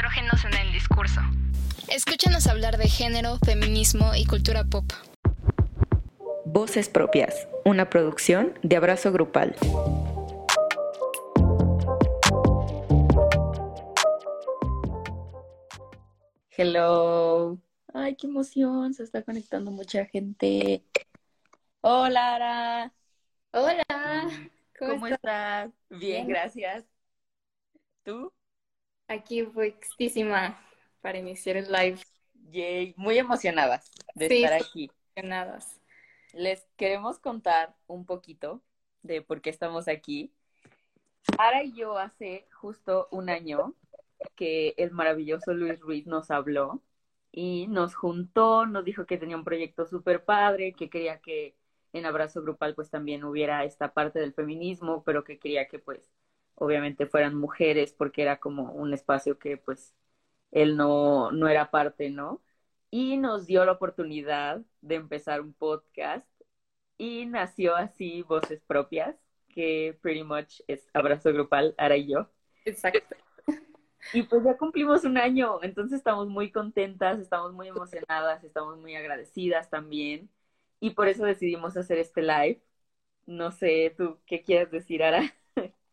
estrógenos 0.00 0.44
en 0.46 0.54
el 0.54 0.72
discurso. 0.72 1.20
Escúchanos 1.88 2.46
hablar 2.46 2.78
de 2.78 2.88
género, 2.88 3.36
feminismo 3.44 4.14
y 4.16 4.24
cultura 4.24 4.64
pop. 4.64 4.90
Voces 6.46 6.88
propias, 6.88 7.46
una 7.66 7.90
producción 7.90 8.58
de 8.62 8.76
Abrazo 8.76 9.12
Grupal. 9.12 9.54
Hello. 16.56 17.58
Ay, 17.92 18.16
qué 18.16 18.26
emoción, 18.26 18.94
se 18.94 19.02
está 19.02 19.22
conectando 19.22 19.70
mucha 19.70 20.06
gente. 20.06 20.82
Hola, 21.82 22.36
Ara. 22.36 22.92
Hola. 23.52 24.30
¿Cómo, 24.78 25.08
estás? 25.08 25.70
Bien, 25.90 26.26
gracias. 26.26 26.86
¿Tú? 28.02 28.32
Aquí 29.10 29.42
puestísima 29.42 30.56
para 31.00 31.18
iniciar 31.18 31.56
el 31.56 31.72
live. 31.72 31.98
Yay, 32.52 32.94
muy 32.96 33.18
emocionadas 33.18 33.90
de 34.14 34.26
estar 34.26 34.52
aquí. 34.52 34.88
Emocionadas. 35.16 35.80
Les 36.32 36.64
queremos 36.76 37.18
contar 37.18 37.74
un 37.88 38.06
poquito 38.06 38.62
de 39.02 39.20
por 39.20 39.40
qué 39.40 39.50
estamos 39.50 39.88
aquí. 39.88 40.32
Ara 41.38 41.64
y 41.64 41.72
yo 41.72 41.98
hace 41.98 42.46
justo 42.52 43.08
un 43.10 43.30
año 43.30 43.74
que 44.36 44.74
el 44.76 44.92
maravilloso 44.92 45.54
Luis 45.54 45.80
Ruiz 45.80 46.06
nos 46.06 46.30
habló 46.30 46.80
y 47.32 47.66
nos 47.66 47.96
juntó, 47.96 48.64
nos 48.64 48.84
dijo 48.84 49.06
que 49.06 49.18
tenía 49.18 49.36
un 49.36 49.42
proyecto 49.42 49.86
súper 49.86 50.24
padre, 50.24 50.72
que 50.72 50.88
quería 50.88 51.18
que 51.18 51.56
en 51.92 52.06
Abrazo 52.06 52.42
Grupal 52.42 52.76
pues 52.76 52.90
también 52.90 53.24
hubiera 53.24 53.64
esta 53.64 53.92
parte 53.92 54.20
del 54.20 54.34
feminismo, 54.34 55.02
pero 55.02 55.24
que 55.24 55.40
quería 55.40 55.66
que 55.66 55.80
pues 55.80 56.08
obviamente 56.60 57.06
fueran 57.06 57.34
mujeres 57.36 57.92
porque 57.92 58.22
era 58.22 58.38
como 58.40 58.72
un 58.72 58.94
espacio 58.94 59.38
que 59.38 59.56
pues 59.56 59.94
él 60.52 60.76
no, 60.76 61.32
no 61.32 61.48
era 61.48 61.70
parte, 61.70 62.10
¿no? 62.10 62.42
Y 62.90 63.16
nos 63.16 63.46
dio 63.46 63.64
la 63.64 63.72
oportunidad 63.72 64.62
de 64.82 64.96
empezar 64.96 65.40
un 65.40 65.54
podcast 65.54 66.26
y 66.98 67.26
nació 67.26 67.76
así 67.76 68.22
Voces 68.22 68.62
Propias, 68.66 69.16
que 69.48 69.98
pretty 70.02 70.24
much 70.24 70.60
es 70.68 70.88
Abrazo 70.94 71.32
Grupal, 71.32 71.74
Ara 71.78 71.96
y 71.96 72.08
yo. 72.08 72.30
Exacto. 72.64 73.16
Y 74.12 74.22
pues 74.24 74.42
ya 74.44 74.56
cumplimos 74.56 75.04
un 75.04 75.18
año, 75.18 75.62
entonces 75.62 75.98
estamos 75.98 76.28
muy 76.28 76.50
contentas, 76.50 77.20
estamos 77.20 77.52
muy 77.52 77.68
emocionadas, 77.68 78.42
estamos 78.44 78.78
muy 78.78 78.96
agradecidas 78.96 79.70
también. 79.70 80.30
Y 80.80 80.90
por 80.90 81.08
eso 81.08 81.24
decidimos 81.24 81.76
hacer 81.76 81.98
este 81.98 82.22
live. 82.22 82.62
No 83.26 83.52
sé, 83.52 83.94
¿tú 83.96 84.20
qué 84.26 84.42
quieres 84.42 84.70
decir, 84.70 85.02
Ara? 85.04 85.22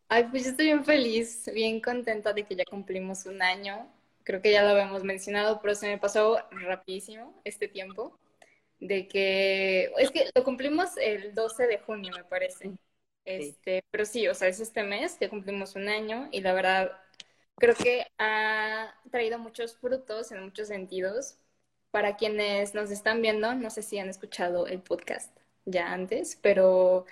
Ay, 0.08 0.24
pues 0.30 0.44
yo 0.44 0.50
estoy 0.50 0.66
bien 0.66 0.84
feliz, 0.84 1.50
bien 1.52 1.80
contenta 1.80 2.32
de 2.32 2.44
que 2.46 2.56
ya 2.56 2.64
cumplimos 2.64 3.26
un 3.26 3.42
año. 3.42 3.86
Creo 4.24 4.40
que 4.42 4.52
ya 4.52 4.62
lo 4.62 4.70
habíamos 4.70 5.04
mencionado, 5.04 5.60
pero 5.60 5.74
se 5.74 5.86
me 5.88 5.98
pasó 5.98 6.38
rapidísimo 6.50 7.40
este 7.44 7.68
tiempo. 7.68 8.18
De 8.80 9.08
que, 9.08 9.90
es 9.98 10.10
que 10.10 10.30
lo 10.34 10.44
cumplimos 10.44 10.96
el 10.98 11.34
12 11.34 11.66
de 11.66 11.78
junio, 11.80 12.12
me 12.16 12.24
parece. 12.24 12.72
Este, 13.24 13.82
pero 13.90 14.04
sí, 14.06 14.28
o 14.28 14.34
sea, 14.34 14.48
es 14.48 14.60
este 14.60 14.82
mes 14.84 15.16
que 15.18 15.28
cumplimos 15.30 15.76
un 15.76 15.88
año 15.88 16.28
y 16.32 16.40
la 16.40 16.54
verdad 16.54 16.92
creo 17.56 17.74
que 17.74 18.06
ha 18.18 18.94
traído 19.10 19.38
muchos 19.38 19.76
frutos 19.76 20.32
en 20.32 20.42
muchos 20.44 20.68
sentidos. 20.68 21.38
Para 21.90 22.16
quienes 22.16 22.74
nos 22.74 22.90
están 22.90 23.22
viendo, 23.22 23.54
no 23.54 23.70
sé 23.70 23.82
si 23.82 23.98
han 23.98 24.08
escuchado 24.10 24.66
el 24.66 24.80
podcast 24.82 25.34
ya 25.64 25.92
antes, 25.92 26.36
pero 26.42 27.06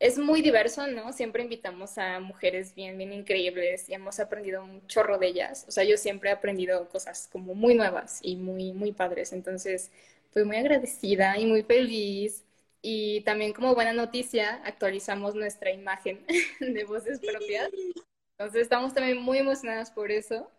es 0.00 0.18
muy 0.18 0.42
diverso, 0.42 0.86
¿no? 0.88 1.12
Siempre 1.12 1.44
invitamos 1.44 1.98
a 1.98 2.20
mujeres 2.20 2.74
bien, 2.74 2.98
bien 2.98 3.12
increíbles 3.12 3.88
y 3.88 3.94
hemos 3.94 4.20
aprendido 4.20 4.64
un 4.64 4.86
chorro 4.88 5.18
de 5.18 5.28
ellas. 5.28 5.66
O 5.68 5.72
sea, 5.72 5.84
yo 5.84 5.96
siempre 5.98 6.30
he 6.30 6.34
aprendido 6.34 6.88
cosas 6.90 7.28
como 7.32 7.54
muy 7.54 7.74
nuevas 7.76 8.20
y 8.22 8.36
muy, 8.36 8.72
muy 8.72 8.92
padres. 8.92 9.32
Entonces, 9.34 9.92
fui 10.32 10.44
muy 10.44 10.56
agradecida 10.58 11.38
y 11.38 11.46
muy 11.46 11.62
feliz. 11.64 12.44
Y 12.82 13.22
también 13.22 13.52
como 13.52 13.74
buena 13.74 13.92
noticia, 13.92 14.62
actualizamos 14.64 15.34
nuestra 15.36 15.70
imagen 15.72 16.24
de 16.60 16.84
voces 16.84 17.20
propias. 17.20 17.70
Entonces 18.38 18.62
estamos 18.62 18.94
también 18.94 19.18
muy 19.22 19.38
emocionadas 19.38 19.90
por 19.90 20.10
eso. 20.10 20.50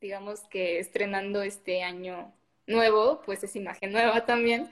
Digamos 0.00 0.42
que 0.50 0.78
estrenando 0.80 1.42
este 1.42 1.82
año 1.82 2.32
nuevo, 2.66 3.22
pues 3.24 3.44
es 3.44 3.56
imagen 3.56 3.92
nueva 3.92 4.26
también. 4.26 4.70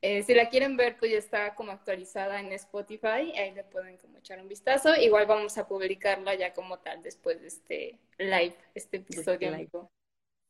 Eh, 0.00 0.22
si 0.22 0.34
la 0.34 0.48
quieren 0.48 0.76
ver, 0.76 0.96
pues 0.96 1.10
ya 1.10 1.18
está 1.18 1.54
como 1.54 1.72
actualizada 1.72 2.40
en 2.40 2.52
Spotify, 2.52 3.32
ahí 3.36 3.52
le 3.54 3.64
pueden 3.64 3.96
como 3.98 4.18
echar 4.18 4.40
un 4.40 4.48
vistazo. 4.48 4.94
Igual 4.94 5.26
vamos 5.26 5.58
a 5.58 5.66
publicarla 5.66 6.34
ya 6.34 6.52
como 6.52 6.78
tal 6.78 7.02
después 7.02 7.40
de 7.40 7.48
este 7.48 7.98
live, 8.18 8.56
este 8.74 8.98
episodio. 8.98 9.50
Live. 9.50 9.70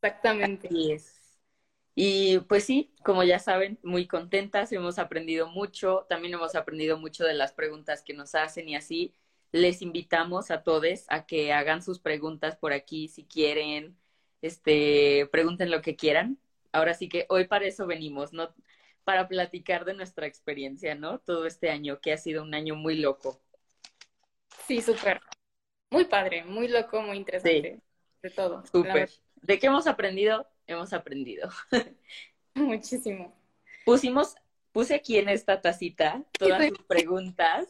Exactamente. 0.02 0.68
Así 0.68 0.92
es. 0.92 1.18
Y 1.94 2.38
pues 2.40 2.62
sí, 2.62 2.92
como 3.02 3.24
ya 3.24 3.40
saben, 3.40 3.78
muy 3.82 4.06
contentas, 4.06 4.70
hemos 4.70 5.00
aprendido 5.00 5.48
mucho, 5.48 6.06
también 6.08 6.34
hemos 6.34 6.54
aprendido 6.54 6.96
mucho 6.96 7.24
de 7.24 7.34
las 7.34 7.52
preguntas 7.52 8.02
que 8.02 8.14
nos 8.14 8.36
hacen 8.36 8.68
y 8.68 8.76
así 8.76 9.14
les 9.50 9.82
invitamos 9.82 10.52
a 10.52 10.62
todos 10.62 11.06
a 11.08 11.26
que 11.26 11.52
hagan 11.52 11.82
sus 11.82 11.98
preguntas 11.98 12.56
por 12.56 12.72
aquí 12.72 13.08
si 13.08 13.24
quieren, 13.24 13.96
este, 14.42 15.26
pregunten 15.32 15.72
lo 15.72 15.82
que 15.82 15.96
quieran. 15.96 16.38
Ahora 16.70 16.94
sí 16.94 17.08
que 17.08 17.26
hoy 17.30 17.48
para 17.48 17.66
eso 17.66 17.86
venimos, 17.86 18.32
¿no? 18.32 18.54
Para 19.08 19.26
platicar 19.26 19.86
de 19.86 19.94
nuestra 19.94 20.26
experiencia, 20.26 20.94
¿no? 20.94 21.18
Todo 21.18 21.46
este 21.46 21.70
año, 21.70 21.98
que 21.98 22.12
ha 22.12 22.18
sido 22.18 22.42
un 22.42 22.54
año 22.54 22.74
muy 22.74 22.98
loco. 22.98 23.40
Sí, 24.66 24.82
súper. 24.82 25.22
Muy 25.88 26.04
padre, 26.04 26.44
muy 26.44 26.68
loco, 26.68 27.00
muy 27.00 27.16
interesante. 27.16 27.80
De 28.20 28.28
todo. 28.28 28.62
Súper. 28.70 29.08
¿De 29.36 29.58
qué 29.58 29.68
hemos 29.68 29.86
aprendido? 29.86 30.46
Hemos 30.66 30.92
aprendido. 30.92 31.48
Muchísimo. 32.54 33.34
Pusimos, 33.86 34.34
puse 34.72 34.96
aquí 34.96 35.16
en 35.16 35.30
esta 35.30 35.62
tacita 35.62 36.22
todas 36.38 36.68
sus 36.68 36.82
preguntas 36.82 37.66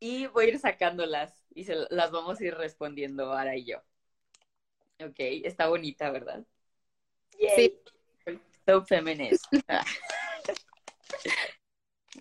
y 0.00 0.28
voy 0.28 0.46
a 0.46 0.48
ir 0.48 0.58
sacándolas 0.60 1.44
y 1.54 1.64
se 1.64 1.76
las 1.90 2.10
vamos 2.10 2.40
a 2.40 2.44
ir 2.46 2.54
respondiendo 2.54 3.30
ahora 3.30 3.54
y 3.54 3.66
yo. 3.66 3.82
Ok, 4.98 5.16
está 5.18 5.68
bonita, 5.68 6.10
¿verdad? 6.10 6.42
Sí. 7.38 7.78
So 8.64 8.82
feminist. 8.86 9.44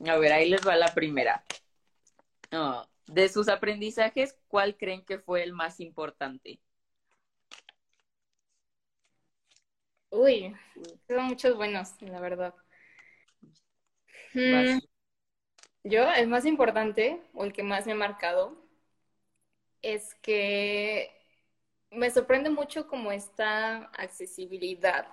A 0.05 0.17
ver, 0.17 0.33
ahí 0.33 0.49
les 0.49 0.65
va 0.67 0.75
la 0.75 0.93
primera. 0.93 1.43
de 3.07 3.29
sus 3.29 3.49
aprendizajes, 3.49 4.37
¿cuál 4.47 4.77
creen 4.77 5.03
que 5.05 5.19
fue 5.19 5.43
el 5.43 5.53
más 5.53 5.79
importante? 5.79 6.59
Uy, 10.09 10.53
son 11.07 11.25
muchos 11.25 11.55
buenos, 11.55 11.93
la 12.01 12.19
verdad. 12.19 12.53
Yo, 15.83 16.03
el 16.13 16.27
más 16.27 16.45
importante, 16.45 17.21
o 17.33 17.43
el 17.45 17.53
que 17.53 17.63
más 17.63 17.85
me 17.87 17.93
ha 17.93 17.95
marcado, 17.95 18.55
es 19.81 20.15
que 20.15 21.11
me 21.91 22.11
sorprende 22.11 22.49
mucho 22.49 22.87
como 22.87 23.11
esta 23.11 23.85
accesibilidad 23.97 25.07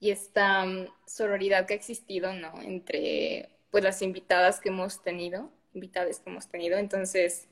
y 0.00 0.10
esta 0.10 0.64
mm, 0.66 0.88
sororidad 1.06 1.66
que 1.66 1.74
ha 1.74 1.76
existido, 1.76 2.32
¿no? 2.34 2.60
Entre, 2.62 3.59
pues, 3.70 3.84
las 3.84 4.02
invitadas 4.02 4.60
que 4.60 4.68
hemos 4.70 5.02
tenido, 5.02 5.50
invitadas 5.74 6.20
que 6.20 6.30
hemos 6.30 6.48
tenido. 6.48 6.78
Entonces, 6.78 7.48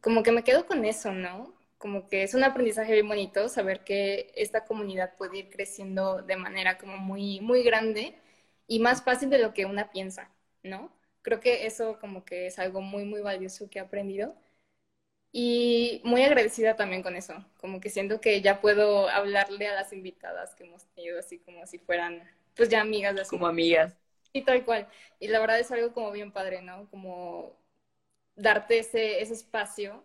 como 0.00 0.22
que 0.22 0.32
me 0.32 0.44
quedo 0.44 0.66
con 0.66 0.84
eso, 0.84 1.12
¿no? 1.12 1.54
Como 1.78 2.08
que 2.08 2.22
es 2.24 2.34
un 2.34 2.44
aprendizaje 2.44 2.92
bien 2.92 3.08
bonito 3.08 3.48
saber 3.48 3.84
que 3.84 4.32
esta 4.36 4.64
comunidad 4.64 5.16
puede 5.16 5.38
ir 5.38 5.50
creciendo 5.50 6.22
de 6.22 6.36
manera 6.36 6.78
como 6.78 6.96
muy, 6.98 7.40
muy 7.40 7.62
grande 7.62 8.14
y 8.66 8.80
más 8.80 9.02
fácil 9.02 9.30
de 9.30 9.38
lo 9.38 9.54
que 9.54 9.66
una 9.66 9.90
piensa, 9.90 10.30
¿no? 10.62 10.92
Creo 11.22 11.40
que 11.40 11.66
eso 11.66 11.98
como 12.00 12.24
que 12.24 12.46
es 12.46 12.58
algo 12.58 12.80
muy, 12.80 13.04
muy 13.04 13.20
valioso 13.20 13.68
que 13.70 13.78
he 13.78 13.82
aprendido. 13.82 14.34
Y 15.32 16.00
muy 16.04 16.22
agradecida 16.22 16.76
también 16.76 17.02
con 17.02 17.14
eso, 17.16 17.44
como 17.60 17.80
que 17.80 17.90
siento 17.90 18.20
que 18.20 18.40
ya 18.40 18.60
puedo 18.60 19.08
hablarle 19.10 19.68
a 19.68 19.74
las 19.74 19.92
invitadas 19.92 20.54
que 20.54 20.64
hemos 20.64 20.84
tenido 20.94 21.18
así 21.18 21.38
como 21.38 21.66
si 21.66 21.78
fueran 21.78 22.22
pues 22.56 22.68
ya 22.70 22.80
amigas. 22.80 23.14
De 23.14 23.24
como 23.26 23.46
amigas. 23.46 23.94
Y 24.32 24.42
tal 24.42 24.64
cual. 24.64 24.88
Y 25.18 25.28
la 25.28 25.40
verdad 25.40 25.58
es 25.58 25.70
algo 25.70 25.92
como 25.92 26.10
bien 26.12 26.32
padre, 26.32 26.62
¿no? 26.62 26.88
Como 26.90 27.56
darte 28.36 28.78
ese, 28.78 29.20
ese 29.20 29.34
espacio 29.34 30.04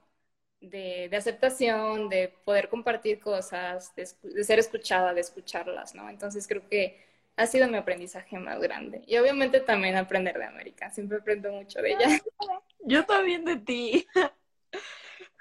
de, 0.61 1.07
de, 1.09 1.17
aceptación, 1.17 2.09
de 2.09 2.29
poder 2.45 2.69
compartir 2.69 3.19
cosas, 3.19 3.93
de, 3.95 4.07
de, 4.23 4.43
ser 4.43 4.59
escuchada, 4.59 5.13
de 5.13 5.21
escucharlas, 5.21 5.93
¿no? 5.95 6.09
Entonces 6.09 6.47
creo 6.47 6.67
que 6.69 6.99
ha 7.35 7.47
sido 7.47 7.67
mi 7.67 7.77
aprendizaje 7.77 8.37
más 8.39 8.59
grande. 8.59 9.03
Y 9.07 9.17
obviamente 9.17 9.59
también 9.59 9.95
aprender 9.95 10.37
de 10.37 10.45
América. 10.45 10.89
Siempre 10.91 11.17
aprendo 11.17 11.51
mucho 11.51 11.81
de 11.81 11.91
ella. 11.93 12.07
Yo 12.79 13.05
también 13.05 13.45
de 13.45 13.57
ti. 13.57 14.07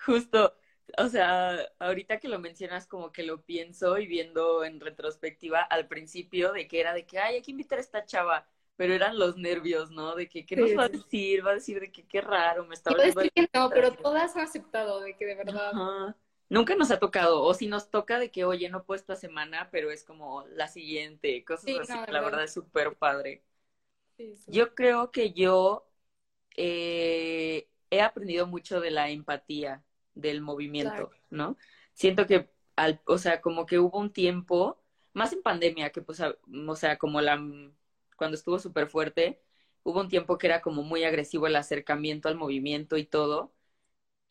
Justo, 0.06 0.56
o 0.98 1.08
sea, 1.08 1.58
ahorita 1.78 2.18
que 2.18 2.28
lo 2.28 2.38
mencionas 2.38 2.86
como 2.86 3.12
que 3.12 3.22
lo 3.22 3.42
pienso 3.42 3.98
y 3.98 4.06
viendo 4.06 4.64
en 4.64 4.80
retrospectiva 4.80 5.60
al 5.60 5.86
principio 5.88 6.52
de 6.52 6.66
que 6.68 6.80
era 6.80 6.92
de 6.92 7.06
que, 7.06 7.18
ay, 7.18 7.36
hay 7.36 7.42
que 7.42 7.50
invitar 7.52 7.78
a 7.78 7.82
esta 7.82 8.04
chava, 8.04 8.46
pero 8.76 8.94
eran 8.94 9.18
los 9.18 9.36
nervios, 9.36 9.90
¿no? 9.90 10.14
De 10.16 10.28
que, 10.28 10.46
¿qué 10.46 10.56
nos 10.56 10.76
va 10.76 10.84
a 10.84 10.88
decir? 10.88 11.46
Va 11.46 11.50
a 11.52 11.54
decir 11.54 11.80
de 11.80 11.92
que 11.92 12.06
qué 12.06 12.20
raro, 12.20 12.66
me 12.66 12.74
está 12.74 12.90
hablando. 12.90 13.22
que 13.34 13.48
no, 13.54 13.72
pero 13.72 13.92
todas 13.96 14.36
han 14.36 14.42
aceptado 14.44 15.00
de 15.00 15.16
que 15.16 15.26
de 15.26 15.34
verdad. 15.34 15.82
nunca 16.48 16.74
nos 16.76 16.90
ha 16.90 16.98
tocado, 17.00 17.42
o 17.42 17.54
si 17.54 17.66
nos 17.66 17.90
toca 17.90 18.18
de 18.18 18.30
que, 18.30 18.44
oye, 18.44 18.68
no 18.68 18.84
puedo 18.84 18.96
esta 19.00 19.16
semana, 19.16 19.70
pero 19.70 19.90
es 19.90 20.04
como 20.04 20.46
la 20.48 20.68
siguiente, 20.68 21.44
cosas 21.44 21.64
Sí, 21.66 21.78
así, 21.78 21.92
no, 21.92 22.06
la 22.08 22.20
verdad. 22.20 22.22
verdad 22.22 22.44
es 22.44 22.52
súper 22.52 22.96
padre. 22.96 23.42
Yo 24.46 24.74
creo 24.74 25.10
que 25.12 25.32
yo 25.32 25.88
eh, 26.56 27.68
he 27.90 28.02
aprendido 28.02 28.46
mucho 28.46 28.80
de 28.80 28.90
la 28.90 29.10
empatía 29.10 29.84
del 30.14 30.40
movimiento, 30.42 31.10
¿no? 31.30 31.56
Siento 31.94 32.26
que, 32.26 32.50
al, 32.76 33.00
o 33.06 33.18
sea, 33.18 33.40
como 33.40 33.66
que 33.66 33.78
hubo 33.78 33.98
un 33.98 34.12
tiempo, 34.12 34.80
más 35.14 35.32
en 35.32 35.42
pandemia, 35.42 35.92
que 35.92 36.02
pues, 36.02 36.20
a- 36.20 36.36
o 36.68 36.76
sea, 36.76 36.98
como 36.98 37.20
la, 37.20 37.36
cuando 38.22 38.36
estuvo 38.36 38.60
súper 38.60 38.86
fuerte, 38.88 39.40
hubo 39.82 40.00
un 40.00 40.08
tiempo 40.08 40.38
que 40.38 40.46
era 40.46 40.62
como 40.62 40.84
muy 40.84 41.02
agresivo 41.02 41.48
el 41.48 41.56
acercamiento 41.56 42.28
al 42.28 42.36
movimiento 42.36 42.96
y 42.96 43.04
todo. 43.04 43.52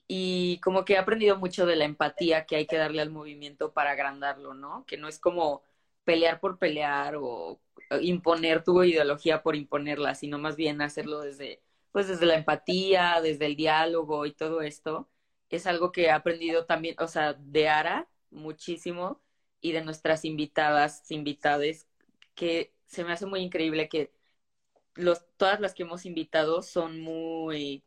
Y 0.07 0.59
como 0.61 0.85
que 0.85 0.93
he 0.93 0.97
aprendido 0.97 1.37
mucho 1.37 1.65
de 1.65 1.75
la 1.75 1.85
empatía 1.85 2.45
que 2.45 2.55
hay 2.57 2.67
que 2.67 2.77
darle 2.77 3.01
al 3.01 3.11
movimiento 3.11 3.73
para 3.73 3.91
agrandarlo, 3.91 4.53
¿no? 4.53 4.85
Que 4.85 4.97
no 4.97 5.09
es 5.09 5.19
como 5.19 5.63
pelear 6.05 6.39
por 6.39 6.57
pelear 6.57 7.15
o 7.17 7.59
imponer 8.01 8.63
tu 8.63 8.81
ideología 8.83 9.43
por 9.43 9.55
imponerla, 9.57 10.15
sino 10.15 10.39
más 10.39 10.55
bien 10.55 10.81
hacerlo 10.81 11.21
desde, 11.21 11.61
pues 11.91 12.07
desde 12.07 12.25
la 12.25 12.35
empatía, 12.35 13.19
desde 13.21 13.45
el 13.47 13.55
diálogo 13.57 14.25
y 14.25 14.33
todo 14.33 14.61
esto. 14.61 15.09
Es 15.49 15.67
algo 15.67 15.91
que 15.91 16.03
he 16.05 16.11
aprendido 16.11 16.65
también, 16.65 16.95
o 16.99 17.07
sea, 17.07 17.33
de 17.33 17.67
Ara 17.69 18.09
muchísimo 18.29 19.21
y 19.61 19.73
de 19.73 19.83
nuestras 19.83 20.25
invitadas, 20.25 21.11
invitades, 21.11 21.87
que 22.35 22.73
se 22.91 23.03
me 23.05 23.13
hace 23.13 23.25
muy 23.25 23.41
increíble 23.41 23.89
que 23.89 24.13
los, 24.95 25.25
todas 25.37 25.59
las 25.59 25.73
que 25.73 25.83
hemos 25.83 26.05
invitado 26.05 26.61
son 26.61 27.01
muy, 27.01 27.83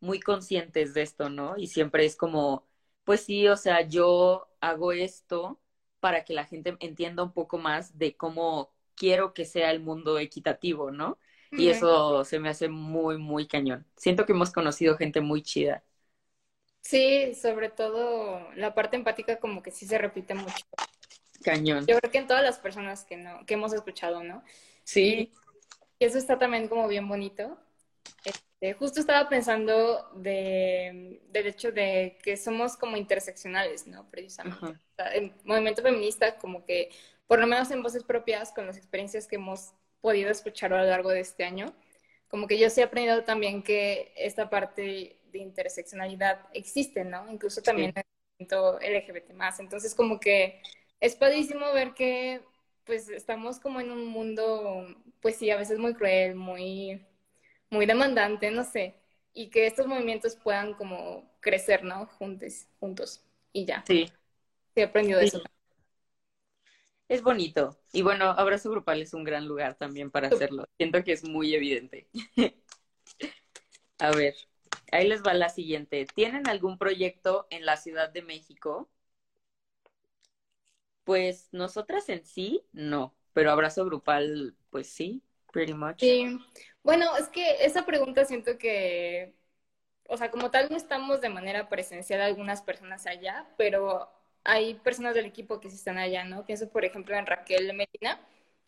muy 0.00 0.20
conscientes 0.20 0.94
de 0.94 1.02
esto, 1.02 1.30
¿no? 1.30 1.56
Y 1.58 1.68
siempre 1.68 2.04
es 2.06 2.16
como, 2.16 2.66
pues 3.04 3.22
sí, 3.22 3.48
o 3.48 3.56
sea, 3.56 3.82
yo 3.88 4.48
hago 4.60 4.92
esto 4.92 5.60
para 6.00 6.24
que 6.24 6.34
la 6.34 6.46
gente 6.46 6.76
entienda 6.80 7.22
un 7.24 7.32
poco 7.32 7.58
más 7.58 7.98
de 7.98 8.16
cómo 8.16 8.72
quiero 8.96 9.34
que 9.34 9.44
sea 9.44 9.70
el 9.70 9.80
mundo 9.80 10.18
equitativo, 10.18 10.90
¿no? 10.90 11.18
Y 11.54 11.68
eso 11.68 12.24
se 12.24 12.38
me 12.40 12.48
hace 12.50 12.68
muy, 12.68 13.18
muy 13.18 13.46
cañón. 13.48 13.86
Siento 13.96 14.26
que 14.26 14.32
hemos 14.32 14.52
conocido 14.52 14.96
gente 14.96 15.20
muy 15.20 15.42
chida. 15.42 15.84
Sí, 16.80 17.34
sobre 17.34 17.68
todo 17.70 18.48
la 18.54 18.74
parte 18.74 18.96
empática 18.96 19.38
como 19.38 19.62
que 19.62 19.70
sí 19.70 19.86
se 19.86 19.98
repite 19.98 20.34
mucho. 20.34 20.64
Cañón. 21.50 21.86
Yo 21.86 21.98
creo 21.98 22.10
que 22.10 22.18
en 22.18 22.26
todas 22.26 22.42
las 22.42 22.58
personas 22.58 23.04
que 23.04 23.16
no, 23.16 23.44
que 23.46 23.54
hemos 23.54 23.72
escuchado, 23.72 24.22
¿no? 24.24 24.42
Sí, 24.84 25.32
Y 25.98 26.04
eso 26.04 26.18
está 26.18 26.38
también 26.38 26.68
como 26.68 26.88
bien 26.88 27.08
bonito. 27.08 27.58
Este, 28.24 28.74
justo 28.74 29.00
estaba 29.00 29.28
pensando 29.28 30.10
de, 30.14 31.20
del 31.30 31.46
hecho 31.46 31.72
de 31.72 32.18
que 32.22 32.36
somos 32.36 32.76
como 32.76 32.96
interseccionales, 32.96 33.86
¿no? 33.86 34.08
Precisamente. 34.10 34.66
Ajá. 34.66 34.80
O 34.92 34.94
sea, 34.96 35.14
el 35.14 35.34
movimiento 35.44 35.82
feminista 35.82 36.38
como 36.38 36.64
que, 36.64 36.90
por 37.26 37.38
lo 37.40 37.46
menos 37.46 37.70
en 37.70 37.82
voces 37.82 38.04
propias, 38.04 38.52
con 38.52 38.66
las 38.66 38.76
experiencias 38.76 39.26
que 39.26 39.36
hemos 39.36 39.72
podido 40.00 40.30
escuchar 40.30 40.72
a 40.72 40.82
lo 40.82 40.88
largo 40.90 41.10
de 41.10 41.20
este 41.20 41.44
año, 41.44 41.74
como 42.28 42.46
que 42.46 42.58
yo 42.58 42.70
sí 42.70 42.80
he 42.80 42.84
aprendido 42.84 43.24
también 43.24 43.62
que 43.62 44.12
esta 44.16 44.50
parte 44.50 45.20
de 45.32 45.38
interseccionalidad 45.38 46.40
existe, 46.52 47.04
¿no? 47.04 47.30
Incluso 47.30 47.62
también 47.62 47.92
Sí. 47.94 47.94
en 47.94 47.98
el 47.98 48.04
movimiento 48.46 48.80
LGBT 48.80 49.32
más. 49.34 49.60
Entonces 49.60 49.94
como 49.94 50.20
que 50.20 50.62
es 51.00 51.16
padrísimo 51.16 51.72
ver 51.72 51.94
que 51.94 52.42
pues 52.84 53.08
estamos 53.10 53.60
como 53.60 53.80
en 53.80 53.90
un 53.90 54.06
mundo, 54.06 54.86
pues 55.20 55.36
sí, 55.36 55.50
a 55.50 55.56
veces 55.58 55.78
muy 55.78 55.94
cruel, 55.94 56.34
muy, 56.34 57.06
muy 57.70 57.86
demandante, 57.86 58.50
no 58.50 58.64
sé, 58.64 58.96
y 59.34 59.50
que 59.50 59.66
estos 59.66 59.86
movimientos 59.86 60.36
puedan 60.36 60.74
como 60.74 61.30
crecer, 61.40 61.84
¿no? 61.84 62.06
Juntos, 62.06 62.66
juntos, 62.80 63.24
y 63.52 63.66
ya. 63.66 63.86
sí. 63.86 64.12
Sí, 64.74 64.82
he 64.82 64.84
aprendido 64.84 65.20
Sí. 65.20 65.26
eso. 65.28 65.42
Es 67.08 67.22
bonito. 67.22 67.78
Y 67.92 68.02
bueno, 68.02 68.26
Abrazo 68.26 68.70
Grupal 68.70 69.00
es 69.02 69.14
un 69.14 69.24
gran 69.24 69.46
lugar 69.46 69.76
también 69.76 70.10
para 70.10 70.28
hacerlo. 70.28 70.68
Siento 70.76 71.02
que 71.04 71.12
es 71.12 71.24
muy 71.24 71.54
evidente. 71.54 72.08
A 74.00 74.10
ver, 74.10 74.34
ahí 74.90 75.06
les 75.06 75.22
va 75.22 75.34
la 75.34 75.48
siguiente. 75.50 76.06
¿Tienen 76.06 76.48
algún 76.48 76.78
proyecto 76.78 77.46
en 77.50 77.64
la 77.64 77.76
Ciudad 77.76 78.10
de 78.10 78.22
México? 78.22 78.88
Pues 81.08 81.48
nosotras 81.52 82.06
en 82.10 82.22
sí, 82.22 82.66
no. 82.74 83.14
Pero 83.32 83.50
Abrazo 83.50 83.82
Grupal, 83.86 84.54
pues 84.68 84.88
sí, 84.88 85.22
pretty 85.50 85.72
much. 85.72 86.02
Sí, 86.02 86.38
bueno, 86.82 87.16
es 87.16 87.28
que 87.28 87.64
esa 87.64 87.86
pregunta 87.86 88.26
siento 88.26 88.58
que, 88.58 89.34
o 90.06 90.18
sea, 90.18 90.30
como 90.30 90.50
tal 90.50 90.68
no 90.70 90.76
estamos 90.76 91.22
de 91.22 91.30
manera 91.30 91.70
presencial 91.70 92.20
algunas 92.20 92.60
personas 92.60 93.06
allá, 93.06 93.48
pero 93.56 94.10
hay 94.44 94.74
personas 94.74 95.14
del 95.14 95.24
equipo 95.24 95.60
que 95.60 95.70
sí 95.70 95.76
están 95.76 95.96
allá, 95.96 96.24
¿no? 96.24 96.44
Pienso, 96.44 96.68
por 96.68 96.84
ejemplo, 96.84 97.16
en 97.16 97.24
Raquel 97.24 97.72
Medina, 97.74 98.20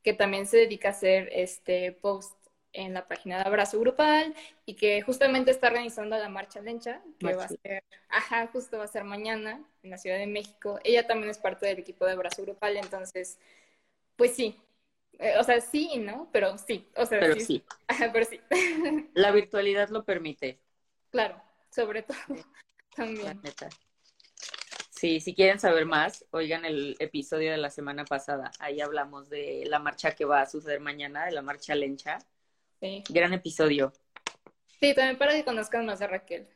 que 0.02 0.14
también 0.14 0.46
se 0.46 0.56
dedica 0.56 0.88
a 0.88 0.92
hacer 0.92 1.28
este 1.32 1.92
post 1.92 2.34
en 2.72 2.94
la 2.94 3.06
página 3.08 3.38
de 3.38 3.44
Abrazo 3.44 3.80
Grupal 3.80 4.34
y 4.64 4.74
que 4.74 5.02
justamente 5.02 5.50
está 5.50 5.68
organizando 5.68 6.16
la 6.16 6.28
Marcha 6.28 6.60
Lencha, 6.60 7.02
que 7.18 7.34
va 7.34 7.44
a 7.44 7.48
ser, 7.48 7.84
ajá, 8.08 8.46
justo 8.48 8.78
va 8.78 8.84
a 8.84 8.88
ser 8.88 9.04
mañana 9.04 9.62
en 9.82 9.90
la 9.90 9.98
Ciudad 9.98 10.18
de 10.18 10.26
México. 10.26 10.78
Ella 10.84 11.06
también 11.06 11.30
es 11.30 11.38
parte 11.38 11.66
del 11.66 11.78
equipo 11.78 12.04
de 12.06 12.12
Abrazo 12.12 12.42
Grupal, 12.42 12.76
entonces, 12.76 13.38
pues 14.16 14.34
sí. 14.34 14.60
Eh, 15.18 15.34
o 15.38 15.44
sea, 15.44 15.60
sí 15.60 15.90
y 15.92 15.98
no, 15.98 16.28
pero 16.32 16.56
sí. 16.56 16.88
O 16.96 17.04
sea, 17.04 17.20
Pero 17.20 17.34
sí, 17.34 17.40
sí, 17.40 17.64
Ajá, 17.88 18.10
pero 18.12 18.24
sí. 18.24 18.40
la 19.14 19.32
virtualidad 19.32 19.88
lo 19.90 20.04
permite, 20.04 20.58
Claro, 21.10 21.42
sobre 21.70 22.02
todo 22.02 22.16
también. 22.96 23.40
Sí, 24.90 25.18
si 25.20 25.34
quieren 25.34 25.58
saber 25.58 25.86
más, 25.86 26.26
oigan 26.30 26.64
el 26.64 26.94
episodio 26.98 27.50
de 27.50 27.56
la 27.56 27.70
semana 27.70 28.04
pasada. 28.04 28.50
Ahí 28.58 28.80
hablamos 28.80 29.30
de 29.30 29.64
la 29.66 29.78
marcha 29.78 30.14
que 30.14 30.26
va 30.26 30.42
a 30.42 30.46
suceder 30.46 30.80
mañana, 30.80 31.24
de 31.24 31.32
la 31.32 31.42
marcha 31.42 31.74
Lencha. 31.74 32.18
Sí. 32.80 33.04
Gran 33.10 33.34
episodio. 33.34 33.92
Sí, 34.80 34.94
también 34.94 35.18
para 35.18 35.32
que 35.32 35.44
conozcan 35.44 35.84
más 35.86 36.00
a 36.00 36.06
Raquel. 36.06 36.48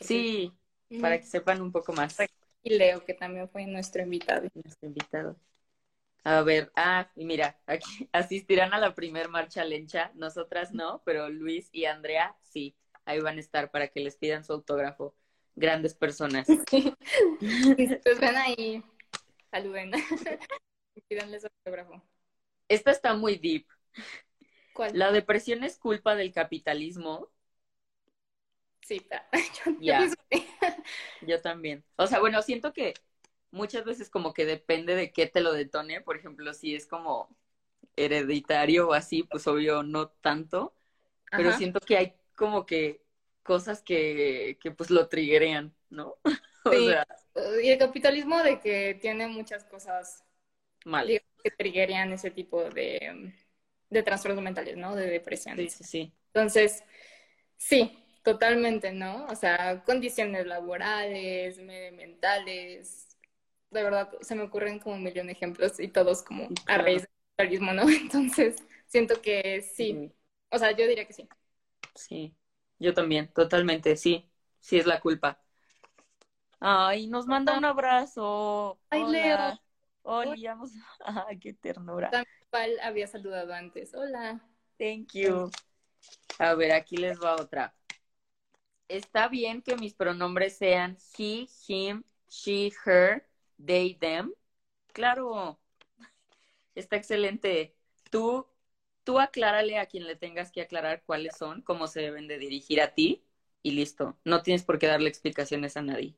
Sí, 0.00 0.52
para 1.00 1.18
que 1.18 1.26
sepan 1.26 1.60
un 1.60 1.72
poco 1.72 1.92
más. 1.92 2.16
Y 2.62 2.74
Leo, 2.78 3.04
que 3.04 3.14
también 3.14 3.48
fue 3.48 3.66
nuestro 3.66 4.02
invitado. 4.02 4.48
Nuestro 4.54 4.88
invitado. 4.88 5.36
A 6.24 6.42
ver, 6.42 6.70
ah, 6.76 7.10
y 7.16 7.24
mira, 7.24 7.58
aquí 7.66 8.08
asistirán 8.12 8.72
a 8.72 8.78
la 8.78 8.94
primer 8.94 9.28
marcha 9.28 9.64
lencha. 9.64 10.12
Nosotras 10.14 10.72
no, 10.72 11.02
pero 11.04 11.28
Luis 11.28 11.68
y 11.72 11.86
Andrea 11.86 12.36
sí. 12.42 12.76
Ahí 13.04 13.20
van 13.20 13.38
a 13.38 13.40
estar 13.40 13.72
para 13.72 13.88
que 13.88 14.00
les 14.00 14.16
pidan 14.16 14.44
su 14.44 14.52
autógrafo. 14.52 15.14
Grandes 15.56 15.94
personas. 15.94 16.46
Pues 17.40 18.20
ven 18.20 18.36
ahí, 18.36 18.82
saluden. 19.50 19.90
Y 20.94 21.00
pídanle 21.00 21.40
su 21.40 21.46
autógrafo. 21.46 22.02
Esta 22.68 22.90
está 22.90 23.14
muy 23.14 23.36
deep. 23.36 23.66
¿Cuál? 24.72 24.94
La 24.94 25.12
depresión 25.12 25.64
es 25.64 25.78
culpa 25.78 26.14
del 26.16 26.32
capitalismo. 26.32 27.30
Cita. 28.80 29.28
Yo, 31.20 31.40
también. 31.40 31.84
O 31.96 32.06
sea, 32.06 32.20
bueno, 32.20 32.42
siento 32.42 32.72
que 32.72 32.94
muchas 33.50 33.84
veces 33.84 34.10
como 34.10 34.32
que 34.34 34.44
depende 34.46 34.94
de 34.96 35.12
qué 35.12 35.26
te 35.26 35.40
lo 35.40 35.52
detone. 35.52 36.00
Por 36.00 36.16
ejemplo, 36.16 36.52
si 36.54 36.74
es 36.74 36.86
como 36.86 37.36
hereditario 37.96 38.88
o 38.90 38.94
así, 38.94 39.24
pues 39.24 39.46
obvio 39.46 39.82
no 39.82 40.08
tanto. 40.10 40.74
Pero 41.34 41.52
Ajá. 41.52 41.54
siento 41.54 41.80
que 41.80 41.96
hay 41.98 42.14
como 42.36 42.66
que 42.66 43.02
cosas 43.44 43.82
que, 43.82 44.58
que 44.62 44.72
pues 44.72 44.90
lo 44.90 45.08
triggerean, 45.08 45.74
¿no? 45.90 46.16
o 46.64 46.70
Sí. 46.70 46.84
sea, 46.84 47.06
Y 47.62 47.68
el 47.70 47.78
capitalismo 47.78 48.42
de 48.42 48.60
que 48.60 48.94
tiene 49.00 49.26
muchas 49.28 49.64
cosas 49.64 50.24
mal. 50.84 51.16
que 51.42 51.50
triggerían 51.50 52.12
ese 52.12 52.30
tipo 52.30 52.62
de, 52.70 53.32
de 53.92 54.02
trastornos 54.02 54.42
mentales, 54.42 54.76
¿no? 54.76 54.96
De 54.96 55.06
depresión. 55.08 55.56
Sí, 55.56 55.68
sí, 55.70 55.84
sí. 55.84 56.12
Entonces, 56.34 56.82
sí, 57.56 57.98
totalmente, 58.24 58.92
¿no? 58.92 59.26
O 59.26 59.36
sea, 59.36 59.82
condiciones 59.84 60.46
laborales, 60.46 61.58
medioambientales, 61.58 63.08
de 63.70 63.82
verdad, 63.82 64.10
se 64.20 64.34
me 64.34 64.42
ocurren 64.42 64.78
como 64.78 64.96
un 64.96 65.02
millón 65.02 65.26
de 65.26 65.32
ejemplos 65.32 65.80
y 65.80 65.88
todos 65.88 66.22
como 66.22 66.48
a 66.66 66.78
raíz 66.78 67.02
del 67.02 67.10
capitalismo, 67.36 67.72
¿no? 67.74 67.82
Entonces, 67.90 68.56
siento 68.86 69.20
que 69.22 69.62
sí, 69.62 70.12
o 70.50 70.58
sea, 70.58 70.72
yo 70.72 70.86
diría 70.86 71.06
que 71.06 71.12
sí. 71.14 71.28
Sí, 71.94 72.36
yo 72.78 72.94
también, 72.94 73.32
totalmente, 73.32 73.96
sí. 73.96 74.28
Sí 74.60 74.78
es 74.78 74.86
la 74.86 75.00
culpa. 75.00 75.40
Ay, 76.60 77.08
nos 77.08 77.26
manda 77.26 77.52
un 77.58 77.64
abrazo. 77.64 78.78
Ay, 78.90 79.04
Hola. 79.04 79.12
Leo. 79.12 79.60
Vamos. 80.04 80.72
Ay, 81.00 81.38
qué 81.40 81.52
ternura. 81.54 82.10
¿Cuál 82.52 82.78
había 82.82 83.06
saludado 83.06 83.54
antes? 83.54 83.94
Hola. 83.94 84.38
Thank 84.78 85.14
you. 85.14 85.50
A 86.38 86.52
ver, 86.52 86.72
aquí 86.72 86.98
les 86.98 87.18
va 87.18 87.36
otra. 87.36 87.74
¿Está 88.88 89.28
bien 89.28 89.62
que 89.62 89.74
mis 89.76 89.94
pronombres 89.94 90.58
sean 90.58 90.98
he, 91.16 91.48
him, 91.66 92.04
she, 92.28 92.70
her, 92.84 93.26
they, 93.56 93.94
them? 93.94 94.34
Claro. 94.92 95.58
Está 96.74 96.96
excelente. 96.96 97.74
Tú, 98.10 98.46
tú 99.02 99.18
aclárale 99.18 99.78
a 99.78 99.86
quien 99.86 100.06
le 100.06 100.14
tengas 100.14 100.52
que 100.52 100.60
aclarar 100.60 101.04
cuáles 101.06 101.34
son, 101.38 101.62
cómo 101.62 101.86
se 101.86 102.02
deben 102.02 102.28
de 102.28 102.36
dirigir 102.36 102.82
a 102.82 102.92
ti 102.92 103.24
y 103.62 103.70
listo. 103.70 104.18
No 104.26 104.42
tienes 104.42 104.62
por 104.62 104.78
qué 104.78 104.88
darle 104.88 105.08
explicaciones 105.08 105.78
a 105.78 105.82
nadie. 105.82 106.14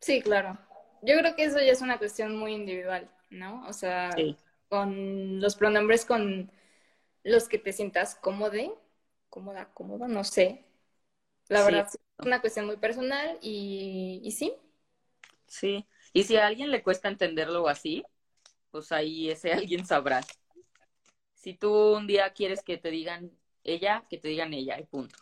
Sí, 0.00 0.20
claro. 0.20 0.58
yo 1.00 1.16
creo 1.16 1.34
que 1.34 1.44
eso 1.44 1.56
ya 1.60 1.72
es 1.72 1.80
una 1.80 1.96
cuestión 1.96 2.36
muy 2.36 2.52
individual, 2.52 3.10
¿no? 3.30 3.66
O 3.66 3.72
sea, 3.72 4.10
con 4.68 5.40
los 5.40 5.56
pronombres 5.56 6.04
con 6.04 6.50
los 7.24 7.48
que 7.48 7.58
te 7.58 7.72
sientas 7.72 8.16
cómodo, 8.16 8.82
cómoda, 9.30 9.72
cómoda, 9.74 10.08
no 10.08 10.24
sé. 10.24 10.64
La 11.48 11.64
verdad, 11.64 11.86
es 11.88 11.98
una 12.26 12.40
cuestión 12.40 12.66
muy 12.66 12.76
personal 12.78 13.38
y, 13.42 14.20
y 14.24 14.32
sí. 14.32 14.54
Sí, 15.46 15.86
y 16.12 16.24
si 16.24 16.36
a 16.36 16.46
alguien 16.46 16.70
le 16.70 16.82
cuesta 16.82 17.08
entenderlo 17.08 17.68
así, 17.68 18.04
pues 18.70 18.92
ahí 18.92 19.30
ese 19.30 19.52
alguien 19.54 19.86
sabrá. 19.86 20.22
Si 21.34 21.54
tú 21.54 21.72
un 21.96 22.06
día 22.06 22.32
quieres 22.32 22.62
que 22.62 22.78
te 22.78 22.90
digan 22.90 23.30
ella, 23.62 24.04
que 24.08 24.18
te 24.18 24.28
digan 24.28 24.52
ella 24.54 24.78
y 24.80 24.84
punto. 24.84 25.16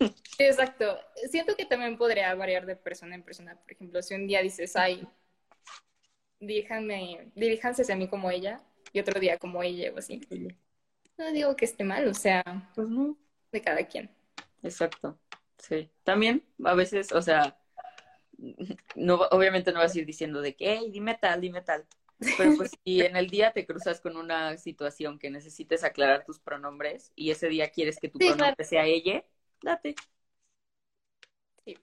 Sí, 0.36 0.44
exacto. 0.44 0.98
Siento 1.30 1.54
que 1.56 1.66
también 1.66 1.96
podría 1.98 2.34
variar 2.34 2.66
de 2.66 2.74
persona 2.76 3.14
en 3.14 3.22
persona. 3.22 3.56
Por 3.60 3.72
ejemplo, 3.72 4.02
si 4.02 4.14
un 4.14 4.26
día 4.26 4.42
dices, 4.42 4.74
ay, 4.76 5.06
diríjanme, 6.40 7.30
diríjanse 7.34 7.82
hacia 7.82 7.96
mí 7.96 8.08
como 8.08 8.30
ella, 8.30 8.60
y 8.92 9.00
otro 9.00 9.20
día 9.20 9.38
como 9.38 9.62
ella 9.62 9.92
o 9.94 9.98
así. 9.98 10.20
No 11.16 11.32
digo 11.32 11.54
que 11.56 11.64
esté 11.64 11.84
mal, 11.84 12.08
o 12.08 12.14
sea, 12.14 12.42
pues 12.74 12.88
no. 12.88 13.16
de 13.52 13.60
cada 13.60 13.86
quien. 13.86 14.10
Exacto, 14.62 15.18
sí. 15.58 15.90
También 16.02 16.44
a 16.64 16.74
veces, 16.74 17.12
o 17.12 17.22
sea, 17.22 17.58
no, 18.94 19.16
obviamente 19.30 19.72
no 19.72 19.80
vas 19.80 19.94
a 19.94 19.98
ir 19.98 20.06
diciendo 20.06 20.40
de 20.40 20.54
que, 20.54 20.72
hey, 20.72 20.90
dime 20.90 21.16
tal, 21.20 21.40
dime 21.40 21.62
tal. 21.62 21.86
Pero 22.36 22.56
pues 22.56 22.70
si 22.84 23.00
en 23.00 23.16
el 23.16 23.28
día 23.28 23.52
te 23.52 23.66
cruzas 23.66 24.00
con 24.00 24.16
una 24.16 24.56
situación 24.58 25.18
que 25.18 25.30
necesites 25.30 25.84
aclarar 25.84 26.24
tus 26.24 26.38
pronombres 26.38 27.12
y 27.16 27.30
ese 27.30 27.48
día 27.48 27.70
quieres 27.70 27.98
que 27.98 28.08
tu 28.08 28.18
pronombre 28.18 28.64
sea 28.64 28.84
ella, 28.84 29.24
date. 29.62 29.94
Sí. 31.64 31.78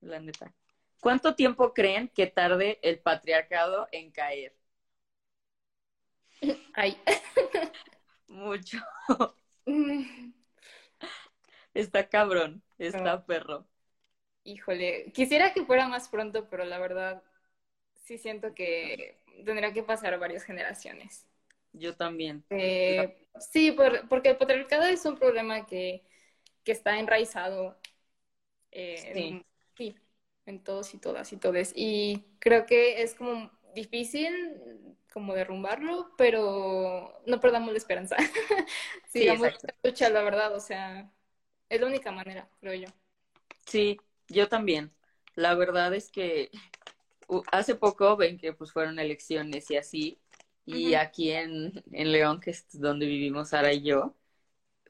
La 0.00 0.18
neta. 0.18 0.52
¿Cuánto 1.00 1.34
tiempo 1.34 1.74
creen 1.74 2.08
que 2.08 2.26
tarde 2.26 2.78
el 2.82 3.00
patriarcado 3.00 3.88
en 3.92 4.12
caer? 4.12 4.54
Ay. 6.74 6.96
Mucho. 8.28 8.78
Está 11.74 12.08
cabrón, 12.08 12.62
está 12.78 13.24
perro. 13.24 13.66
Híjole, 14.44 15.10
quisiera 15.12 15.54
que 15.54 15.64
fuera 15.64 15.88
más 15.88 16.08
pronto, 16.08 16.48
pero 16.50 16.64
la 16.64 16.78
verdad 16.78 17.22
sí 18.02 18.18
siento 18.18 18.54
que 18.54 19.18
tendría 19.44 19.72
que 19.72 19.82
pasar 19.82 20.18
varias 20.18 20.44
generaciones. 20.44 21.26
Yo 21.72 21.96
también. 21.96 22.44
Eh, 22.50 23.26
sí, 23.40 23.74
porque 24.08 24.30
el 24.30 24.36
patriarcado 24.36 24.84
es 24.84 25.04
un 25.06 25.16
problema 25.16 25.66
que, 25.66 26.02
está 26.66 26.98
enraizado 26.98 27.78
eh, 28.70 29.42
sí. 29.76 29.96
En, 30.44 30.62
todos 30.62 30.92
y 30.92 30.98
todas 30.98 31.32
y 31.32 31.36
todes. 31.36 31.72
Y 31.74 32.24
creo 32.38 32.66
que 32.66 33.02
es 33.02 33.14
como 33.14 33.50
difícil 33.74 34.96
como 35.12 35.34
derrumbarlo, 35.34 36.12
pero 36.16 37.20
no 37.26 37.40
perdamos 37.40 37.72
la 37.72 37.78
esperanza. 37.78 38.16
Sigamos 39.12 39.48
sí, 39.48 39.66
la 39.66 39.90
lucha, 39.90 40.08
la 40.08 40.22
verdad, 40.22 40.54
o 40.54 40.60
sea, 40.60 41.10
es 41.68 41.80
la 41.80 41.86
única 41.86 42.10
manera, 42.10 42.48
creo 42.60 42.74
yo. 42.74 42.88
Sí, 43.66 44.00
yo 44.28 44.48
también. 44.48 44.92
La 45.34 45.54
verdad 45.54 45.94
es 45.94 46.10
que 46.10 46.50
hace 47.50 47.74
poco 47.74 48.16
ven 48.16 48.38
que 48.38 48.52
pues 48.52 48.72
fueron 48.72 48.98
elecciones 48.98 49.70
y 49.70 49.76
así, 49.76 50.18
y 50.64 50.94
aquí 50.94 51.32
en, 51.32 51.82
en, 51.90 52.12
León, 52.12 52.40
que 52.40 52.50
es 52.50 52.66
donde 52.78 53.06
vivimos 53.06 53.48
Sara 53.48 53.72
y 53.72 53.82
yo, 53.82 54.14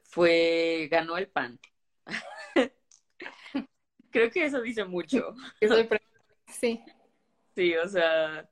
fue, 0.03 0.87
ganó 0.91 1.17
el 1.17 1.27
PAN. 1.27 1.59
Creo 4.11 4.29
que 4.29 4.45
eso 4.45 4.61
dice 4.61 4.85
mucho. 4.85 5.33
Sí. 6.47 6.83
Sí, 7.55 7.75
o 7.75 7.87
sea, 7.87 8.47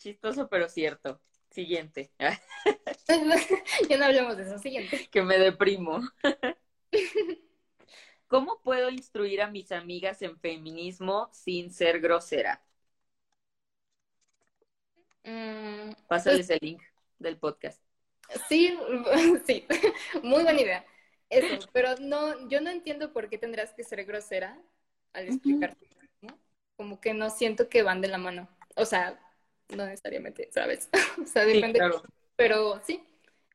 chistoso 0.00 0.48
pero 0.48 0.68
cierto. 0.68 1.20
Siguiente. 1.50 2.12
ya 3.88 3.98
no 3.98 4.04
hablemos 4.04 4.36
de 4.36 4.44
eso. 4.44 4.58
Siguiente. 4.58 5.08
Que 5.10 5.22
me 5.22 5.38
deprimo. 5.38 6.00
¿Cómo 8.28 8.60
puedo 8.62 8.90
instruir 8.90 9.42
a 9.42 9.50
mis 9.50 9.72
amigas 9.72 10.22
en 10.22 10.38
feminismo 10.38 11.28
sin 11.32 11.72
ser 11.72 12.00
grosera? 12.00 12.62
Mm, 15.24 15.90
Pásales 16.08 16.46
pues 16.46 16.50
el 16.50 16.58
link 16.62 16.82
del 17.18 17.36
podcast. 17.38 17.82
Sí, 18.48 18.78
sí, 19.44 19.66
muy 20.22 20.44
buena 20.44 20.60
idea. 20.60 20.86
Eso, 21.28 21.68
pero 21.72 21.96
no, 22.00 22.48
yo 22.48 22.60
no 22.60 22.70
entiendo 22.70 23.12
por 23.12 23.28
qué 23.28 23.38
tendrás 23.38 23.74
que 23.74 23.82
ser 23.82 24.04
grosera 24.04 24.56
al 25.12 25.26
explicar. 25.26 25.76
Como 26.76 27.00
que 27.00 27.12
no 27.12 27.28
siento 27.30 27.68
que 27.68 27.82
van 27.82 28.00
de 28.00 28.08
la 28.08 28.18
mano. 28.18 28.48
O 28.76 28.84
sea, 28.84 29.20
no 29.76 29.86
necesariamente, 29.86 30.48
¿sabes? 30.52 30.88
o 31.22 31.26
sea, 31.26 31.44
depende. 31.44 31.80
Pero 32.36 32.80
sí, 32.84 33.02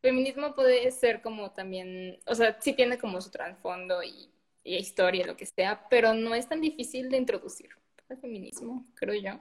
feminismo 0.01 0.53
puede 0.55 0.91
ser 0.91 1.21
como 1.21 1.51
también, 1.51 2.19
o 2.25 2.35
sea, 2.35 2.59
sí 2.61 2.73
tiene 2.73 2.97
como 2.97 3.21
su 3.21 3.31
trasfondo 3.31 4.03
y, 4.03 4.31
historia, 4.63 5.27
lo 5.27 5.37
que 5.37 5.45
sea, 5.45 5.87
pero 5.89 6.13
no 6.13 6.33
es 6.33 6.49
tan 6.49 6.59
difícil 6.59 7.09
de 7.09 7.17
introducir 7.17 7.69
al 8.09 8.17
feminismo, 8.17 8.85
creo 8.95 9.13
yo 9.13 9.39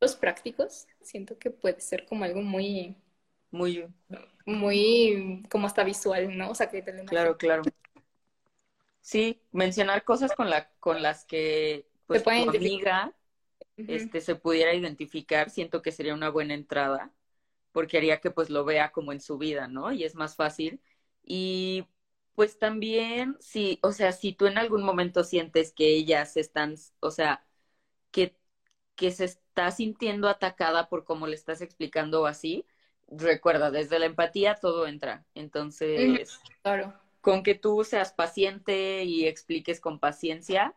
los 0.00 0.16
prácticos, 0.16 0.86
siento 1.00 1.38
que 1.38 1.50
puede 1.50 1.80
ser 1.80 2.06
como 2.06 2.24
algo 2.24 2.42
muy... 2.42 2.96
Muy... 3.50 3.86
Muy 4.44 5.44
como 5.50 5.66
hasta 5.66 5.82
visual, 5.82 6.36
¿no? 6.36 6.50
O 6.50 6.54
sea, 6.54 6.68
que 6.68 6.82
te 6.82 7.04
Claro, 7.04 7.36
claro. 7.36 7.62
Sí, 9.00 9.40
mencionar 9.52 10.04
cosas 10.04 10.32
con, 10.34 10.50
la, 10.50 10.68
con 10.78 11.02
las 11.02 11.24
que 11.24 11.86
pues, 12.06 12.22
tu 12.22 12.30
amiga 12.30 13.12
este, 13.76 14.20
se 14.20 14.36
pudiera 14.36 14.74
identificar, 14.74 15.50
siento 15.50 15.82
que 15.82 15.92
sería 15.92 16.14
una 16.14 16.30
buena 16.30 16.54
entrada, 16.54 17.12
porque 17.72 17.98
haría 17.98 18.20
que 18.20 18.30
pues 18.30 18.50
lo 18.50 18.64
vea 18.64 18.92
como 18.92 19.12
en 19.12 19.20
su 19.20 19.38
vida, 19.38 19.68
¿no? 19.68 19.92
Y 19.92 20.04
es 20.04 20.14
más 20.14 20.36
fácil. 20.36 20.80
Y 21.24 21.86
pues 22.34 22.58
también, 22.58 23.36
si, 23.40 23.78
o 23.82 23.92
sea, 23.92 24.12
si 24.12 24.32
tú 24.32 24.46
en 24.46 24.58
algún 24.58 24.82
momento 24.82 25.24
sientes 25.24 25.72
que 25.72 25.88
ellas 25.88 26.36
están, 26.36 26.76
o 27.00 27.10
sea, 27.10 27.46
que 28.10 28.36
que 28.96 29.12
se 29.12 29.26
está 29.26 29.70
sintiendo 29.70 30.28
atacada 30.28 30.88
por 30.88 31.04
cómo 31.04 31.26
le 31.26 31.34
estás 31.36 31.60
explicando 31.60 32.26
así, 32.26 32.66
recuerda, 33.08 33.70
desde 33.70 33.98
la 33.98 34.06
empatía 34.06 34.56
todo 34.56 34.86
entra. 34.86 35.24
Entonces, 35.34 36.40
claro. 36.62 36.94
con 37.20 37.42
que 37.42 37.54
tú 37.54 37.84
seas 37.84 38.12
paciente 38.12 39.04
y 39.04 39.26
expliques 39.26 39.80
con 39.80 40.00
paciencia, 40.00 40.74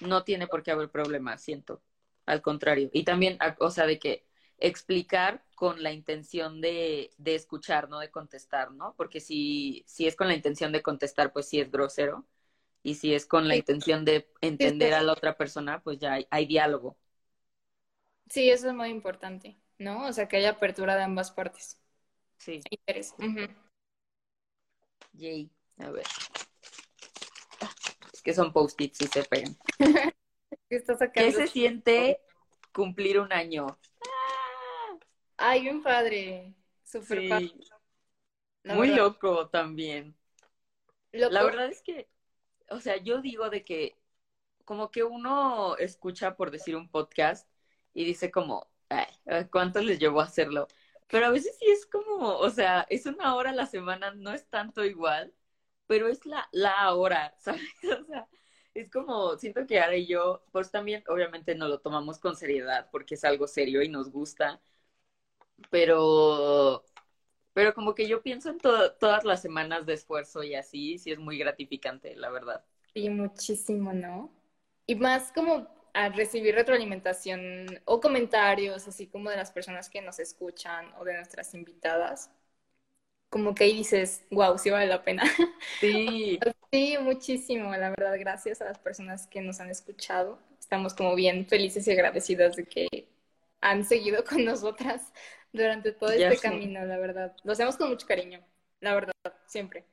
no 0.00 0.24
tiene 0.24 0.48
por 0.48 0.62
qué 0.62 0.72
haber 0.72 0.90
problema, 0.90 1.38
siento. 1.38 1.80
Al 2.30 2.42
contrario. 2.42 2.90
Y 2.92 3.02
también, 3.02 3.38
o 3.58 3.70
sea, 3.70 3.86
de 3.86 3.98
que 3.98 4.24
explicar 4.58 5.44
con 5.56 5.82
la 5.82 5.90
intención 5.90 6.60
de, 6.60 7.10
de 7.18 7.34
escuchar, 7.34 7.88
no 7.88 7.98
de 7.98 8.10
contestar, 8.10 8.70
¿no? 8.70 8.94
Porque 8.96 9.18
si, 9.20 9.82
si 9.88 10.06
es 10.06 10.14
con 10.14 10.28
la 10.28 10.34
intención 10.34 10.70
de 10.70 10.80
contestar, 10.80 11.32
pues 11.32 11.48
sí 11.48 11.60
es 11.60 11.72
grosero. 11.72 12.24
Y 12.84 12.94
si 12.94 13.14
es 13.14 13.26
con 13.26 13.48
la 13.48 13.56
intención 13.56 14.04
de 14.04 14.30
entender 14.40 14.94
a 14.94 15.02
la 15.02 15.12
otra 15.12 15.36
persona, 15.36 15.82
pues 15.82 15.98
ya 15.98 16.18
hay 16.30 16.46
diálogo. 16.46 16.96
Sí, 18.28 18.48
eso 18.48 18.68
es 18.68 18.74
muy 18.74 18.90
importante, 18.90 19.58
¿no? 19.78 20.06
O 20.06 20.12
sea, 20.12 20.28
que 20.28 20.36
haya 20.36 20.50
apertura 20.50 20.94
de 20.94 21.02
ambas 21.02 21.32
partes. 21.32 21.80
Sí. 22.38 22.60
Interés. 22.70 23.12
Yay, 25.14 25.50
a 25.78 25.90
ver. 25.90 26.06
Es 28.12 28.22
que 28.22 28.32
son 28.32 28.52
post-its 28.52 29.00
y 29.02 29.06
se 29.08 29.24
pegan. 29.24 29.56
¿Qué, 30.70 31.32
se 31.32 31.48
siente 31.48 32.20
cumplir 32.72 33.18
un 33.18 33.32
año? 33.32 33.66
Ay, 35.36 35.68
un 35.68 35.82
padre. 35.82 36.54
Súper 36.84 37.28
padre. 37.28 37.52
Muy 38.62 38.94
loco 38.94 39.48
también. 39.48 40.16
La 41.10 41.42
verdad 41.42 41.68
es 41.68 41.82
que, 41.82 42.08
o 42.68 42.78
sea, 42.78 42.96
yo 42.98 43.20
digo 43.20 43.50
de 43.50 43.64
que 43.64 43.96
como 44.64 44.92
que 44.92 45.02
uno 45.02 45.76
escucha, 45.78 46.36
por 46.36 46.52
decir 46.52 46.76
un 46.76 46.88
podcast, 46.88 47.50
y 47.92 48.04
dice 48.04 48.30
como, 48.30 48.70
Ay, 48.88 49.46
¿cuánto 49.50 49.80
les 49.80 49.98
llevó 49.98 50.20
a 50.20 50.24
hacerlo? 50.24 50.68
Pero 51.08 51.26
a 51.26 51.30
veces 51.30 51.56
sí 51.58 51.66
es 51.68 51.86
como, 51.86 52.36
o 52.38 52.50
sea, 52.50 52.86
es 52.88 53.06
una 53.06 53.34
hora 53.34 53.50
a 53.50 53.54
la 53.54 53.66
semana, 53.66 54.12
no 54.12 54.32
es 54.32 54.48
tanto 54.48 54.84
igual, 54.84 55.34
pero 55.88 56.06
es 56.06 56.24
la, 56.26 56.48
la 56.52 56.94
hora, 56.94 57.34
¿sabes? 57.38 57.62
O 58.00 58.04
sea, 58.04 58.28
es 58.82 58.90
como, 58.90 59.36
siento 59.38 59.66
que 59.66 59.80
ahora 59.80 59.96
y 59.96 60.06
yo, 60.06 60.42
pues 60.52 60.70
también 60.70 61.04
obviamente 61.08 61.54
no 61.54 61.68
lo 61.68 61.80
tomamos 61.80 62.18
con 62.18 62.36
seriedad 62.36 62.88
porque 62.90 63.14
es 63.14 63.24
algo 63.24 63.46
serio 63.46 63.82
y 63.82 63.88
nos 63.88 64.10
gusta, 64.10 64.60
pero, 65.70 66.84
pero 67.54 67.74
como 67.74 67.94
que 67.94 68.08
yo 68.08 68.22
pienso 68.22 68.50
en 68.50 68.58
todas 68.58 69.24
las 69.24 69.42
semanas 69.42 69.86
de 69.86 69.94
esfuerzo 69.94 70.42
y 70.42 70.54
así, 70.54 70.98
sí 70.98 71.12
es 71.12 71.18
muy 71.18 71.38
gratificante, 71.38 72.16
la 72.16 72.30
verdad. 72.30 72.64
Y 72.94 73.08
muchísimo, 73.10 73.92
¿no? 73.92 74.30
Y 74.86 74.96
más 74.96 75.32
como 75.32 75.68
a 75.94 76.08
recibir 76.10 76.54
retroalimentación 76.54 77.80
o 77.84 78.00
comentarios, 78.00 78.86
así 78.88 79.06
como 79.06 79.30
de 79.30 79.36
las 79.36 79.52
personas 79.52 79.88
que 79.90 80.02
nos 80.02 80.18
escuchan 80.18 80.92
o 80.98 81.04
de 81.04 81.14
nuestras 81.14 81.54
invitadas, 81.54 82.30
como 83.28 83.54
que 83.54 83.64
ahí 83.64 83.76
dices, 83.76 84.24
wow, 84.30 84.58
sí 84.58 84.70
vale 84.70 84.86
la 84.86 85.02
pena. 85.02 85.22
Sí. 85.80 86.38
sí, 86.72 86.96
muchísimo, 87.00 87.70
la 87.76 87.90
verdad, 87.90 88.16
gracias 88.18 88.60
a 88.60 88.64
las 88.64 88.78
personas 88.78 89.26
que 89.26 89.40
nos 89.40 89.60
han 89.60 89.70
escuchado 89.70 90.38
estamos 90.70 90.94
como 90.94 91.16
bien 91.16 91.46
felices 91.46 91.84
y 91.88 91.90
agradecidas 91.90 92.54
de 92.54 92.64
que 92.64 93.08
han 93.60 93.84
seguido 93.84 94.22
con 94.28 94.44
nosotras 94.44 95.12
durante 95.52 95.90
todo 95.90 96.10
este 96.10 96.38
camino, 96.38 96.84
la 96.84 96.96
verdad. 96.96 97.34
Lo 97.42 97.52
hacemos 97.52 97.76
con 97.76 97.88
mucho 97.88 98.06
cariño, 98.06 98.40
la 98.78 98.94
verdad, 98.94 99.12
siempre. 99.46 99.84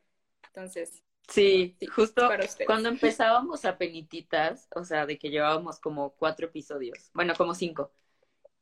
Entonces. 0.46 1.02
Sí, 1.28 1.76
justo 1.94 2.30
cuando 2.68 2.90
empezábamos 2.90 3.66
a 3.66 3.80
penititas, 3.80 4.68
o 4.76 4.84
sea, 4.84 5.08
de 5.08 5.18
que 5.18 5.32
llevábamos 5.32 5.80
como 5.80 6.12
cuatro 6.12 6.46
episodios, 6.46 7.10
bueno, 7.12 7.34
como 7.36 7.56
cinco. 7.56 7.92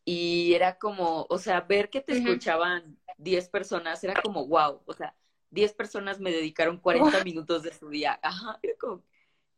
Y 0.06 0.54
era 0.54 0.78
como, 0.78 1.28
o 1.30 1.38
sea, 1.38 1.60
ver 1.62 1.90
que 1.90 2.00
te 2.00 2.14
escuchaban 2.14 2.98
diez 3.18 3.50
personas 3.50 4.02
era 4.06 4.22
como, 4.22 4.48
wow, 4.48 4.82
o 4.86 4.94
sea, 4.94 5.14
diez 5.50 5.74
personas 5.74 6.20
me 6.20 6.32
dedicaron 6.32 6.78
40 6.78 7.24
minutos 7.25 7.64
de 7.64 7.74
su 7.74 7.90
día. 7.90 8.20
Ajá, 8.22 8.60
era 8.62 8.74
como, 8.80 9.04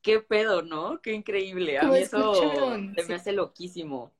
qué 0.01 0.19
pedo, 0.19 0.61
¿no? 0.61 1.01
Qué 1.01 1.13
increíble. 1.13 1.77
A 1.79 1.83
mí 1.83 1.99
eso 1.99 2.33
se 2.95 3.03
me 3.03 3.15
hace 3.15 3.33
loquísimo. 3.33 4.13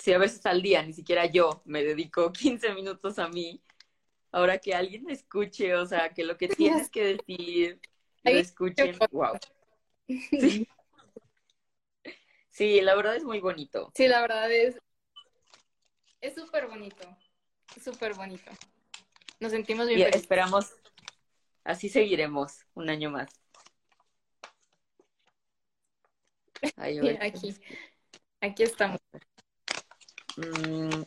Sí, 0.00 0.12
a 0.12 0.18
veces 0.18 0.44
al 0.46 0.62
día, 0.62 0.82
ni 0.82 0.92
siquiera 0.92 1.26
yo 1.26 1.62
me 1.64 1.84
dedico 1.84 2.32
15 2.32 2.72
minutos 2.74 3.18
a 3.18 3.28
mí. 3.28 3.62
Ahora 4.32 4.58
que 4.58 4.74
alguien 4.74 5.04
me 5.04 5.12
escuche, 5.12 5.74
o 5.74 5.84
sea, 5.86 6.10
que 6.10 6.24
lo 6.24 6.36
que 6.36 6.48
tienes 6.48 6.90
que 6.90 7.04
decir 7.04 7.80
lo 8.24 8.30
escuchen, 8.32 8.96
wow. 9.10 9.38
Sí. 10.08 10.66
sí, 12.50 12.80
la 12.80 12.94
verdad 12.94 13.16
es 13.16 13.24
muy 13.24 13.40
bonito. 13.40 13.92
Sí, 13.94 14.08
la 14.08 14.20
verdad 14.20 14.50
es 14.50 14.76
es 16.20 16.34
súper 16.34 16.66
bonito, 16.66 17.08
súper 17.82 18.14
bonito. 18.14 18.50
Nos 19.40 19.52
sentimos 19.52 19.88
bien. 19.88 20.00
Y 20.00 20.02
esperamos, 20.02 20.74
así 21.64 21.88
seguiremos 21.88 22.66
un 22.74 22.90
año 22.90 23.10
más. 23.10 23.28
aquí, 27.20 27.56
aquí 28.42 28.62
estamos. 28.62 29.00
Mm, 30.36 31.02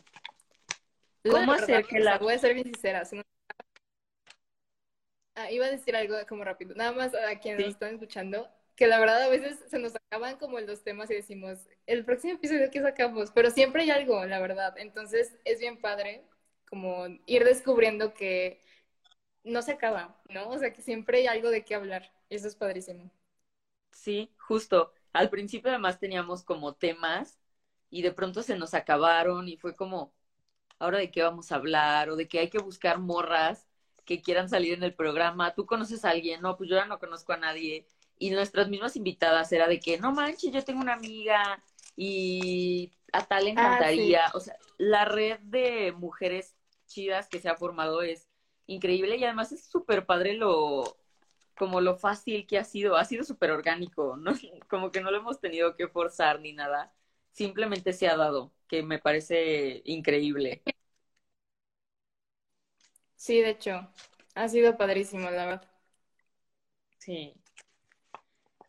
¿Cómo 1.30 1.52
hacer 1.52 1.86
que 1.86 2.00
la... 2.00 2.18
Voy 2.18 2.34
a 2.34 2.38
ser 2.38 2.54
bien 2.54 2.66
sincera. 2.66 3.02
Ah, 5.36 5.50
iba 5.50 5.66
a 5.66 5.70
decir 5.70 5.94
algo 5.94 6.16
como 6.28 6.44
rápido. 6.44 6.74
Nada 6.74 6.92
más 6.92 7.14
a 7.14 7.38
quienes 7.38 7.60
nos 7.60 7.74
están 7.74 7.94
escuchando, 7.94 8.48
que 8.74 8.88
la 8.88 8.98
verdad 8.98 9.22
a 9.22 9.28
veces 9.28 9.60
se 9.68 9.78
nos 9.78 9.94
acaban 9.94 10.38
como 10.38 10.58
los 10.60 10.82
temas 10.82 11.10
y 11.10 11.14
decimos, 11.14 11.58
el 11.86 12.04
próximo 12.04 12.34
episodio 12.34 12.70
que 12.70 12.82
sacamos, 12.82 13.30
pero 13.32 13.50
siempre 13.50 13.82
hay 13.82 13.90
algo, 13.90 14.24
la 14.26 14.40
verdad. 14.40 14.76
Entonces 14.76 15.36
es 15.44 15.60
bien 15.60 15.80
padre 15.80 16.24
como 16.74 17.06
ir 17.26 17.44
descubriendo 17.44 18.14
que 18.14 18.60
no 19.44 19.62
se 19.62 19.70
acaba, 19.70 20.20
¿no? 20.28 20.48
O 20.48 20.58
sea, 20.58 20.72
que 20.72 20.82
siempre 20.82 21.18
hay 21.18 21.28
algo 21.28 21.50
de 21.50 21.64
qué 21.64 21.76
hablar. 21.76 22.10
Eso 22.30 22.48
es 22.48 22.56
padrísimo. 22.56 23.12
Sí, 23.92 24.34
justo. 24.38 24.92
Al 25.12 25.30
principio 25.30 25.70
además 25.70 26.00
teníamos 26.00 26.42
como 26.42 26.74
temas 26.74 27.38
y 27.90 28.02
de 28.02 28.10
pronto 28.10 28.42
se 28.42 28.58
nos 28.58 28.74
acabaron 28.74 29.46
y 29.48 29.56
fue 29.56 29.76
como, 29.76 30.12
ahora 30.80 30.98
de 30.98 31.12
qué 31.12 31.22
vamos 31.22 31.52
a 31.52 31.54
hablar 31.54 32.10
o 32.10 32.16
de 32.16 32.26
que 32.26 32.40
hay 32.40 32.50
que 32.50 32.58
buscar 32.58 32.98
morras 32.98 33.68
que 34.04 34.20
quieran 34.20 34.48
salir 34.48 34.74
en 34.74 34.82
el 34.82 34.94
programa. 34.94 35.54
¿Tú 35.54 35.66
conoces 35.66 36.04
a 36.04 36.10
alguien? 36.10 36.42
No, 36.42 36.56
pues 36.56 36.68
yo 36.68 36.74
ya 36.74 36.86
no 36.86 36.98
conozco 36.98 37.32
a 37.34 37.36
nadie. 37.36 37.86
Y 38.18 38.30
nuestras 38.30 38.68
mismas 38.68 38.96
invitadas 38.96 39.52
era 39.52 39.68
de 39.68 39.78
que, 39.78 39.96
no 39.96 40.10
manches, 40.10 40.52
yo 40.52 40.64
tengo 40.64 40.80
una 40.80 40.94
amiga 40.94 41.62
y 41.94 42.90
a 43.12 43.24
tal 43.24 43.44
le 43.44 43.50
ah, 43.50 43.52
encantaría. 43.52 44.24
O 44.34 44.40
sea, 44.40 44.56
la 44.76 45.04
red 45.04 45.38
de 45.40 45.92
mujeres 45.92 46.53
chidas 46.94 47.28
que 47.28 47.40
se 47.40 47.48
ha 47.48 47.56
formado 47.56 48.02
es 48.02 48.28
increíble 48.66 49.16
y 49.16 49.24
además 49.24 49.52
es 49.52 49.66
súper 49.66 50.06
padre 50.06 50.34
lo, 50.34 50.96
como 51.56 51.80
lo 51.80 51.96
fácil 51.96 52.46
que 52.46 52.58
ha 52.58 52.64
sido, 52.64 52.96
ha 52.96 53.04
sido 53.04 53.24
súper 53.24 53.50
orgánico, 53.52 54.16
¿no? 54.16 54.32
Como 54.68 54.90
que 54.92 55.00
no 55.00 55.10
lo 55.10 55.18
hemos 55.18 55.40
tenido 55.40 55.76
que 55.76 55.88
forzar 55.88 56.40
ni 56.40 56.52
nada, 56.52 56.92
simplemente 57.32 57.92
se 57.92 58.08
ha 58.08 58.16
dado, 58.16 58.52
que 58.68 58.82
me 58.82 58.98
parece 59.00 59.82
increíble. 59.84 60.62
Sí, 63.16 63.40
de 63.40 63.50
hecho, 63.50 63.88
ha 64.36 64.48
sido 64.48 64.76
padrísimo, 64.76 65.28
la 65.30 65.46
verdad. 65.46 65.70
Sí. 66.98 67.34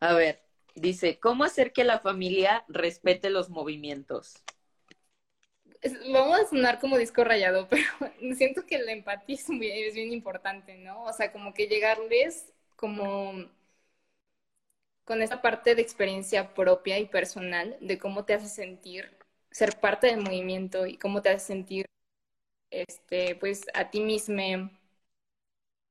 A 0.00 0.14
ver, 0.14 0.40
dice, 0.74 1.18
¿cómo 1.20 1.44
hacer 1.44 1.74
que 1.74 1.84
la 1.84 1.98
familia 2.00 2.64
respete 2.68 3.28
los 3.28 3.50
movimientos? 3.50 4.36
Vamos 6.12 6.40
a 6.40 6.46
sonar 6.48 6.80
como 6.80 6.98
disco 6.98 7.24
rayado, 7.24 7.68
pero 7.70 7.84
siento 8.36 8.66
que 8.66 8.78
la 8.78 8.92
empatía 8.92 9.36
es, 9.36 9.48
es 9.50 9.94
bien 9.94 10.12
importante, 10.12 10.76
¿no? 10.78 11.04
O 11.04 11.12
sea, 11.12 11.32
como 11.32 11.54
que 11.54 11.66
llegarles 11.68 12.52
como 12.76 13.46
con 15.04 15.22
esa 15.22 15.40
parte 15.42 15.74
de 15.74 15.82
experiencia 15.82 16.52
propia 16.54 16.98
y 16.98 17.06
personal 17.06 17.76
de 17.80 17.98
cómo 17.98 18.24
te 18.24 18.34
hace 18.34 18.48
sentir 18.48 19.16
ser 19.50 19.78
parte 19.80 20.08
del 20.08 20.20
movimiento 20.22 20.86
y 20.86 20.98
cómo 20.98 21.22
te 21.22 21.30
hace 21.30 21.46
sentir 21.46 21.86
este 22.70 23.36
pues 23.36 23.66
a 23.74 23.90
ti 23.90 24.00
mismo 24.00 24.70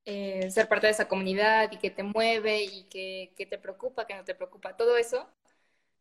eh, 0.06 0.52
ser 0.52 0.68
parte 0.68 0.88
de 0.88 0.92
esa 0.94 1.08
comunidad 1.08 1.72
y 1.72 1.78
que 1.78 1.90
te 1.90 2.04
mueve 2.04 2.64
y 2.64 2.84
que, 2.86 3.34
te 3.50 3.58
preocupa, 3.58 4.06
que 4.06 4.16
no 4.16 4.24
te 4.24 4.36
preocupa, 4.36 4.76
todo 4.78 4.98
eso 4.98 5.28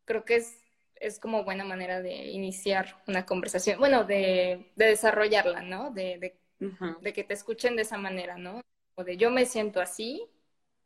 creo 0.07 0.25
que 0.27 0.37
es, 0.37 0.59
es 0.97 1.19
como 1.19 1.45
buena 1.45 1.65
manera 1.65 2.01
de 2.01 2.15
iniciar 2.29 3.03
una 3.07 3.27
conversación, 3.27 3.79
bueno, 3.79 4.05
de, 4.05 4.73
desarrollarla, 4.77 5.63
¿no? 5.63 5.91
De, 5.91 6.19
de, 6.19 6.41
de 7.01 7.13
que 7.13 7.25
te 7.25 7.35
escuchen 7.35 7.77
de 7.77 7.83
esa 7.83 7.99
manera, 7.99 8.37
¿no? 8.39 8.61
O 8.95 9.05
de 9.05 9.17
yo 9.17 9.31
me 9.31 9.47
siento 9.47 9.81
así 9.81 10.27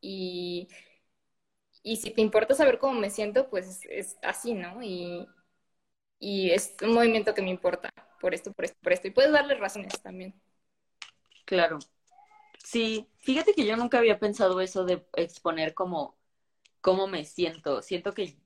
y, 0.01 0.69
y 1.83 1.97
si 1.97 2.11
te 2.11 2.21
importa 2.21 2.55
saber 2.55 2.79
cómo 2.79 2.99
me 2.99 3.11
siento, 3.11 3.49
pues 3.51 3.81
es 3.89 4.19
así, 4.23 4.55
¿no? 4.55 4.83
Y, 4.83 5.27
y 6.19 6.51
es 6.51 6.75
un 6.83 6.95
movimiento 6.95 7.35
que 7.35 7.43
me 7.43 7.51
importa 7.51 7.91
por 8.21 8.35
esto, 8.35 8.53
por 8.53 8.65
esto, 8.65 8.79
por 8.83 8.93
esto. 8.93 9.09
Y 9.09 9.13
puedes 9.13 9.33
darle 9.33 9.55
razones 9.57 10.01
también. 10.03 10.35
Claro. 11.45 11.79
Sí, 12.65 13.09
fíjate 13.21 13.55
que 13.55 13.67
yo 13.67 13.77
nunca 13.77 13.99
había 13.99 14.19
pensado 14.19 14.61
eso 14.61 14.85
de 14.85 15.07
exponer 15.17 15.75
como 15.75 16.19
cómo 16.81 17.07
me 17.09 17.25
siento. 17.25 17.83
Siento 17.83 18.15
que 18.15 18.39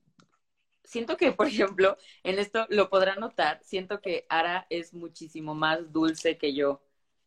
siento 0.83 1.17
que, 1.17 1.31
por 1.31 1.47
ejemplo, 1.47 1.97
en 2.23 2.39
esto 2.39 2.65
lo 2.69 2.89
podrán 2.89 3.19
notar, 3.19 3.59
siento 3.63 4.01
que 4.01 4.25
Ara 4.29 4.67
es 4.69 4.93
muchísimo 4.93 5.55
más 5.55 5.91
dulce 5.91 6.37
que 6.37 6.53
yo. 6.55 6.81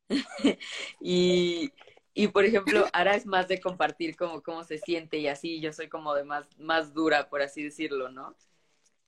y, 1.01 1.73
y 2.15 2.29
por 2.29 2.45
ejemplo, 2.45 2.87
Ara 2.93 3.17
es 3.17 3.27
más 3.27 3.49
de 3.49 3.61
compartir 3.61 4.17
como 4.17 4.43
cómo 4.43 4.65
se 4.65 4.79
siente 4.79 5.19
y 5.19 5.29
así, 5.29 5.61
yo 5.61 5.73
soy 5.73 5.89
como 5.89 6.15
de 6.15 6.25
más, 6.25 6.49
más 6.59 6.95
dura, 6.95 7.29
por 7.31 7.43
así 7.43 7.63
decirlo, 7.65 8.11
¿no? 8.11 8.37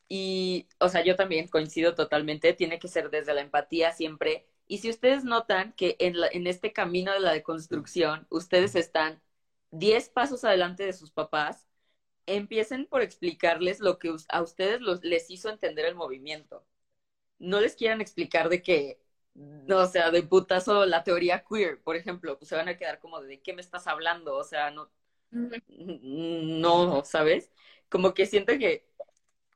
Y, 0.08 0.68
o 0.80 0.88
sea, 0.88 1.04
yo 1.04 1.16
también 1.16 1.48
coincido 1.48 1.94
totalmente, 1.94 2.54
tiene 2.54 2.78
que 2.78 2.88
ser 2.88 3.10
desde 3.10 3.34
la 3.34 3.42
empatía 3.42 3.92
siempre. 3.92 4.46
Y 4.66 4.78
si 4.78 4.90
ustedes 4.90 5.24
notan 5.24 5.74
que 5.74 5.96
en, 6.00 6.16
en 6.32 6.46
este 6.46 6.72
camino 6.72 7.12
de 7.12 7.20
la 7.20 7.32
deconstrucción, 7.32 8.26
ustedes 8.30 8.74
están 8.74 9.22
10 9.70 10.08
pasos 10.08 10.44
adelante 10.44 10.84
de 10.84 10.92
sus 10.94 11.10
papás, 11.10 11.67
empiecen 12.36 12.86
por 12.86 13.02
explicarles 13.02 13.80
lo 13.80 13.98
que 13.98 14.14
a 14.28 14.42
ustedes 14.42 14.80
los, 14.80 15.04
les 15.04 15.30
hizo 15.30 15.50
entender 15.50 15.84
el 15.86 15.94
movimiento. 15.94 16.66
No 17.38 17.60
les 17.60 17.76
quieran 17.76 18.00
explicar 18.00 18.48
de 18.48 18.62
que 18.62 19.00
no, 19.34 19.78
o 19.78 19.86
sea, 19.86 20.10
de 20.10 20.22
putazo 20.24 20.86
la 20.86 21.04
teoría 21.04 21.44
queer, 21.48 21.82
por 21.82 21.96
ejemplo, 21.96 22.38
pues 22.38 22.48
se 22.48 22.56
van 22.56 22.68
a 22.68 22.76
quedar 22.76 22.98
como 23.00 23.20
de 23.20 23.40
qué 23.40 23.52
me 23.54 23.60
estás 23.62 23.86
hablando, 23.86 24.36
o 24.36 24.44
sea, 24.44 24.70
no, 24.70 24.90
no, 25.68 27.04
¿sabes? 27.04 27.50
Como 27.88 28.14
que 28.14 28.26
siento 28.26 28.58
que, 28.58 28.88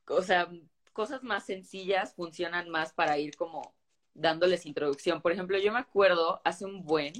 o 0.07 0.21
sea, 0.23 0.49
cosas 0.93 1.23
más 1.23 1.45
sencillas 1.45 2.15
funcionan 2.15 2.69
más 2.69 2.93
para 2.93 3.17
ir 3.17 3.35
como 3.35 3.75
dándoles 4.13 4.65
introducción. 4.65 5.21
Por 5.21 5.31
ejemplo, 5.31 5.57
yo 5.59 5.73
me 5.73 5.79
acuerdo 5.79 6.41
hace 6.45 6.65
un 6.65 6.83
buen, 6.85 7.13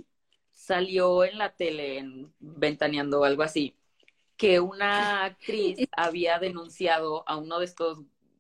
salió 0.52 1.24
en 1.26 1.38
la 1.38 1.56
tele, 1.56 1.98
en 2.00 2.34
Ventaneando 2.40 3.22
o 3.22 3.24
algo 3.26 3.44
así, 3.44 3.78
que 4.38 4.60
una 4.60 5.24
actriz 5.26 5.88
había 5.92 6.40
denunciado 6.40 7.24
a 7.28 7.38
uno 7.38 7.60
de 7.60 7.66
estos 7.66 8.00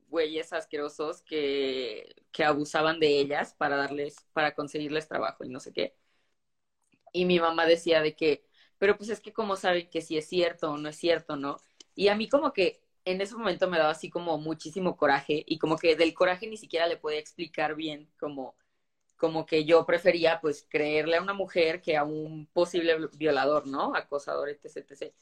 güeyes 0.10 0.54
asquerosos 0.54 1.22
que, 1.24 2.16
que 2.32 2.44
abusaban 2.44 3.00
de 3.00 3.20
ellas 3.20 3.54
para 3.56 3.78
darles, 3.78 4.18
para 4.34 4.54
conseguirles 4.56 5.08
trabajo 5.08 5.44
y 5.44 5.50
no 5.50 5.60
sé 5.60 5.74
qué. 5.74 5.96
Y 7.12 7.26
mi 7.26 7.40
mamá 7.40 7.66
decía 7.66 8.02
de 8.02 8.16
que, 8.16 8.46
pero 8.78 8.98
pues 8.98 9.10
es 9.10 9.20
que 9.22 9.34
como 9.34 9.56
saben 9.56 9.90
que 9.90 10.02
si 10.02 10.18
es 10.18 10.28
cierto 10.28 10.72
o 10.72 10.78
no 10.78 10.90
es 10.90 10.98
cierto, 10.98 11.36
¿no? 11.36 11.58
Y 11.96 12.08
a 12.08 12.16
mí 12.16 12.28
como 12.30 12.54
que 12.54 12.82
en 13.06 13.22
ese 13.22 13.36
momento 13.36 13.70
me 13.70 13.78
daba 13.78 13.92
así 13.92 14.10
como 14.10 14.38
muchísimo 14.38 14.98
coraje 14.98 15.44
y 15.48 15.60
como 15.60 15.78
que 15.78 15.96
del 15.96 16.14
coraje 16.14 16.48
ni 16.48 16.58
siquiera 16.58 16.88
le 16.88 16.98
podía 16.98 17.20
explicar 17.20 17.76
bien 17.76 18.10
como 18.20 18.56
como 19.18 19.46
que 19.48 19.66
yo 19.66 19.86
prefería 19.86 20.42
pues 20.42 20.68
creerle 20.70 21.18
a 21.18 21.22
una 21.24 21.34
mujer 21.34 21.82
que 21.82 21.98
a 21.98 22.04
un 22.06 22.48
posible 22.54 23.10
violador, 23.18 23.68
¿no? 23.68 23.96
Acosador, 23.96 24.50
etc, 24.50 24.78
etc. 24.92 25.16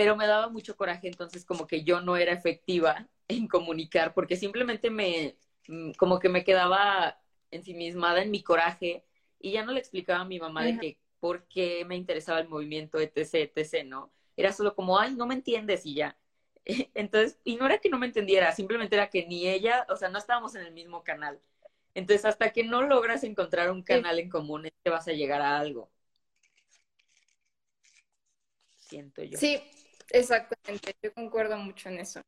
Pero 0.00 0.16
me 0.16 0.26
daba 0.26 0.48
mucho 0.48 0.78
coraje 0.78 1.08
entonces 1.08 1.44
como 1.44 1.66
que 1.66 1.84
yo 1.84 2.00
no 2.00 2.16
era 2.16 2.32
efectiva 2.32 3.06
en 3.28 3.46
comunicar, 3.46 4.14
porque 4.14 4.34
simplemente 4.34 4.88
me, 4.88 5.36
mm, 5.68 5.90
como 5.98 6.18
que 6.18 6.30
me 6.30 6.42
quedaba 6.42 7.20
ensimismada 7.50 8.22
en 8.22 8.30
mi 8.30 8.42
coraje 8.42 9.04
y 9.38 9.52
ya 9.52 9.62
no 9.62 9.72
le 9.72 9.78
explicaba 9.78 10.20
a 10.20 10.24
mi 10.24 10.38
mamá 10.40 10.64
de 10.64 10.78
que 10.78 10.98
por 11.18 11.46
qué 11.48 11.84
me 11.84 11.96
interesaba 11.96 12.40
el 12.40 12.48
movimiento, 12.48 12.98
etc., 12.98 13.52
etc., 13.54 13.84
¿no? 13.84 14.10
Era 14.38 14.54
solo 14.54 14.74
como, 14.74 14.98
ay, 14.98 15.14
no 15.14 15.26
me 15.26 15.34
entiendes 15.34 15.84
y 15.84 15.96
ya. 15.96 16.16
Entonces, 16.94 17.38
y 17.44 17.56
no 17.56 17.66
era 17.66 17.76
que 17.76 17.90
no 17.90 17.98
me 17.98 18.06
entendiera, 18.06 18.52
simplemente 18.52 18.96
era 18.96 19.10
que 19.10 19.26
ni 19.26 19.46
ella, 19.48 19.84
o 19.90 19.96
sea, 19.96 20.08
no 20.08 20.16
estábamos 20.16 20.54
en 20.54 20.62
el 20.62 20.72
mismo 20.72 21.04
canal. 21.04 21.38
Entonces, 21.92 22.24
hasta 22.24 22.54
que 22.54 22.64
no 22.64 22.80
logras 22.80 23.22
encontrar 23.22 23.70
un 23.70 23.82
canal 23.82 24.18
en 24.18 24.30
común, 24.30 24.66
te 24.82 24.88
vas 24.88 25.08
a 25.08 25.12
llegar 25.12 25.42
a 25.42 25.58
algo. 25.58 25.90
Siento 28.78 29.22
yo. 29.22 29.38
Sí, 29.38 29.62
exactamente. 30.10 30.94
Yo 31.02 31.12
concuerdo 31.14 31.56
mucho 31.56 31.88
en 31.88 32.00
eso. 32.00 32.20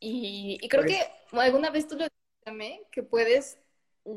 Y, 0.00 0.58
creo 0.68 0.84
que 0.84 0.98
alguna 1.32 1.70
vez 1.70 1.86
tú 1.86 1.96
lo 1.96 2.04
dijiste, 2.04 2.86
que 2.90 3.02
puedes 3.02 3.58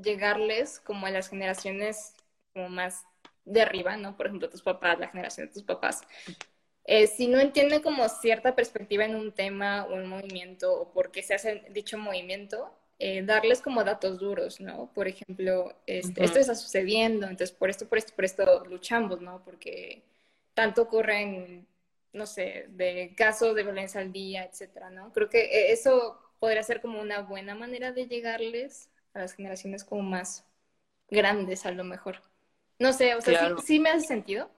llegarles 0.01 0.79
como 0.79 1.05
a 1.05 1.11
las 1.11 1.29
generaciones 1.29 2.15
como 2.53 2.69
más 2.69 3.03
de 3.45 3.61
arriba, 3.61 3.97
¿no? 3.97 4.15
Por 4.15 4.27
ejemplo, 4.27 4.49
tus 4.49 4.61
papás, 4.61 4.99
la 4.99 5.09
generación 5.09 5.47
de 5.47 5.53
tus 5.53 5.63
papás. 5.63 6.01
Eh, 6.85 7.07
si 7.07 7.27
no 7.27 7.39
entienden 7.39 7.81
como 7.81 8.07
cierta 8.09 8.55
perspectiva 8.55 9.05
en 9.05 9.15
un 9.15 9.31
tema 9.31 9.85
o 9.85 9.95
un 9.95 10.07
movimiento 10.07 10.73
o 10.73 10.91
por 10.91 11.11
qué 11.11 11.21
se 11.21 11.33
hace 11.33 11.63
dicho 11.71 11.97
movimiento, 11.97 12.73
eh, 12.99 13.21
darles 13.23 13.61
como 13.61 13.83
datos 13.83 14.19
duros, 14.19 14.59
¿no? 14.59 14.91
Por 14.93 15.07
ejemplo, 15.07 15.75
este, 15.85 16.23
esto 16.23 16.39
está 16.39 16.55
sucediendo, 16.55 17.27
entonces 17.27 17.51
por 17.51 17.69
esto, 17.69 17.87
por 17.87 17.97
esto, 17.97 18.13
por 18.15 18.25
esto 18.25 18.65
luchamos, 18.65 19.21
¿no? 19.21 19.43
Porque 19.43 20.03
tanto 20.53 20.83
ocurren, 20.83 21.67
no 22.13 22.25
sé, 22.25 22.67
de 22.69 23.13
casos 23.17 23.55
de 23.55 23.63
violencia 23.63 23.99
al 23.99 24.11
día, 24.11 24.43
etcétera, 24.45 24.89
¿no? 24.89 25.11
Creo 25.13 25.29
que 25.29 25.43
eh, 25.45 25.71
eso 25.71 26.19
podría 26.39 26.63
ser 26.63 26.81
como 26.81 27.01
una 27.01 27.21
buena 27.21 27.55
manera 27.55 27.91
de 27.91 28.07
llegarles 28.07 28.89
a 29.13 29.19
las 29.19 29.33
generaciones 29.33 29.83
como 29.83 30.03
más 30.03 30.45
grandes, 31.09 31.65
a 31.65 31.71
lo 31.71 31.83
mejor. 31.83 32.21
No 32.79 32.93
sé, 32.93 33.15
o 33.15 33.21
sea, 33.21 33.55
sí, 33.63 33.79
me 33.79 33.89
hace 33.89 34.07
sentido, 34.07 34.49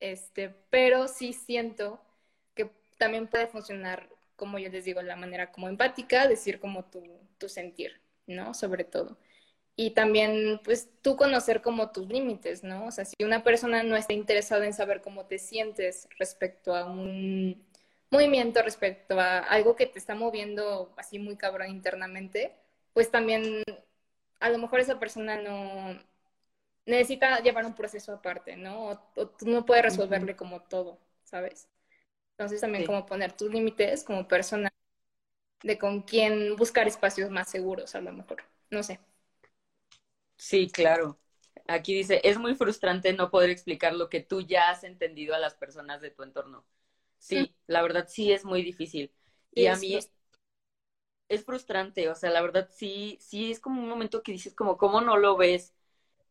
este, 0.00 0.50
pero 0.70 1.08
sí 1.08 1.32
siento 1.32 2.00
que 2.54 2.70
también 2.98 3.26
puede 3.26 3.46
funcionar, 3.46 4.08
como 4.36 4.58
yo 4.58 4.68
les 4.68 4.84
digo, 4.84 5.02
la 5.02 5.16
manera 5.16 5.50
como 5.50 5.68
empática, 5.68 6.28
decir 6.28 6.60
como 6.60 6.84
tu, 6.84 7.02
tu 7.38 7.48
sentir, 7.48 8.00
¿no? 8.26 8.54
Sobre 8.54 8.84
todo. 8.84 9.18
Y 9.80 9.92
también, 9.92 10.60
pues, 10.64 10.90
tú 11.02 11.16
conocer 11.16 11.62
como 11.62 11.92
tus 11.92 12.08
límites, 12.08 12.64
¿no? 12.64 12.86
O 12.86 12.90
sea, 12.90 13.04
si 13.04 13.14
una 13.22 13.44
persona 13.44 13.84
no 13.84 13.94
está 13.94 14.12
interesada 14.12 14.66
en 14.66 14.72
saber 14.72 15.00
cómo 15.02 15.26
te 15.26 15.38
sientes 15.38 16.08
respecto 16.18 16.74
a 16.74 16.84
un 16.84 17.64
movimiento, 18.10 18.60
respecto 18.60 19.20
a 19.20 19.38
algo 19.38 19.76
que 19.76 19.86
te 19.86 20.00
está 20.00 20.16
moviendo 20.16 20.92
así 20.96 21.20
muy 21.20 21.36
cabrón 21.36 21.70
internamente, 21.70 22.56
pues 22.92 23.12
también 23.12 23.62
a 24.40 24.50
lo 24.50 24.58
mejor 24.58 24.80
esa 24.80 24.98
persona 24.98 25.40
no 25.40 25.96
necesita 26.84 27.38
llevar 27.40 27.64
un 27.64 27.76
proceso 27.76 28.12
aparte, 28.12 28.56
¿no? 28.56 28.88
O, 29.14 29.28
tú 29.28 29.46
no 29.46 29.64
puedes 29.64 29.84
resolverle 29.84 30.34
como 30.34 30.62
todo, 30.62 30.98
¿sabes? 31.22 31.68
Entonces 32.32 32.60
también 32.60 32.84
como 32.84 33.06
poner 33.06 33.32
tus 33.32 33.52
límites 33.52 34.02
como 34.02 34.26
persona 34.26 34.70
de 35.62 35.78
con 35.78 36.02
quién 36.02 36.56
buscar 36.56 36.88
espacios 36.88 37.30
más 37.30 37.48
seguros 37.48 37.94
a 37.94 38.00
lo 38.00 38.12
mejor, 38.12 38.42
no 38.70 38.82
sé. 38.82 38.98
Sí, 40.38 40.70
claro. 40.70 41.18
Aquí 41.66 41.92
dice, 41.94 42.20
es 42.24 42.38
muy 42.38 42.54
frustrante 42.54 43.12
no 43.12 43.30
poder 43.30 43.50
explicar 43.50 43.94
lo 43.94 44.08
que 44.08 44.20
tú 44.20 44.40
ya 44.40 44.70
has 44.70 44.84
entendido 44.84 45.34
a 45.34 45.38
las 45.38 45.54
personas 45.54 46.00
de 46.00 46.10
tu 46.10 46.22
entorno. 46.22 46.64
Sí, 47.18 47.54
la 47.66 47.82
verdad 47.82 48.06
sí 48.08 48.32
es 48.32 48.44
muy 48.44 48.62
difícil. 48.62 49.12
Y, 49.52 49.66
a 49.66 49.76
mí 49.76 49.98
es 51.28 51.44
frustrante, 51.44 52.08
o 52.08 52.14
sea, 52.14 52.30
la 52.30 52.40
verdad 52.40 52.70
sí, 52.72 53.18
sí 53.20 53.50
es 53.50 53.60
como 53.60 53.82
un 53.82 53.88
momento 53.88 54.22
que 54.22 54.32
dices 54.32 54.54
como, 54.54 54.78
¿cómo 54.78 55.00
no 55.00 55.16
lo 55.18 55.36
ves? 55.36 55.74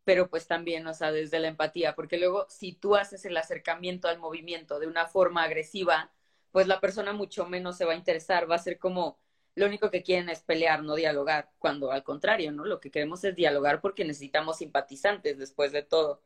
Pero 0.05 0.29
pues 0.29 0.47
también, 0.47 0.87
o 0.87 0.93
sea, 0.93 1.11
desde 1.11 1.39
la 1.39 1.49
empatía, 1.49 1.93
porque 1.93 2.17
luego 2.17 2.47
si 2.49 2.73
tú 2.73 2.95
haces 2.95 3.25
el 3.25 3.37
acercamiento 3.37 4.07
al 4.07 4.19
movimiento 4.19 4.79
de 4.79 4.87
una 4.87 5.05
forma 5.05 5.43
agresiva, 5.43 6.11
pues 6.51 6.65
la 6.67 6.79
persona 6.79 7.13
mucho 7.13 7.45
menos 7.45 7.77
se 7.77 7.85
va 7.85 7.93
a 7.93 7.97
interesar, 7.97 8.49
va 8.49 8.55
a 8.55 8.59
ser 8.59 8.79
como, 8.79 9.19
lo 9.57 9.65
único 9.67 9.89
que 9.91 10.03
quieren 10.03 10.29
es 10.29 10.41
pelear, 10.43 10.83
no 10.83 10.95
dialogar, 10.95 11.51
cuando 11.59 11.91
al 11.91 12.03
contrario, 12.03 12.51
¿no? 12.51 12.63
Lo 12.65 12.79
que 12.79 12.91
queremos 12.91 13.23
es 13.23 13.35
dialogar 13.35 13.81
porque 13.81 14.05
necesitamos 14.05 14.57
simpatizantes 14.59 15.39
después 15.39 15.71
de 15.71 15.83
todo. 15.83 16.21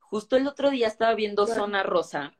Justo 0.00 0.36
el 0.36 0.46
otro 0.48 0.70
día 0.70 0.88
estaba 0.88 1.14
viendo 1.14 1.46
Zona 1.48 1.82
Rosa, 1.82 2.34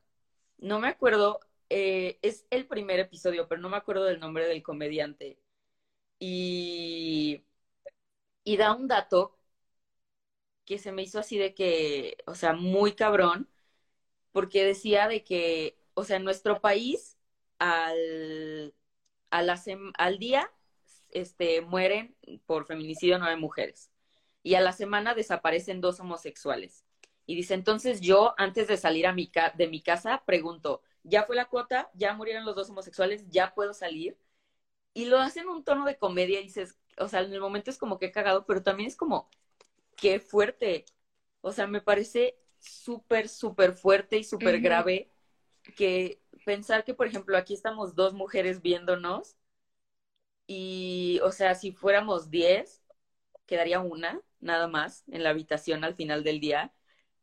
no 0.59 0.81
me 0.81 0.89
acuerdo, 0.89 1.41
eh, 1.71 2.19
es 2.23 2.47
el 2.51 2.67
primer 2.69 3.01
episodio, 3.01 3.49
pero 3.49 3.61
no 3.63 3.69
me 3.71 3.77
acuerdo 3.79 4.05
del 4.05 4.21
nombre 4.21 4.47
del 4.49 4.63
comediante 4.63 5.39
y, 6.19 7.45
y 8.45 8.57
da 8.57 8.75
un 8.75 8.89
dato 8.89 9.39
que 10.65 10.79
se 10.79 10.93
me 10.93 11.03
hizo 11.03 11.19
así 11.19 11.39
de 11.39 11.55
que, 11.55 12.19
o 12.27 12.35
sea, 12.35 12.53
muy 12.55 12.93
cabrón, 12.95 13.49
porque 14.33 14.65
decía 14.65 15.09
de 15.09 15.25
que, 15.25 15.79
o 15.95 16.05
sea, 16.05 16.19
en 16.19 16.25
nuestro 16.25 16.61
país 16.61 17.19
al, 17.59 18.75
al 19.31 20.19
día 20.19 20.51
este, 21.11 21.61
mueren 21.61 22.17
por 22.47 22.67
feminicidio 22.67 23.19
nueve 23.19 23.37
mujeres 23.37 23.91
y 24.43 24.55
a 24.55 24.61
la 24.61 24.73
semana 24.73 25.15
desaparecen 25.15 25.81
dos 25.81 26.01
homosexuales. 26.01 26.85
Y 27.27 27.35
dice, 27.37 27.55
entonces 27.55 28.01
yo, 28.01 28.35
antes 28.39 28.69
de 28.69 28.79
salir 28.79 29.07
a 29.07 29.13
mi 29.13 29.31
de 29.57 29.69
mi 29.69 29.83
casa, 29.83 30.23
pregunto, 30.25 30.83
¿ya 31.03 31.25
fue 31.25 31.37
la 31.37 31.45
cuota? 31.47 31.91
¿Ya 31.95 32.15
murieron 32.15 32.47
los 32.47 32.57
dos 32.57 32.71
homosexuales? 32.71 33.27
¿Ya 33.29 33.55
puedo 33.55 33.75
salir? 33.75 34.17
y 34.99 35.05
lo 35.05 35.21
hacen 35.21 35.45
en 35.45 35.51
un 35.51 35.63
tono 35.63 35.85
de 35.85 35.97
comedia 35.97 36.41
y 36.41 36.45
dices, 36.45 36.77
o 36.99 37.07
sea, 37.07 37.21
en 37.21 37.33
el 37.33 37.41
momento 37.41 37.71
es 37.71 37.79
como 37.79 38.01
que 38.01 38.07
he 38.07 38.13
cagado, 38.13 38.45
pero 38.47 38.65
también 38.65 38.89
es 38.89 38.97
como, 38.97 39.31
qué 39.97 40.19
fuerte. 40.19 40.87
O 41.41 41.53
sea, 41.53 41.69
me 41.69 41.81
parece 41.81 42.37
súper, 42.59 43.29
súper 43.29 43.75
fuerte 43.75 44.19
y 44.19 44.25
súper 44.25 44.61
grave 44.61 45.09
que 45.77 46.21
pensar 46.49 46.83
que, 46.83 46.95
por 46.95 47.07
ejemplo, 47.07 47.37
aquí 47.37 47.53
estamos 47.53 47.95
dos 47.95 48.15
mujeres 48.15 48.63
viéndonos 48.63 49.37
y, 50.47 51.21
o 51.23 51.31
sea, 51.31 51.55
si 51.55 51.73
fuéramos 51.73 52.31
diez, 52.31 52.83
quedaría 53.45 53.81
una, 53.81 54.23
nada 54.41 54.67
más, 54.67 55.05
en 55.09 55.25
la 55.25 55.29
habitación 55.29 55.85
al 55.85 55.95
final 55.95 56.25
del 56.25 56.41
día. 56.41 56.73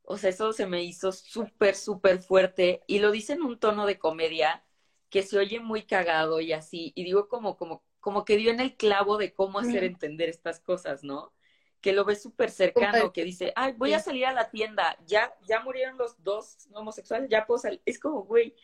O 0.04 0.20
sea, 0.20 0.30
eso 0.30 0.54
se 0.54 0.68
me 0.68 0.84
hizo 0.84 1.12
súper, 1.12 1.74
súper 1.74 2.20
fuerte 2.22 2.84
y 2.86 3.00
lo 3.00 3.10
dice 3.10 3.34
en 3.34 3.42
un 3.42 3.58
tono 3.58 3.88
de 3.88 3.98
comedia 3.98 4.64
que 5.10 5.24
se 5.24 5.40
oye 5.40 5.60
muy 5.60 5.82
cagado 5.88 6.40
y 6.40 6.54
así, 6.54 6.94
y 6.94 7.04
digo 7.04 7.28
como, 7.28 7.58
como, 7.58 7.84
como 8.00 8.26
que 8.26 8.38
dio 8.38 8.52
en 8.52 8.60
el 8.60 8.78
clavo 8.78 9.18
de 9.18 9.34
cómo 9.34 9.58
hacer 9.58 9.84
entender 9.84 10.30
estas 10.30 10.60
cosas, 10.60 11.04
¿no? 11.04 11.34
Que 11.82 11.94
lo 11.94 12.06
ve 12.06 12.16
súper 12.16 12.52
cercano, 12.52 13.12
que 13.12 13.24
dice, 13.24 13.54
ay, 13.56 13.74
voy 13.74 13.94
a 13.94 14.00
salir 14.00 14.28
a 14.28 14.34
la 14.34 14.52
tienda, 14.52 14.96
ya, 15.08 15.34
ya 15.48 15.62
murieron 15.62 15.98
los 15.98 16.22
dos 16.24 16.68
homosexuales, 16.76 17.28
ya 17.28 17.48
puedo 17.48 17.58
salir. 17.58 17.82
Es 17.86 17.98
como, 17.98 18.24
güey, 18.24 18.56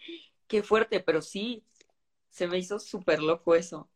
qué 0.51 0.63
fuerte, 0.63 0.99
pero 1.01 1.21
sí, 1.23 1.65
se 2.29 2.47
me 2.47 2.59
hizo 2.59 2.79
súper 2.79 3.21
loco 3.21 3.55
eso. 3.55 3.89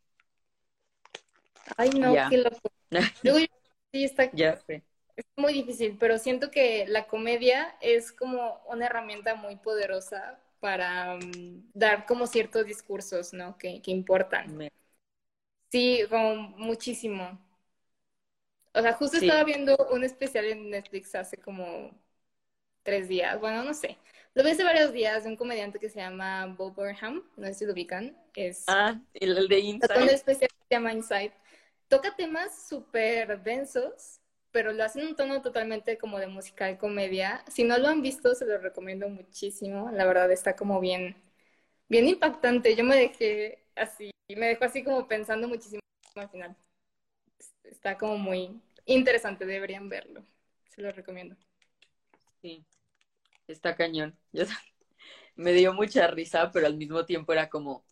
Ay, 1.78 1.92
no, 1.92 2.24
qué 2.26 2.38
loco. 2.38 2.72
sí, 3.92 4.04
está. 4.04 4.32
Sé. 4.68 4.84
Es 5.18 5.26
muy 5.38 5.54
difícil, 5.54 5.98
pero 6.00 6.18
siento 6.20 6.52
que 6.52 6.86
la 6.88 7.08
comedia 7.08 7.76
es 7.82 8.12
como 8.12 8.62
una 8.70 8.88
herramienta 8.88 9.36
muy 9.36 9.58
poderosa 9.58 10.40
para 10.60 11.16
mm, 11.18 11.72
dar 11.74 12.06
como 12.06 12.28
ciertos 12.28 12.66
discursos, 12.66 13.34
¿no? 13.34 13.58
Que, 13.58 13.82
que 13.82 13.92
importan. 13.92 14.54
Sí, 15.72 16.02
como 16.10 16.36
muchísimo. 16.58 17.38
O 18.74 18.82
sea, 18.82 18.94
justo 18.94 19.18
estaba 19.18 19.44
viendo 19.44 19.76
un 19.92 20.04
especial 20.04 20.46
en 20.46 20.70
Netflix 20.70 21.16
hace 21.16 21.38
como 21.38 21.92
tres 22.84 23.08
días, 23.10 23.40
bueno, 23.40 23.64
no 23.64 23.74
sé. 23.74 23.98
Lo 24.36 24.44
vi 24.44 24.50
hace 24.50 24.66
varios 24.66 24.92
días 24.92 25.24
de 25.24 25.30
un 25.30 25.38
comediante 25.38 25.80
que 25.80 25.90
se 25.90 26.02
llama 26.02 26.46
Bob 26.46 26.76
Burnham, 26.76 27.24
no 27.38 27.48
sé 27.48 27.54
si 27.54 27.66
lo 27.66 27.72
ubican. 27.72 28.18
Es, 28.36 28.66
ah, 28.68 29.00
el, 29.14 29.48
de 29.48 29.60
Inside. 29.60 30.04
Un 30.04 30.10
especial 30.10 30.50
que 30.50 30.68
se 30.68 30.76
llama 30.76 30.92
Inside. 30.92 31.32
Toca 31.88 32.14
temas 32.18 32.68
súper 32.68 33.42
densos, 33.44 34.20
pero 34.52 34.74
lo 34.74 34.84
hacen 34.84 35.04
en 35.04 35.08
un 35.08 35.16
tono 35.16 35.42
totalmente 35.42 35.98
como 35.98 36.20
de 36.20 36.28
musical 36.28 36.78
comedia. 36.78 37.46
Si 37.48 37.64
no 37.64 37.78
lo 37.78 37.88
han 37.88 38.02
visto, 38.02 38.36
se 38.36 38.46
lo 38.46 38.58
recomiendo 38.58 39.08
muchísimo. 39.08 39.90
La 39.92 40.06
verdad 40.06 40.30
está 40.30 40.54
como 40.54 40.82
bien, 40.82 41.16
bien 41.88 42.06
impactante. 42.06 42.76
Yo 42.76 42.84
me 42.84 42.98
dejé 42.98 43.64
así, 43.74 44.12
me 44.36 44.48
dejó 44.48 44.66
así 44.66 44.84
como 44.84 45.08
pensando 45.08 45.48
muchísimo 45.48 45.80
al 46.16 46.30
final. 46.30 46.58
Está 47.64 47.98
como 47.98 48.18
muy 48.18 48.62
interesante, 48.84 49.46
deberían 49.46 49.88
verlo. 49.88 50.26
Se 50.68 50.82
lo 50.82 50.92
recomiendo. 50.92 51.38
Sí, 52.42 52.66
está 53.48 53.76
cañón. 53.76 54.18
me 55.36 55.54
dio 55.54 55.74
mucha 55.74 56.08
risa, 56.08 56.52
pero 56.52 56.68
al 56.68 56.78
mismo 56.78 57.06
tiempo 57.06 57.34
era 57.34 57.50
como, 57.50 57.86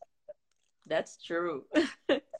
that's 0.87 1.17
true. 1.17 1.65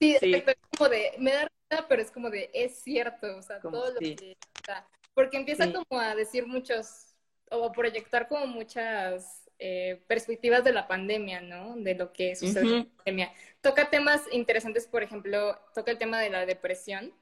Sí, 0.00 0.16
sí. 0.18 0.42
como 0.78 0.88
de, 0.88 1.12
me 1.18 1.30
da 1.30 1.50
pero 1.86 2.02
es 2.02 2.10
como 2.10 2.30
de, 2.30 2.50
es 2.54 2.82
cierto, 2.82 3.36
o 3.36 3.42
sea, 3.42 3.60
todo 3.60 3.92
lo 3.92 3.98
que 3.98 4.36
está. 4.56 4.88
Porque 5.14 5.36
empieza 5.36 5.70
como 5.72 6.00
a 6.00 6.14
decir 6.14 6.46
muchos, 6.46 7.14
o 7.50 7.64
a 7.64 7.72
proyectar 7.72 8.26
como 8.26 8.46
muchas 8.46 9.48
eh, 9.58 10.02
perspectivas 10.06 10.64
de 10.64 10.72
la 10.72 10.88
pandemia, 10.88 11.40
¿no? 11.42 11.76
De 11.76 11.94
lo 11.94 12.12
que 12.12 12.34
sucede 12.34 12.64
en 12.64 12.78
la 12.78 12.86
pandemia. 12.96 13.32
Toca 13.60 13.90
temas 13.90 14.22
interesantes, 14.32 14.86
por 14.86 15.02
ejemplo, 15.02 15.58
toca 15.74 15.90
el 15.90 15.98
tema 15.98 16.18
de 16.18 16.30
la 16.30 16.46
depresión, 16.46 17.12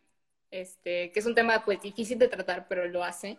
este, 0.50 1.10
que 1.10 1.18
es 1.20 1.26
un 1.26 1.34
tema 1.34 1.64
pues 1.64 1.82
difícil 1.82 2.18
de 2.18 2.28
tratar, 2.28 2.68
pero 2.68 2.86
lo 2.86 3.02
hace. 3.04 3.38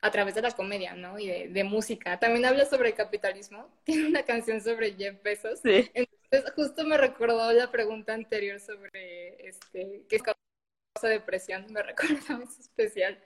A 0.00 0.10
través 0.10 0.34
de 0.34 0.42
la 0.42 0.52
comedia, 0.52 0.94
¿no? 0.94 1.18
Y 1.18 1.26
de, 1.26 1.48
de, 1.48 1.64
música. 1.64 2.18
También 2.18 2.44
habla 2.44 2.66
sobre 2.66 2.94
capitalismo. 2.94 3.68
Tiene 3.84 4.08
una 4.08 4.24
canción 4.24 4.60
sobre 4.60 4.94
Jeff 4.94 5.22
Bezos. 5.22 5.60
Sí. 5.60 5.90
Entonces, 5.94 6.52
justo 6.54 6.84
me 6.84 6.98
recordó 6.98 7.52
la 7.52 7.70
pregunta 7.70 8.14
anterior 8.14 8.60
sobre 8.60 9.48
este, 9.48 10.04
qué 10.08 10.18
causa 10.18 11.08
depresión. 11.08 11.66
Me 11.70 11.82
recuerda 11.82 12.40
es 12.42 12.58
especial. 12.58 13.18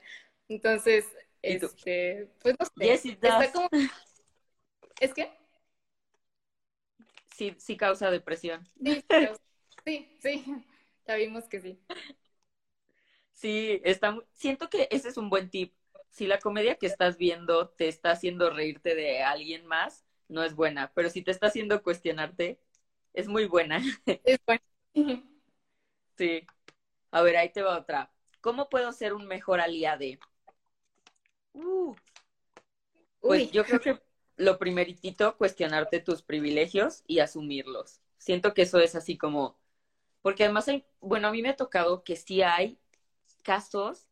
Entonces, 0.47 1.05
este, 1.41 2.29
pues 2.41 2.55
no 2.59 2.65
sé. 2.65 2.71
Yes, 2.75 3.05
está 3.05 3.51
como... 3.51 3.69
¿Es 4.99 5.13
que? 5.13 5.31
Sí, 7.35 7.55
sí 7.57 7.75
causa 7.75 8.11
depresión. 8.11 8.67
Sí, 8.83 9.03
sí, 9.83 10.17
sí. 10.19 10.65
Ya 11.07 11.15
vimos 11.15 11.45
que 11.45 11.59
sí. 11.59 11.79
Sí, 13.33 13.81
está, 13.83 14.15
siento 14.33 14.69
que 14.69 14.87
ese 14.91 15.09
es 15.09 15.17
un 15.17 15.29
buen 15.29 15.49
tip. 15.49 15.73
Si 16.11 16.27
la 16.27 16.39
comedia 16.39 16.75
que 16.75 16.85
estás 16.87 17.17
viendo 17.17 17.69
te 17.69 17.87
está 17.87 18.11
haciendo 18.11 18.49
reírte 18.51 18.95
de 18.95 19.23
alguien 19.23 19.65
más, 19.65 20.05
no 20.27 20.43
es 20.43 20.55
buena, 20.55 20.91
pero 20.93 21.09
si 21.09 21.23
te 21.23 21.31
está 21.31 21.47
haciendo 21.47 21.81
cuestionarte, 21.83 22.59
es 23.13 23.27
muy 23.27 23.45
buena. 23.47 23.81
Es 24.25 24.39
buena. 24.45 24.63
Sí. 26.17 26.45
A 27.11 27.21
ver, 27.21 27.37
ahí 27.37 27.49
te 27.51 27.61
va 27.61 27.77
otra. 27.79 28.11
¿Cómo 28.41 28.69
puedo 28.69 28.91
ser 28.91 29.13
un 29.13 29.27
mejor 29.27 29.61
aliado? 29.61 30.05
Uh. 31.53 31.95
Pues 33.19 33.43
Uy. 33.43 33.49
yo 33.51 33.63
creo 33.65 33.79
que 33.79 34.01
lo 34.37 34.57
primeritito, 34.57 35.37
cuestionarte 35.37 35.99
tus 35.99 36.21
privilegios 36.23 37.03
y 37.07 37.19
asumirlos. 37.19 38.01
Siento 38.17 38.53
que 38.53 38.63
eso 38.63 38.79
es 38.79 38.95
así 38.95 39.17
como, 39.17 39.57
porque 40.21 40.43
además 40.43 40.67
hay, 40.67 40.85
bueno, 40.99 41.27
a 41.27 41.31
mí 41.31 41.41
me 41.41 41.49
ha 41.49 41.55
tocado 41.55 42.03
que 42.03 42.15
sí 42.15 42.41
hay 42.41 42.79
casos 43.43 44.07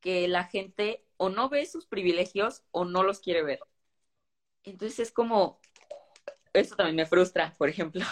que 0.00 0.28
la 0.28 0.44
gente 0.44 1.04
o 1.18 1.28
no 1.28 1.50
ve 1.50 1.66
sus 1.66 1.86
privilegios 1.86 2.64
o 2.70 2.86
no 2.86 3.02
los 3.02 3.20
quiere 3.20 3.42
ver. 3.42 3.60
Entonces 4.64 4.98
es 5.00 5.12
como, 5.12 5.60
eso 6.52 6.74
también 6.76 6.96
me 6.96 7.06
frustra, 7.06 7.54
por 7.58 7.68
ejemplo. 7.68 8.04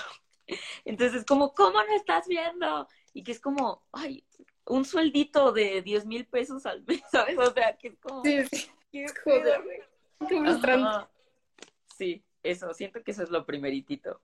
Entonces 0.84 1.20
es 1.20 1.26
como, 1.26 1.54
¿cómo 1.54 1.82
no 1.82 1.94
estás 1.94 2.28
viendo? 2.28 2.86
Y 3.14 3.24
que 3.24 3.32
es 3.32 3.40
como, 3.40 3.86
ay, 3.92 4.24
un 4.66 4.84
sueldito 4.84 5.52
de 5.52 5.82
10 5.82 6.04
mil 6.06 6.26
pesos 6.26 6.66
al 6.66 6.84
mes, 6.84 7.02
¿sabes? 7.10 7.38
O 7.38 7.52
sea, 7.52 7.76
que 7.76 7.88
es 7.88 7.98
como, 7.98 8.22
Sí, 8.22 8.44
sí. 8.52 8.70
¿qué 8.92 9.06
Joder. 9.24 9.62
frustrante. 10.18 11.06
Sí, 11.96 12.24
eso, 12.42 12.74
siento 12.74 13.02
que 13.02 13.12
eso 13.12 13.22
es 13.22 13.30
lo 13.30 13.46
primeritito. 13.46 14.20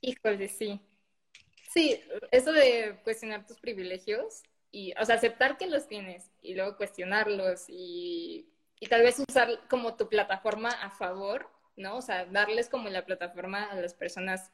Híjole, 0.00 0.48
sí. 0.48 0.80
Sí, 1.72 2.00
eso 2.30 2.52
de 2.52 2.98
cuestionar 3.04 3.46
tus 3.46 3.58
privilegios 3.60 4.42
y, 4.70 4.94
o 5.00 5.04
sea, 5.04 5.16
aceptar 5.16 5.56
que 5.58 5.66
los 5.68 5.88
tienes 5.88 6.30
y 6.42 6.54
luego 6.54 6.76
cuestionarlos 6.76 7.64
y, 7.68 8.48
y 8.80 8.86
tal 8.88 9.02
vez 9.02 9.18
usar 9.28 9.48
como 9.68 9.96
tu 9.96 10.08
plataforma 10.08 10.70
a 10.70 10.90
favor, 10.90 11.48
¿no? 11.76 11.96
O 11.98 12.02
sea, 12.02 12.26
darles 12.26 12.68
como 12.68 12.88
la 12.88 13.04
plataforma 13.06 13.64
a 13.70 13.76
las 13.76 13.94
personas 13.94 14.50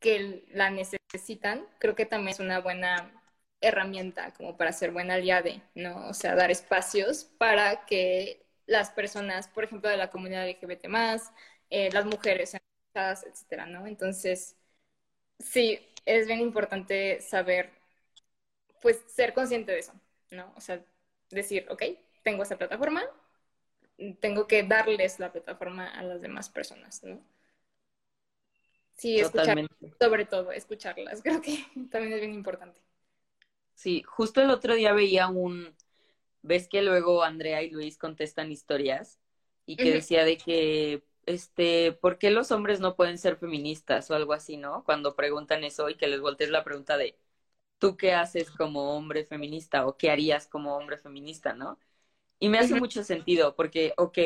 que 0.00 0.44
la 0.50 0.70
necesitan, 0.70 1.66
creo 1.78 1.94
que 1.94 2.06
también 2.06 2.30
es 2.34 2.40
una 2.40 2.60
buena 2.60 3.12
herramienta 3.60 4.32
como 4.34 4.56
para 4.56 4.72
ser 4.72 4.90
buena 4.92 5.14
aliade, 5.14 5.62
¿no? 5.74 6.08
O 6.08 6.14
sea, 6.14 6.34
dar 6.34 6.50
espacios 6.50 7.24
para 7.38 7.86
que 7.86 8.44
las 8.66 8.90
personas, 8.90 9.48
por 9.48 9.64
ejemplo, 9.64 9.88
de 9.90 9.96
la 9.96 10.10
comunidad 10.10 10.44
LGBT 10.48 10.88
eh, 11.70 11.90
las 11.92 12.04
mujeres 12.06 12.54
etcétera, 12.94 13.66
¿no? 13.66 13.86
Entonces, 13.86 14.56
sí, 15.38 15.80
es 16.06 16.26
bien 16.26 16.40
importante 16.40 17.20
saber, 17.22 17.70
pues, 18.82 19.00
ser 19.06 19.32
consciente 19.32 19.72
de 19.72 19.78
eso, 19.78 19.94
¿no? 20.30 20.52
O 20.56 20.60
sea, 20.60 20.84
decir, 21.30 21.66
ok, 21.70 21.82
tengo 22.22 22.42
esta 22.42 22.58
plataforma, 22.58 23.02
tengo 24.20 24.46
que 24.46 24.64
darles 24.64 25.18
la 25.18 25.32
plataforma 25.32 25.88
a 25.88 26.02
las 26.02 26.20
demás 26.20 26.50
personas, 26.50 27.02
¿no? 27.04 27.24
Sí, 28.94 29.18
escuchar, 29.18 29.58
sobre 30.00 30.26
todo, 30.26 30.52
escucharlas, 30.52 31.22
creo 31.24 31.40
que 31.40 31.64
también 31.90 32.12
es 32.12 32.20
bien 32.20 32.34
importante. 32.34 32.78
Sí, 33.74 34.02
justo 34.02 34.42
el 34.42 34.50
otro 34.50 34.74
día 34.74 34.92
veía 34.92 35.28
un, 35.28 35.74
ves 36.42 36.68
que 36.68 36.82
luego 36.82 37.22
Andrea 37.22 37.62
y 37.62 37.70
Luis 37.70 37.96
contestan 37.96 38.52
historias 38.52 39.18
y 39.64 39.76
que 39.76 39.92
decía 39.92 40.24
de 40.24 40.36
que, 40.36 41.04
este, 41.24 41.92
¿por 41.92 42.18
qué 42.18 42.30
los 42.30 42.50
hombres 42.50 42.80
no 42.80 42.96
pueden 42.96 43.16
ser 43.18 43.36
feministas 43.36 44.10
o 44.10 44.14
algo 44.14 44.32
así, 44.32 44.56
¿no? 44.56 44.84
Cuando 44.84 45.14
preguntan 45.14 45.64
eso 45.64 45.88
y 45.88 45.96
que 45.96 46.08
les 46.08 46.20
voltees 46.20 46.50
la 46.50 46.64
pregunta 46.64 46.96
de, 46.96 47.16
¿tú 47.82 47.96
qué 47.96 48.14
haces 48.14 48.48
como 48.48 48.96
hombre 48.96 49.24
feminista 49.24 49.86
o 49.88 49.96
qué 49.96 50.08
harías 50.08 50.46
como 50.46 50.76
hombre 50.76 50.98
feminista, 50.98 51.52
¿no? 51.52 51.80
Y 52.38 52.48
me 52.48 52.60
hace 52.60 52.76
mucho 52.76 53.02
sentido 53.02 53.56
porque, 53.56 53.92
ok, 53.96 54.18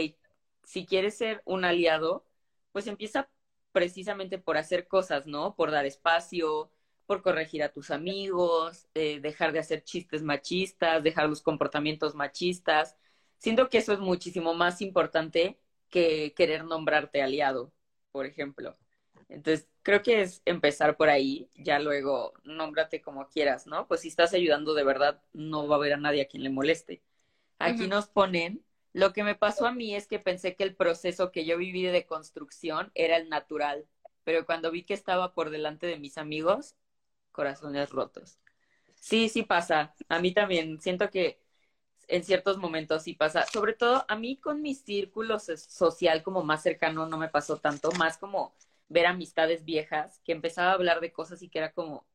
si 0.63 0.85
quieres 0.85 1.17
ser 1.17 1.41
un 1.47 1.65
aliado, 1.65 2.27
pues 2.73 2.87
empieza 2.87 3.31
precisamente 3.73 4.37
por 4.37 4.59
hacer 4.59 4.87
cosas, 4.87 5.27
¿no? 5.27 5.55
Por 5.57 5.71
dar 5.71 5.87
espacio, 5.87 6.71
por 7.07 7.23
corregir 7.23 7.63
a 7.63 7.73
tus 7.73 7.91
amigos, 7.91 8.89
eh, 8.93 9.21
dejar 9.21 9.53
de 9.53 9.61
hacer 9.61 9.83
chistes 9.85 10.23
machistas, 10.23 11.03
dejar 11.03 11.27
los 11.27 11.41
comportamientos 11.41 12.15
machistas. 12.15 12.99
Siento 13.39 13.71
que 13.71 13.79
eso 13.79 13.95
es 13.95 14.01
muchísimo 14.01 14.53
más 14.53 14.83
importante 14.83 15.59
que 15.89 16.35
querer 16.37 16.63
nombrarte 16.67 17.23
aliado, 17.23 17.73
por 18.13 18.27
ejemplo. 18.27 18.77
Entonces, 19.31 19.67
creo 19.87 20.03
que 20.03 20.23
es 20.23 20.43
empezar 20.47 20.99
por 20.99 21.11
ahí, 21.11 21.51
ya 21.57 21.81
luego 21.81 22.35
nómbrate 22.45 23.03
como 23.03 23.29
quieras, 23.31 23.67
¿no? 23.69 23.89
Pues 23.89 24.03
si 24.03 24.09
estás 24.09 24.35
ayudando 24.35 24.75
de 24.75 24.85
verdad, 24.85 25.23
no 25.35 25.69
va 25.69 25.77
a 25.77 25.79
haber 25.79 25.95
a 25.95 25.99
nadie 25.99 26.23
a 26.23 26.29
quien 26.29 26.45
le 26.45 26.51
moleste. 26.51 27.03
Aquí 27.59 27.89
nos 27.89 28.09
ponen, 28.09 28.65
lo 28.95 29.13
que 29.15 29.25
me 29.25 29.37
pasó 29.37 29.67
a 29.67 29.73
mí 29.73 29.95
es 29.97 30.09
que 30.09 30.19
pensé 30.21 30.57
que 30.57 30.65
el 30.65 30.77
proceso 30.77 31.33
que 31.33 31.47
yo 31.47 31.59
viví 31.59 31.85
de 31.85 32.07
construcción 32.07 32.93
era 32.95 33.17
el 33.19 33.29
natural, 33.31 33.87
pero 34.25 34.47
cuando 34.47 34.71
vi 34.73 34.85
que 34.85 34.95
estaba 34.95 35.35
por 35.35 35.51
delante 35.51 35.87
de 35.89 35.99
mis 35.99 36.19
amigos, 36.19 36.77
corazones 37.33 37.91
rotos. 37.91 38.39
Sí, 38.95 39.29
sí 39.29 39.43
pasa. 39.43 39.95
A 40.09 40.21
mí 40.21 40.33
también 40.35 40.81
siento 40.81 41.11
que 41.11 41.41
en 42.09 42.25
ciertos 42.25 42.59
momentos 42.59 43.05
sí 43.05 43.15
pasa. 43.15 43.47
Sobre 43.47 43.75
todo 43.75 44.05
a 44.09 44.17
mí 44.17 44.39
con 44.39 44.63
mi 44.63 44.75
círculo 44.75 45.39
so- 45.41 45.57
social 45.57 46.23
como 46.23 46.45
más 46.45 46.63
cercano 46.63 47.07
no 47.09 47.19
me 47.19 47.29
pasó 47.29 47.59
tanto, 47.59 47.93
más 47.93 48.19
como 48.19 48.55
ver 48.89 49.07
amistades 49.07 49.65
viejas 49.65 50.21
que 50.25 50.33
empezaba 50.33 50.71
a 50.71 50.75
hablar 50.75 51.01
de 51.01 51.13
cosas 51.13 51.43
y 51.43 51.49
que 51.49 51.59
era 51.59 51.73
como, 51.73 52.07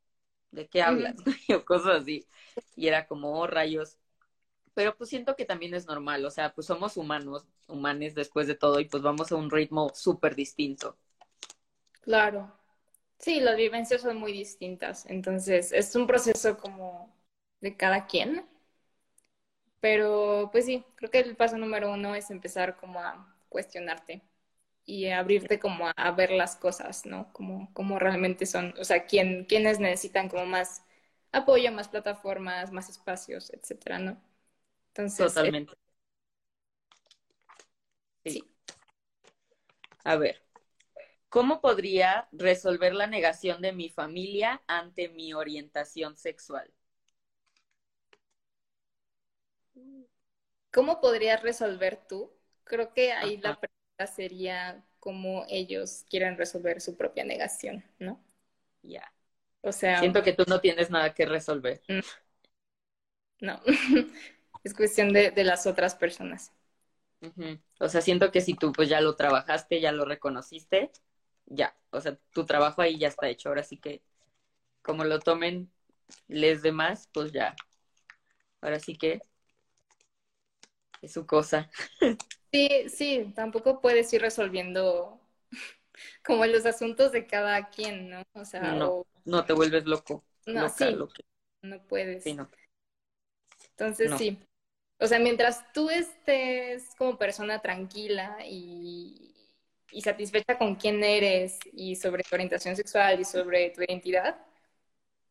¿de 0.51 0.67
qué 0.69 0.81
hablas? 0.83 1.15
o 1.55 1.65
cosas 1.65 2.01
así. 2.03 2.27
Y 2.75 2.87
era 2.87 3.07
como, 3.07 3.39
oh, 3.39 3.47
rayos. 3.47 3.97
Pero 4.73 4.95
pues 4.97 5.09
siento 5.09 5.35
que 5.35 5.45
también 5.45 5.73
es 5.73 5.87
normal, 5.87 6.25
o 6.25 6.31
sea, 6.31 6.53
pues 6.53 6.67
somos 6.67 6.97
humanos, 6.97 7.45
humanes 7.67 8.15
después 8.15 8.47
de 8.47 8.55
todo 8.55 8.79
y 8.79 8.85
pues 8.85 9.03
vamos 9.03 9.31
a 9.31 9.35
un 9.37 9.51
ritmo 9.51 9.91
súper 9.95 10.35
distinto. 10.35 10.97
Claro. 12.01 12.51
Sí, 13.19 13.39
las 13.39 13.57
vivencias 13.57 14.01
son 14.01 14.17
muy 14.17 14.31
distintas, 14.33 15.05
entonces 15.07 15.71
es 15.73 15.95
un 15.95 16.07
proceso 16.07 16.57
como 16.57 17.15
de 17.61 17.77
cada 17.77 18.07
quien, 18.07 18.45
pero 19.79 20.49
pues 20.51 20.65
sí, 20.65 20.85
creo 20.95 21.09
que 21.11 21.19
el 21.19 21.35
paso 21.35 21.57
número 21.57 21.91
uno 21.91 22.15
es 22.15 22.29
empezar 22.31 22.77
como 22.77 22.99
a 22.99 23.35
cuestionarte 23.49 24.21
y 24.85 25.07
abrirte 25.09 25.59
como 25.59 25.87
a, 25.87 25.91
a 25.91 26.11
ver 26.11 26.31
las 26.31 26.55
cosas, 26.55 27.05
¿no? 27.05 27.31
Como, 27.33 27.73
como 27.73 27.99
realmente 27.99 28.45
son, 28.45 28.73
o 28.79 28.83
sea, 28.85 29.05
quién, 29.05 29.45
quiénes 29.45 29.79
necesitan 29.79 30.29
como 30.29 30.45
más 30.45 30.83
apoyo, 31.31 31.71
más 31.71 31.87
plataformas, 31.89 32.71
más 32.71 32.89
espacios, 32.89 33.51
etcétera, 33.51 33.99
¿no? 33.99 34.21
Entonces, 34.89 35.41
eh, 35.43 35.51
Totalmente. 35.51 35.77
Sí. 38.23 38.31
Sí. 38.33 38.51
A 40.03 40.15
ver, 40.15 40.43
¿cómo 41.29 41.61
podría 41.61 42.29
resolver 42.31 42.93
la 42.95 43.07
negación 43.07 43.61
de 43.61 43.73
mi 43.73 43.89
familia 43.89 44.63
ante 44.67 45.09
mi 45.09 45.33
orientación 45.33 46.17
sexual? 46.17 46.73
¿cómo 50.71 50.99
podrías 51.01 51.41
resolver 51.43 52.05
tú? 52.07 52.31
Creo 52.63 52.93
que 52.93 53.11
ahí 53.13 53.37
la 53.37 53.51
Ajá. 53.51 53.59
pregunta 53.59 53.80
sería 54.07 54.83
cómo 54.99 55.45
ellos 55.49 56.05
quieren 56.09 56.37
resolver 56.37 56.81
su 56.81 56.97
propia 56.97 57.25
negación, 57.25 57.83
¿no? 57.99 58.19
Ya. 58.83 59.11
O 59.63 59.71
sea, 59.71 59.99
Siento 59.99 60.21
que 60.23 60.33
tú 60.33 60.43
no 60.47 60.59
tienes 60.59 60.89
nada 60.89 61.13
que 61.13 61.25
resolver. 61.25 61.81
no, 63.41 63.59
es 64.63 64.73
cuestión 64.73 65.11
de, 65.13 65.31
de 65.31 65.43
las 65.43 65.67
otras 65.67 65.95
personas. 65.95 66.51
O 67.79 67.89
sea, 67.89 68.01
siento 68.01 68.31
que 68.31 68.41
si 68.41 68.53
tú 68.55 68.71
pues 68.71 68.89
ya 68.89 69.01
lo 69.01 69.15
trabajaste, 69.15 69.81
ya 69.81 69.91
lo 69.91 70.05
reconociste, 70.05 70.91
ya. 71.45 71.75
O 71.91 72.01
sea, 72.01 72.17
tu 72.33 72.45
trabajo 72.45 72.81
ahí 72.81 72.97
ya 72.99 73.07
está 73.07 73.27
hecho. 73.29 73.49
Ahora 73.49 73.63
sí 73.63 73.77
que 73.77 74.03
como 74.83 75.03
lo 75.05 75.19
tomen 75.19 75.71
les 76.27 76.63
demás, 76.63 77.09
pues 77.13 77.31
ya. 77.33 77.55
Ahora 78.61 78.79
sí 78.79 78.95
que 78.97 79.21
es 81.01 81.13
su 81.13 81.25
cosa. 81.25 81.69
Sí, 82.53 82.89
sí, 82.89 83.31
tampoco 83.35 83.79
puedes 83.81 84.11
ir 84.13 84.21
resolviendo 84.21 85.21
como 86.25 86.45
los 86.45 86.65
asuntos 86.65 87.11
de 87.11 87.27
cada 87.27 87.69
quien, 87.69 88.09
¿no? 88.09 88.23
O 88.33 88.45
sea, 88.45 88.79
No, 88.79 88.87
o- 88.87 89.07
no 89.25 89.45
te 89.45 89.51
vuelves 89.53 89.85
loco. 89.85 90.23
No, 90.53 90.69
loca, 90.69 90.69
sí. 90.69 90.91
loca. 90.91 91.21
no 91.63 91.81
puedes. 91.87 92.25
Sí, 92.25 92.33
no. 92.33 92.49
Entonces, 93.71 94.13
No. 94.13 94.17
sí. 94.17 94.39
O 94.99 95.07
sea, 95.07 95.19
mientras 95.19 95.71
tú 95.73 95.89
estés 95.89 96.93
como 96.97 97.17
persona 97.17 97.61
tranquila 97.61 98.37
y, 98.47 99.33
y 99.91 100.01
satisfecha 100.01 100.57
con 100.57 100.75
quién 100.75 101.03
eres 101.03 101.59
y 101.73 101.95
sobre 101.95 102.23
tu 102.23 102.35
orientación 102.35 102.75
sexual 102.75 103.19
y 103.19 103.25
sobre 103.25 103.71
tu 103.71 103.81
identidad, 103.83 104.37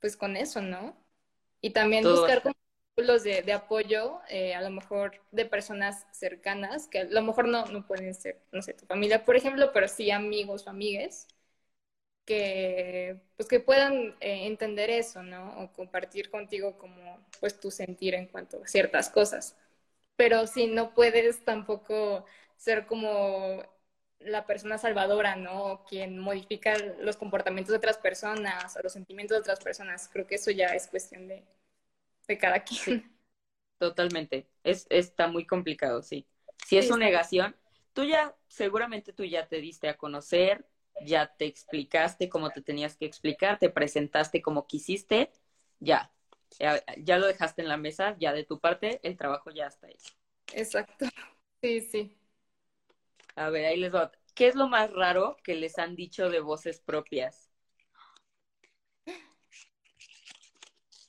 pues 0.00 0.16
con 0.16 0.36
eso, 0.36 0.62
¿no? 0.62 0.96
Y 1.62 1.70
también 1.72 2.08
buscar 2.08 2.42
como 2.42 2.54
los 2.96 3.22
de, 3.24 3.42
de 3.42 3.52
apoyo, 3.52 4.20
eh, 4.28 4.54
a 4.54 4.60
lo 4.62 4.70
mejor 4.70 5.22
de 5.32 5.46
personas 5.46 6.06
cercanas, 6.12 6.86
que 6.88 7.00
a 7.00 7.04
lo 7.04 7.22
mejor 7.22 7.48
no, 7.48 7.64
no 7.66 7.86
pueden 7.86 8.14
ser, 8.14 8.40
no 8.52 8.62
sé, 8.62 8.74
tu 8.74 8.86
familia, 8.86 9.24
por 9.24 9.36
ejemplo, 9.36 9.72
pero 9.72 9.88
sí 9.88 10.10
amigos 10.10 10.66
o 10.66 10.70
amigues, 10.70 11.26
que, 12.24 13.20
pues 13.36 13.48
que 13.48 13.60
puedan 13.60 14.16
eh, 14.20 14.46
entender 14.46 14.90
eso, 14.90 15.22
¿no? 15.22 15.62
O 15.62 15.72
compartir 15.72 16.30
contigo 16.30 16.78
como, 16.78 17.18
pues, 17.40 17.58
tu 17.60 17.70
sentir 17.70 18.14
en 18.14 18.26
cuanto 18.26 18.62
a 18.62 18.66
ciertas 18.68 19.10
cosas. 19.10 19.56
Pero 20.16 20.46
si 20.46 20.66
no 20.66 20.94
puedes 20.94 21.44
tampoco 21.44 22.24
ser 22.56 22.86
como 22.86 23.62
la 24.20 24.46
persona 24.46 24.78
salvadora, 24.78 25.36
¿no? 25.36 25.84
quien 25.88 26.18
modifica 26.18 26.76
los 27.00 27.16
comportamientos 27.16 27.72
de 27.72 27.78
otras 27.78 27.98
personas 27.98 28.76
o 28.76 28.82
los 28.82 28.92
sentimientos 28.92 29.36
de 29.36 29.40
otras 29.42 29.60
personas. 29.60 30.08
Creo 30.12 30.26
que 30.26 30.36
eso 30.36 30.50
ya 30.50 30.68
es 30.68 30.88
cuestión 30.88 31.26
de, 31.28 31.44
de 32.30 32.38
cada 32.38 32.62
quien. 32.62 33.12
Totalmente. 33.78 34.46
Es, 34.62 34.86
está 34.88 35.26
muy 35.26 35.46
complicado, 35.46 36.02
sí. 36.02 36.26
Si 36.64 36.78
es 36.78 36.90
una 36.90 37.06
negación, 37.06 37.56
tú 37.92 38.04
ya, 38.04 38.36
seguramente 38.46 39.12
tú 39.12 39.24
ya 39.24 39.48
te 39.48 39.60
diste 39.60 39.88
a 39.88 39.96
conocer, 39.96 40.64
ya 41.04 41.34
te 41.34 41.46
explicaste 41.46 42.28
como 42.28 42.50
te 42.50 42.62
tenías 42.62 42.96
que 42.96 43.06
explicar, 43.06 43.58
te 43.58 43.70
presentaste 43.70 44.42
como 44.42 44.66
quisiste, 44.66 45.32
ya. 45.80 46.10
Ya, 46.58 46.82
ya 46.98 47.18
lo 47.18 47.26
dejaste 47.26 47.62
en 47.62 47.68
la 47.68 47.76
mesa, 47.76 48.16
ya 48.18 48.32
de 48.32 48.44
tu 48.44 48.58
parte, 48.60 49.00
el 49.02 49.16
trabajo 49.16 49.50
ya 49.50 49.66
está 49.66 49.88
hecho. 49.88 50.14
Exacto. 50.52 51.06
Sí, 51.62 51.80
sí. 51.80 52.16
A 53.36 53.50
ver, 53.50 53.66
ahí 53.66 53.76
les 53.76 53.94
va. 53.94 54.10
¿Qué 54.34 54.48
es 54.48 54.54
lo 54.54 54.68
más 54.68 54.92
raro 54.92 55.36
que 55.42 55.54
les 55.54 55.78
han 55.78 55.96
dicho 55.96 56.28
de 56.28 56.40
voces 56.40 56.80
propias? 56.80 57.50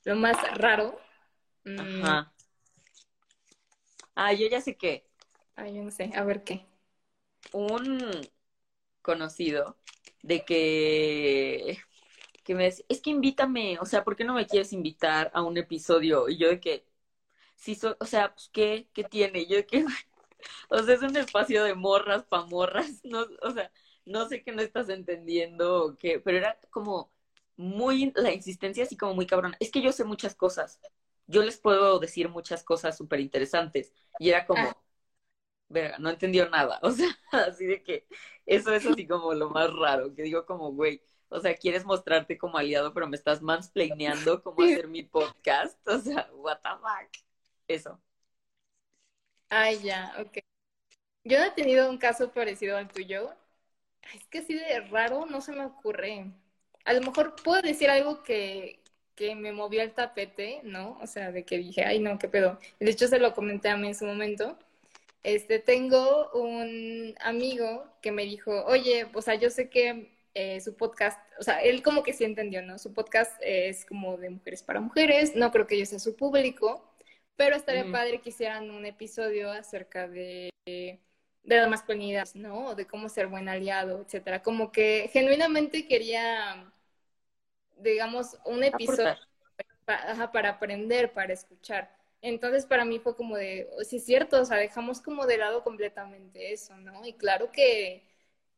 Lo 0.03 0.15
más 0.15 0.37
raro. 0.57 0.99
Mm. 1.65 1.79
Ajá. 1.81 2.33
Ah, 4.15 4.33
yo 4.33 4.47
ya 4.47 4.61
sé 4.61 4.75
qué. 4.77 5.05
Ah, 5.55 5.67
yo 5.69 5.83
no 5.83 5.91
sé. 5.91 6.11
A 6.15 6.23
ver 6.23 6.43
qué. 6.43 6.65
Un 7.53 8.21
conocido 9.01 9.77
de 10.23 10.45
que 10.45 11.79
que 12.43 12.55
me 12.55 12.65
dice, 12.65 12.85
es 12.89 13.01
que 13.01 13.11
invítame, 13.11 13.77
o 13.79 13.85
sea, 13.85 14.03
¿por 14.03 14.15
qué 14.15 14.23
no 14.25 14.33
me 14.33 14.47
quieres 14.47 14.73
invitar 14.73 15.31
a 15.33 15.43
un 15.43 15.57
episodio? 15.57 16.29
Y 16.29 16.37
yo 16.37 16.49
de 16.49 16.59
que, 16.59 16.85
sí, 17.55 17.77
o 17.99 18.05
sea, 18.05 18.33
pues, 18.33 18.49
¿qué? 18.53 18.89
¿Qué 18.93 19.03
tiene? 19.05 19.45
Yo 19.47 19.57
de 19.57 19.65
que, 19.67 19.85
O 20.69 20.79
sea, 20.83 20.95
es 20.95 21.01
un 21.03 21.15
espacio 21.17 21.63
de 21.65 21.75
morras 21.75 22.23
pa' 22.25 22.45
morras. 22.45 23.01
No, 23.05 23.25
o 23.43 23.51
sea, 23.51 23.71
no 24.05 24.27
sé 24.29 24.43
qué 24.43 24.51
no 24.53 24.61
estás 24.61 24.89
entendiendo 24.89 25.85
o 25.85 25.97
qué, 25.97 26.19
pero 26.19 26.37
era 26.39 26.59
como 26.71 27.11
muy, 27.57 28.11
la 28.15 28.33
insistencia 28.33 28.83
así 28.85 28.97
como 28.97 29.15
muy 29.15 29.27
cabrón. 29.27 29.55
Es 29.59 29.71
que 29.71 29.81
yo 29.81 29.91
sé 29.91 30.03
muchas 30.05 30.35
cosas. 30.35 30.79
Yo 31.27 31.43
les 31.43 31.57
puedo 31.57 31.99
decir 31.99 32.29
muchas 32.29 32.63
cosas 32.63 32.97
súper 32.97 33.19
interesantes. 33.19 33.93
Y 34.19 34.29
era 34.29 34.45
como, 34.45 34.61
ah. 34.61 34.77
verga, 35.69 35.97
no 35.99 36.09
entendió 36.09 36.49
nada. 36.49 36.79
O 36.83 36.91
sea, 36.91 37.09
así 37.31 37.65
de 37.65 37.83
que 37.83 38.07
eso 38.45 38.73
es 38.73 38.85
así 38.85 39.07
como 39.07 39.33
lo 39.33 39.49
más 39.49 39.71
raro, 39.73 40.13
que 40.13 40.23
digo 40.23 40.45
como, 40.45 40.71
güey, 40.71 41.01
o 41.29 41.39
sea, 41.39 41.55
quieres 41.55 41.85
mostrarte 41.85 42.37
como 42.37 42.57
aliado, 42.57 42.93
pero 42.93 43.07
me 43.07 43.15
estás 43.15 43.41
mansplaineando 43.41 44.43
cómo 44.43 44.63
hacer 44.63 44.87
mi 44.87 45.03
podcast. 45.03 45.79
O 45.87 45.99
sea, 45.99 46.29
what 46.33 46.59
the 46.61 46.69
fuck. 46.69 47.23
Eso. 47.67 48.01
Ay, 49.49 49.79
ya, 49.81 50.13
ok. 50.19 50.39
Yo 51.23 51.39
no 51.39 51.45
he 51.45 51.51
tenido 51.51 51.89
un 51.89 51.97
caso 51.97 52.31
parecido 52.31 52.77
al 52.77 52.87
tuyo. 52.89 53.31
Es 54.13 54.25
que 54.27 54.39
así 54.39 54.55
de 54.55 54.81
raro 54.89 55.25
no 55.25 55.41
se 55.41 55.53
me 55.53 55.65
ocurre. 55.65 56.31
A 56.85 56.93
lo 56.93 57.01
mejor 57.01 57.35
puedo 57.43 57.61
decir 57.61 57.89
algo 57.89 58.23
que, 58.23 58.80
que 59.21 59.35
me 59.35 59.51
movió 59.51 59.81
el 59.81 59.93
tapete, 59.93 60.61
¿no? 60.63 60.97
O 61.01 61.07
sea, 61.07 61.31
de 61.31 61.43
que 61.43 61.57
dije, 61.57 61.83
ay, 61.85 61.99
no, 61.99 62.17
qué 62.19 62.27
pedo. 62.27 62.59
De 62.79 62.91
hecho, 62.91 63.07
se 63.07 63.19
lo 63.19 63.33
comenté 63.33 63.69
a 63.69 63.77
mí 63.77 63.87
en 63.87 63.95
su 63.95 64.05
momento. 64.05 64.57
Este, 65.23 65.59
tengo 65.59 66.31
un 66.33 67.15
amigo 67.21 67.85
que 68.01 68.11
me 68.11 68.25
dijo, 68.25 68.65
oye, 68.65 69.07
o 69.13 69.21
sea, 69.21 69.35
yo 69.35 69.49
sé 69.49 69.69
que 69.69 70.11
eh, 70.33 70.61
su 70.61 70.75
podcast, 70.75 71.19
o 71.39 71.43
sea, 71.43 71.61
él 71.61 71.83
como 71.83 72.03
que 72.03 72.13
sí 72.13 72.23
entendió, 72.23 72.61
¿no? 72.63 72.79
Su 72.79 72.93
podcast 72.93 73.33
es 73.41 73.85
como 73.85 74.17
de 74.17 74.29
mujeres 74.31 74.63
para 74.63 74.79
mujeres, 74.81 75.35
no 75.35 75.51
creo 75.51 75.67
que 75.67 75.77
yo 75.77 75.85
sea 75.85 75.99
su 75.99 76.15
público, 76.15 76.83
pero 77.35 77.55
estaría 77.55 77.91
padre 77.91 78.21
que 78.21 78.29
hicieran 78.29 78.71
un 78.71 78.85
episodio 78.85 79.51
acerca 79.51 80.07
de, 80.07 80.49
de 80.65 80.99
las 81.57 81.69
masculinidades, 81.69 82.35
¿no? 82.35 82.75
De 82.75 82.85
cómo 82.87 83.09
ser 83.09 83.27
buen 83.27 83.49
aliado, 83.49 84.01
etcétera. 84.01 84.41
Como 84.41 84.71
que 84.71 85.09
genuinamente 85.11 85.87
quería, 85.87 86.71
digamos, 87.81 88.37
un 88.45 88.63
episodio 88.63 89.17
para, 89.85 90.31
para 90.31 90.49
aprender, 90.49 91.11
para 91.13 91.33
escuchar. 91.33 91.91
Entonces 92.21 92.65
para 92.65 92.85
mí 92.85 92.99
fue 92.99 93.15
como 93.15 93.35
de, 93.35 93.69
oh, 93.73 93.83
sí 93.83 93.97
es 93.97 94.05
cierto, 94.05 94.41
o 94.41 94.45
sea, 94.45 94.57
dejamos 94.57 95.01
como 95.01 95.25
de 95.25 95.37
lado 95.37 95.63
completamente 95.63 96.53
eso, 96.53 96.77
¿no? 96.77 97.05
Y 97.05 97.13
claro 97.13 97.51
que 97.51 98.03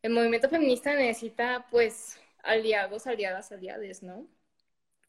el 0.01 0.12
movimiento 0.12 0.49
feminista 0.49 0.93
necesita 0.95 1.65
pues 1.71 2.19
aliados, 2.43 3.07
aliadas, 3.07 3.51
aliades, 3.51 4.03
¿no? 4.03 4.27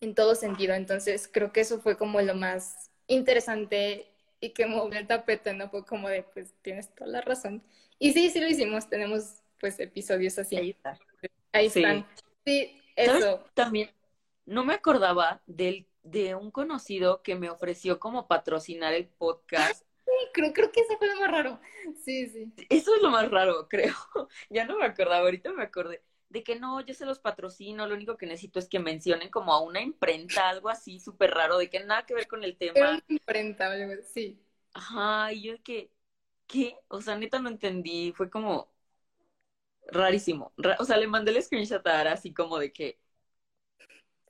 En 0.01 0.15
todo 0.15 0.37
sentido. 0.37 0.75
Entonces 0.75 1.29
creo 1.31 1.53
que 1.53 1.63
eso 1.63 1.81
fue 1.81 1.97
como 1.97 2.21
lo 2.21 2.35
más 2.35 2.93
interesante 3.09 4.07
y 4.41 4.51
que 4.51 4.67
movió 4.67 5.01
el 5.01 5.07
tapete, 5.07 5.53
¿no? 5.53 5.69
Fue 5.69 5.85
como 5.85 6.09
de, 6.09 6.23
pues 6.23 6.55
tienes 6.63 6.95
toda 6.95 7.11
la 7.11 7.21
razón. 7.23 7.63
Y 7.99 8.13
sí, 8.13 8.31
sí 8.31 8.41
lo 8.41 8.47
hicimos, 8.47 8.89
tenemos 8.89 9.43
pues 9.59 9.81
episodios 9.81 10.39
así. 10.39 10.57
Ahí 10.57 10.71
está. 10.71 10.99
Ahí 11.53 11.67
están. 11.67 12.07
Sí, 12.45 12.81
eso. 12.95 13.45
También, 13.55 13.91
no 14.47 14.65
me 14.65 14.75
acordaba 14.75 15.43
del, 15.47 15.89
de 16.03 16.35
un 16.35 16.51
conocido 16.51 17.23
que 17.23 17.35
me 17.35 17.51
ofreció 17.51 17.99
como 17.99 18.29
patrocinar 18.29 18.95
el 18.95 19.09
podcast. 19.09 19.85
Sí, 20.05 20.13
creo, 20.35 20.53
creo 20.53 20.71
que 20.71 20.81
eso 20.81 20.99
fue 20.99 21.09
lo 21.09 21.19
más 21.19 21.31
raro. 21.31 21.61
Sí, 22.05 22.29
sí. 22.29 22.53
Eso 22.69 22.95
es 22.95 23.01
lo 23.03 23.11
más 23.11 23.29
raro, 23.31 23.67
creo. 23.71 23.95
ya 24.51 24.67
no 24.67 24.79
me 24.79 24.85
acordaba, 24.85 25.25
ahorita 25.25 25.51
me 25.55 25.63
acordé 25.63 26.03
de 26.35 26.43
que 26.43 26.59
no, 26.59 26.81
yo 26.81 26.95
se 26.95 27.07
los 27.07 27.21
patrocino, 27.21 27.87
lo 27.87 27.95
único 27.95 28.17
que 28.17 28.27
necesito 28.27 28.59
es 28.59 28.69
que 28.69 28.81
mencionen 28.81 29.31
como 29.31 29.53
a 29.53 29.63
una 29.63 29.81
imprenta, 29.81 30.49
algo 30.49 30.69
así 30.69 30.99
súper 30.99 31.31
raro, 31.31 31.59
de 31.59 31.71
que 31.71 31.79
nada 31.85 32.05
que 32.05 32.15
ver 32.15 32.27
con 32.27 32.43
el 32.43 32.57
tema. 32.57 32.91
Una 32.91 33.05
imprenta, 33.09 33.71
sí. 34.03 34.43
Ajá, 34.73 35.33
y 35.33 35.43
yo 35.45 35.63
que, 35.63 35.93
¿qué? 36.49 36.77
O 36.89 37.01
sea, 37.01 37.17
neta 37.17 37.39
no 37.39 37.49
entendí, 37.49 38.13
fue 38.13 38.31
como 38.31 38.69
rarísimo. 39.87 40.53
o 40.81 40.85
sea, 40.85 40.97
le 40.97 41.07
mandé 41.07 41.31
el 41.31 41.41
screenshot 41.41 41.87
a 41.87 42.01
Ara 42.01 42.13
así 42.13 42.35
como 42.35 42.59
de 42.59 42.73
que, 42.73 42.99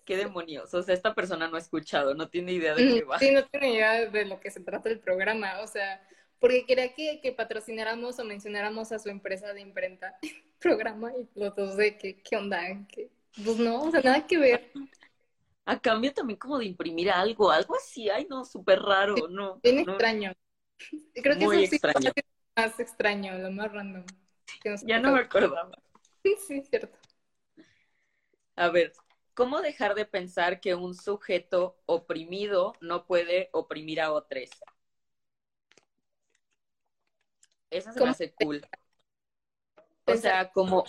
¿qué 0.04 0.16
demonios? 0.16 0.72
O 0.74 0.82
sea, 0.82 0.94
esta 0.94 1.14
persona 1.14 1.48
no 1.48 1.56
ha 1.56 1.60
escuchado, 1.60 2.14
no 2.14 2.28
tiene 2.28 2.52
idea 2.52 2.74
de 2.74 2.86
qué 2.86 3.04
va. 3.04 3.18
Sí, 3.18 3.30
no 3.32 3.44
tiene 3.46 3.74
idea 3.74 4.08
de 4.08 4.24
lo 4.24 4.40
que 4.40 4.50
se 4.50 4.60
trata 4.60 4.88
el 4.88 5.00
programa, 5.00 5.60
o 5.60 5.66
sea, 5.66 6.02
porque 6.38 6.66
quería 6.66 6.94
que, 6.94 7.20
que 7.22 7.32
patrocináramos 7.32 8.18
o 8.18 8.24
mencionáramos 8.24 8.92
a 8.92 8.98
su 8.98 9.08
empresa 9.08 9.52
de 9.52 9.60
imprenta 9.60 10.16
programa 10.60 11.12
y 11.16 11.28
los 11.38 11.54
dos 11.56 11.76
de 11.76 11.96
que, 11.96 12.22
¿qué 12.22 12.36
onda? 12.36 12.60
que 12.88 13.10
Pues 13.44 13.58
no, 13.58 13.82
o 13.82 13.90
sea, 13.90 14.00
nada 14.00 14.26
que 14.26 14.38
ver. 14.38 14.70
A 15.66 15.78
cambio 15.80 16.12
también 16.12 16.38
como 16.38 16.58
de 16.58 16.66
imprimir 16.66 17.10
algo, 17.10 17.50
algo 17.50 17.74
así, 17.76 18.10
ay 18.10 18.26
no, 18.28 18.44
súper 18.44 18.80
raro, 18.80 19.14
¿no? 19.28 19.60
Bien 19.62 19.78
extraño. 19.78 20.32
Creo 21.14 21.38
que 21.38 21.46
Muy 21.46 21.64
eso 21.64 21.76
extraño. 21.76 22.12
es 22.14 22.24
más 22.56 22.78
extraño, 22.80 23.38
lo 23.38 23.50
más 23.50 23.72
random. 23.72 24.04
ya 24.86 25.00
no 25.00 25.12
me 25.12 25.20
acordaba. 25.20 25.70
Sí, 26.22 26.36
sí, 26.46 26.62
cierto. 26.62 26.98
A 28.56 28.68
ver, 28.68 28.92
¿cómo 29.34 29.60
dejar 29.60 29.94
de 29.94 30.06
pensar 30.06 30.60
que 30.60 30.74
un 30.74 30.94
sujeto 30.94 31.76
oprimido 31.86 32.74
no 32.80 33.06
puede 33.06 33.50
oprimir 33.52 34.00
a 34.00 34.12
otros? 34.12 34.50
Esa 37.70 37.92
se 37.92 38.00
me 38.00 38.10
hace 38.10 38.32
cool. 38.32 38.66
O 40.06 40.16
sea, 40.16 40.50
como, 40.52 40.84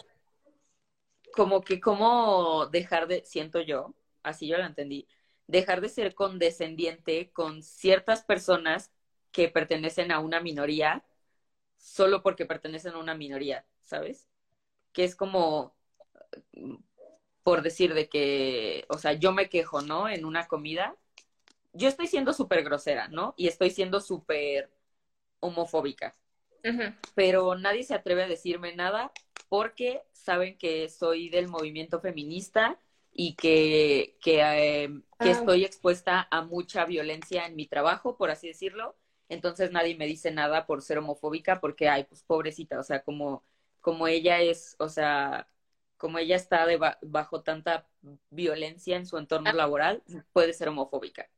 como 1.33 1.61
que 1.61 1.79
cómo 1.79 2.67
dejar 2.67 3.07
de, 3.07 3.23
siento 3.25 3.61
yo, 3.61 3.95
así 4.23 4.47
yo 4.47 4.57
lo 4.57 4.65
entendí, 4.65 5.07
dejar 5.47 5.81
de 5.81 5.89
ser 5.89 6.15
condescendiente 6.15 7.31
con 7.31 7.63
ciertas 7.63 8.23
personas 8.23 8.91
que 9.31 9.49
pertenecen 9.49 10.11
a 10.11 10.19
una 10.19 10.39
minoría 10.39 11.03
solo 11.77 12.21
porque 12.23 12.45
pertenecen 12.45 12.93
a 12.93 12.99
una 12.99 13.15
minoría, 13.15 13.65
¿sabes? 13.83 14.27
Que 14.91 15.03
es 15.03 15.15
como, 15.15 15.75
por 17.45 17.61
decir 17.61 17.93
de 17.93 18.09
que, 18.09 18.85
o 18.89 18.97
sea, 18.97 19.13
yo 19.13 19.31
me 19.31 19.47
quejo, 19.47 19.81
¿no? 19.81 20.09
En 20.09 20.25
una 20.25 20.47
comida, 20.49 20.97
yo 21.73 21.87
estoy 21.87 22.07
siendo 22.07 22.33
súper 22.33 22.65
grosera, 22.65 23.07
¿no? 23.07 23.35
Y 23.37 23.47
estoy 23.47 23.69
siendo 23.69 24.01
súper 24.01 24.71
homofóbica 25.39 26.15
pero 27.13 27.55
nadie 27.55 27.83
se 27.83 27.93
atreve 27.93 28.23
a 28.23 28.27
decirme 28.27 28.75
nada 28.75 29.11
porque 29.49 30.01
saben 30.11 30.57
que 30.57 30.89
soy 30.89 31.29
del 31.29 31.47
movimiento 31.47 31.99
feminista 31.99 32.79
y 33.11 33.35
que, 33.35 34.17
que, 34.21 34.83
em, 34.83 35.03
ah. 35.19 35.29
estoy 35.29 35.63
expuesta 35.63 36.27
a 36.31 36.41
mucha 36.41 36.85
violencia 36.85 37.45
en 37.45 37.55
mi 37.55 37.67
trabajo, 37.67 38.17
por 38.17 38.31
así 38.31 38.47
decirlo, 38.47 38.95
entonces 39.29 39.71
nadie 39.71 39.95
me 39.95 40.07
dice 40.07 40.31
nada 40.31 40.65
por 40.65 40.81
ser 40.81 40.97
homofóbica 40.97 41.59
porque, 41.61 41.87
ay, 41.87 42.05
pues 42.05 42.23
pobrecita, 42.23 42.79
o 42.79 42.83
sea, 42.83 43.03
como, 43.03 43.43
como 43.81 44.07
ella 44.07 44.41
es, 44.41 44.75
o 44.79 44.89
sea, 44.89 45.47
como 45.97 46.17
ella 46.17 46.35
está 46.35 46.65
bajo 47.01 47.41
tanta 47.41 47.87
violencia 48.29 48.97
en 48.97 49.05
su 49.05 49.17
entorno 49.17 49.49
ah. 49.49 49.53
laboral, 49.53 50.03
puede 50.33 50.53
ser 50.53 50.69
homofóbica. 50.69 51.29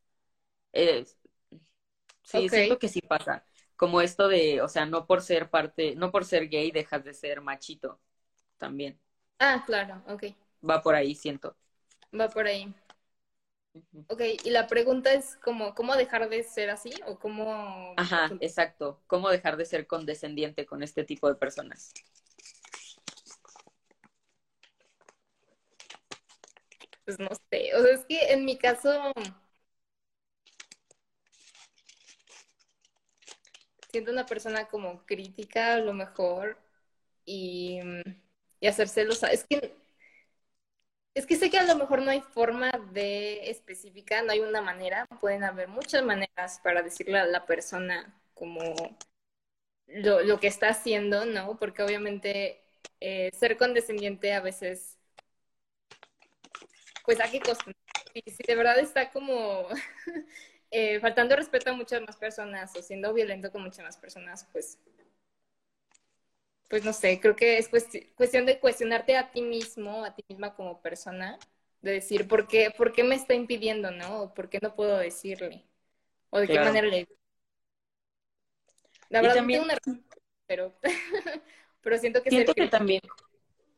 sí, 0.73 2.49
siento 2.49 2.79
que 2.79 2.87
sí 2.87 3.01
pasa. 3.01 3.43
Como 3.75 4.01
esto 4.01 4.27
de, 4.27 4.61
o 4.61 4.67
sea, 4.67 4.85
no 4.85 5.05
por 5.05 5.21
ser 5.21 5.49
parte, 5.49 5.95
no 5.95 6.11
por 6.11 6.25
ser 6.25 6.49
gay 6.49 6.71
dejas 6.71 7.03
de 7.03 7.13
ser 7.13 7.41
machito 7.41 7.99
también. 8.57 8.99
Ah, 9.39 9.63
claro, 9.65 10.03
ok. 10.07 10.23
Va 10.67 10.81
por 10.81 10.95
ahí, 10.95 11.13
siento. 11.13 11.55
Va 12.19 12.27
por 12.27 12.47
ahí. 12.47 12.73
Ok, 14.07 14.21
y 14.43 14.49
la 14.49 14.67
pregunta 14.67 15.13
es 15.13 15.35
como, 15.43 15.75
¿cómo 15.75 15.95
dejar 15.95 16.29
de 16.29 16.43
ser 16.43 16.69
así? 16.69 16.91
¿O 17.05 17.19
cómo...? 17.19 17.93
Ajá, 17.97 18.31
exacto. 18.39 18.99
¿Cómo 19.07 19.29
dejar 19.29 19.57
de 19.57 19.65
ser 19.65 19.85
condescendiente 19.85 20.65
con 20.65 20.81
este 20.81 21.03
tipo 21.03 21.27
de 21.27 21.35
personas? 21.35 21.93
Pues 27.07 27.19
no 27.19 27.29
sé, 27.49 27.73
o 27.73 27.81
sea, 27.81 27.93
es 27.93 28.05
que 28.05 28.33
en 28.33 28.43
mi 28.43 28.57
caso... 28.57 29.13
Siento 33.89 34.11
una 34.11 34.25
persona 34.25 34.67
como 34.67 35.05
crítica 35.05 35.75
a 35.75 35.79
lo 35.79 35.93
mejor 35.93 36.57
y, 37.25 37.79
y 38.59 38.67
hacérselo... 38.67 39.13
Es 39.13 39.45
que 39.45 39.73
es 41.15 41.25
que 41.25 41.37
sé 41.37 41.49
que 41.49 41.57
a 41.57 41.63
lo 41.63 41.75
mejor 41.77 42.01
no 42.01 42.11
hay 42.11 42.21
forma 42.21 42.71
de 42.91 43.49
específica, 43.49 44.21
no 44.21 44.33
hay 44.33 44.41
una 44.41 44.61
manera, 44.61 45.07
pueden 45.21 45.43
haber 45.45 45.67
muchas 45.69 46.03
maneras 46.03 46.59
para 46.63 46.83
decirle 46.83 47.17
a 47.19 47.25
la 47.25 47.45
persona 47.45 48.21
como 48.35 48.61
lo, 49.87 50.39
que 50.39 50.47
está 50.47 50.69
haciendo, 50.69 51.25
¿no? 51.25 51.57
Porque 51.57 51.83
obviamente 51.83 52.61
eh, 52.99 53.31
ser 53.33 53.57
condescendiente 53.57 54.33
a 54.33 54.41
veces, 54.41 54.96
pues 57.07 57.21
hay 57.21 57.39
que. 57.39 57.53
Y 58.13 58.31
si 58.31 58.43
de 58.45 58.55
verdad 58.55 58.77
está 58.79 59.11
como 59.11 59.65
eh, 60.71 60.99
faltando 60.99 61.37
respeto 61.37 61.71
a 61.71 61.73
muchas 61.73 62.01
más 62.01 62.17
personas 62.17 62.75
o 62.75 62.81
siendo 62.81 63.13
violento 63.13 63.49
con 63.49 63.63
muchas 63.63 63.85
más 63.85 63.97
personas, 63.97 64.45
pues 64.51 64.77
pues 66.69 66.83
no 66.83 66.91
sé, 66.91 67.21
creo 67.21 67.37
que 67.37 67.59
es 67.59 67.69
cuestión 67.69 68.45
de 68.45 68.59
cuestionarte 68.59 69.15
a 69.15 69.31
ti 69.31 69.41
mismo, 69.41 70.03
a 70.03 70.13
ti 70.13 70.25
misma 70.27 70.53
como 70.53 70.81
persona, 70.81 71.39
de 71.81 71.91
decir, 71.93 72.27
¿por 72.27 72.45
qué, 72.45 72.73
por 72.77 72.91
qué 72.91 73.05
me 73.05 73.15
está 73.15 73.33
impidiendo, 73.33 73.89
no? 73.89 74.23
O 74.23 74.33
¿Por 74.33 74.49
qué 74.49 74.59
no 74.61 74.75
puedo 74.75 74.97
decirle? 74.97 75.63
¿O 76.29 76.41
de 76.41 76.47
qué 76.47 76.59
manera 76.59 76.87
le... 76.87 77.07
La 79.07 79.21
verdad, 79.21 79.37
también... 79.37 79.61
una... 79.61 79.77
pero, 80.45 80.73
pero 81.81 81.97
siento 81.99 82.21
que... 82.21 82.31
Siento 82.31 82.53
que 82.53 82.67
también 82.67 83.01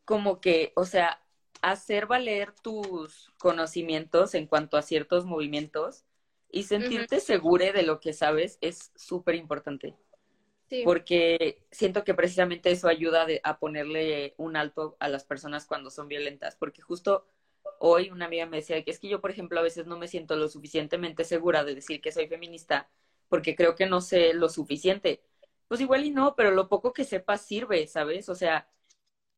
como 0.04 0.42
que, 0.42 0.74
o 0.76 0.86
sea, 0.86 1.22
hacer 1.62 2.06
valer 2.08 2.54
tus 2.54 3.32
conocimientos 3.38 4.34
en 4.36 4.48
cuanto 4.48 4.78
a 4.78 4.82
ciertos 4.82 5.26
movimientos 5.26 6.06
y 6.52 6.64
sentirte 6.64 7.20
segure 7.20 7.74
de 7.74 7.84
lo 7.84 8.00
que 8.00 8.14
sabes 8.14 8.58
es 8.62 8.92
súper 8.96 9.36
importante 9.36 9.96
porque 10.84 11.64
siento 11.72 12.04
que 12.04 12.14
precisamente 12.14 12.72
eso 12.72 12.88
ayuda 12.88 13.26
a 13.44 13.60
ponerle 13.60 14.36
un 14.38 14.56
alto 14.56 14.96
a 15.00 15.10
las 15.10 15.24
personas 15.24 15.66
cuando 15.66 15.90
son 15.90 16.08
violentas, 16.08 16.56
porque 16.56 16.82
justo 16.82 17.26
hoy 17.80 18.12
una 18.12 18.26
amiga 18.26 18.46
me 18.46 18.58
decía 18.58 18.84
que 18.84 18.92
es 18.92 19.00
que 19.00 19.10
yo, 19.10 19.20
por 19.22 19.32
ejemplo, 19.32 19.60
a 19.60 19.64
veces 19.64 19.88
no 19.88 19.98
me 19.98 20.08
siento 20.08 20.36
lo 20.36 20.48
suficientemente 20.48 21.24
segura 21.24 21.64
de 21.64 21.76
decir 21.76 22.02
que 22.02 22.12
soy 22.12 22.28
feminista 22.28 22.90
porque 23.30 23.56
creo 23.56 23.76
que 23.76 23.86
no 23.86 24.02
sé 24.02 24.34
lo 24.34 24.50
suficiente. 24.50 25.22
Pues 25.68 25.82
igual 25.82 26.04
y 26.04 26.12
no, 26.12 26.36
pero 26.36 26.52
lo 26.52 26.68
poco 26.68 26.94
que 26.94 27.04
sepa 27.04 27.38
sirve, 27.38 27.86
¿sabes? 27.88 28.28
O 28.30 28.36
sea, 28.36 28.68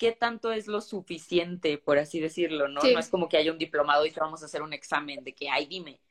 ¿qué 0.02 0.12
tanto 0.14 0.52
es 0.52 0.66
lo 0.66 0.82
suficiente, 0.82 1.78
por 1.78 2.00
así 2.00 2.20
decirlo, 2.20 2.68
no? 2.68 2.82
No 2.82 2.98
es 2.98 3.08
como 3.08 3.30
que 3.30 3.38
haya 3.38 3.52
un 3.52 3.60
diplomado 3.60 4.04
y 4.04 4.10
te 4.10 4.20
vamos 4.20 4.42
a 4.42 4.46
hacer 4.46 4.64
un 4.64 4.74
examen 4.74 5.24
de 5.24 5.36
que, 5.36 5.48
ay, 5.48 5.68
dime, 5.68 6.02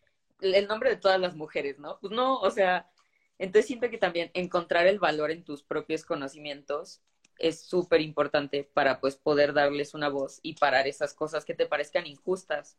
el 0.40 0.68
nombre 0.68 0.90
de 0.90 0.96
todas 0.96 1.18
las 1.18 1.34
mujeres, 1.34 1.80
¿no? 1.80 1.98
Pues 1.98 2.12
no, 2.12 2.38
o 2.38 2.52
sea, 2.52 2.88
entonces 3.36 3.66
siento 3.66 3.90
que 3.90 3.98
también 3.98 4.30
encontrar 4.32 4.86
el 4.86 5.00
valor 5.00 5.32
en 5.32 5.42
tus 5.42 5.64
propios 5.64 6.04
conocimientos 6.04 7.00
es 7.36 7.62
súper 7.62 8.00
importante 8.00 8.62
para 8.62 9.00
pues 9.00 9.16
poder 9.16 9.54
darles 9.54 9.92
una 9.92 10.08
voz 10.08 10.38
y 10.44 10.54
parar 10.54 10.86
esas 10.86 11.12
cosas 11.12 11.44
que 11.44 11.54
te 11.54 11.66
parezcan 11.66 12.06
injustas, 12.06 12.78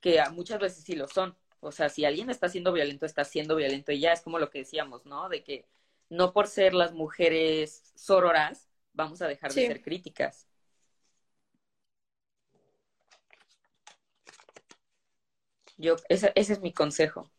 que 0.00 0.18
muchas 0.32 0.60
veces 0.60 0.82
sí 0.82 0.94
lo 0.96 1.08
son. 1.08 1.36
O 1.60 1.72
sea, 1.72 1.90
si 1.90 2.06
alguien 2.06 2.30
está 2.30 2.48
siendo 2.48 2.72
violento, 2.72 3.04
está 3.04 3.24
siendo 3.24 3.54
violento 3.54 3.92
y 3.92 4.00
ya 4.00 4.14
es 4.14 4.22
como 4.22 4.38
lo 4.38 4.48
que 4.48 4.60
decíamos, 4.60 5.04
¿no? 5.04 5.28
De 5.28 5.44
que 5.44 5.66
no 6.08 6.32
por 6.32 6.46
ser 6.46 6.72
las 6.72 6.94
mujeres 6.94 7.92
sororas 7.96 8.66
vamos 8.96 9.20
a 9.22 9.28
dejar 9.28 9.52
de 9.52 9.66
ser 9.66 9.82
críticas. 9.82 10.48
Yo, 15.76 15.96
ese 16.08 16.32
es 16.34 16.60
mi 16.60 16.72
consejo. 16.72 17.30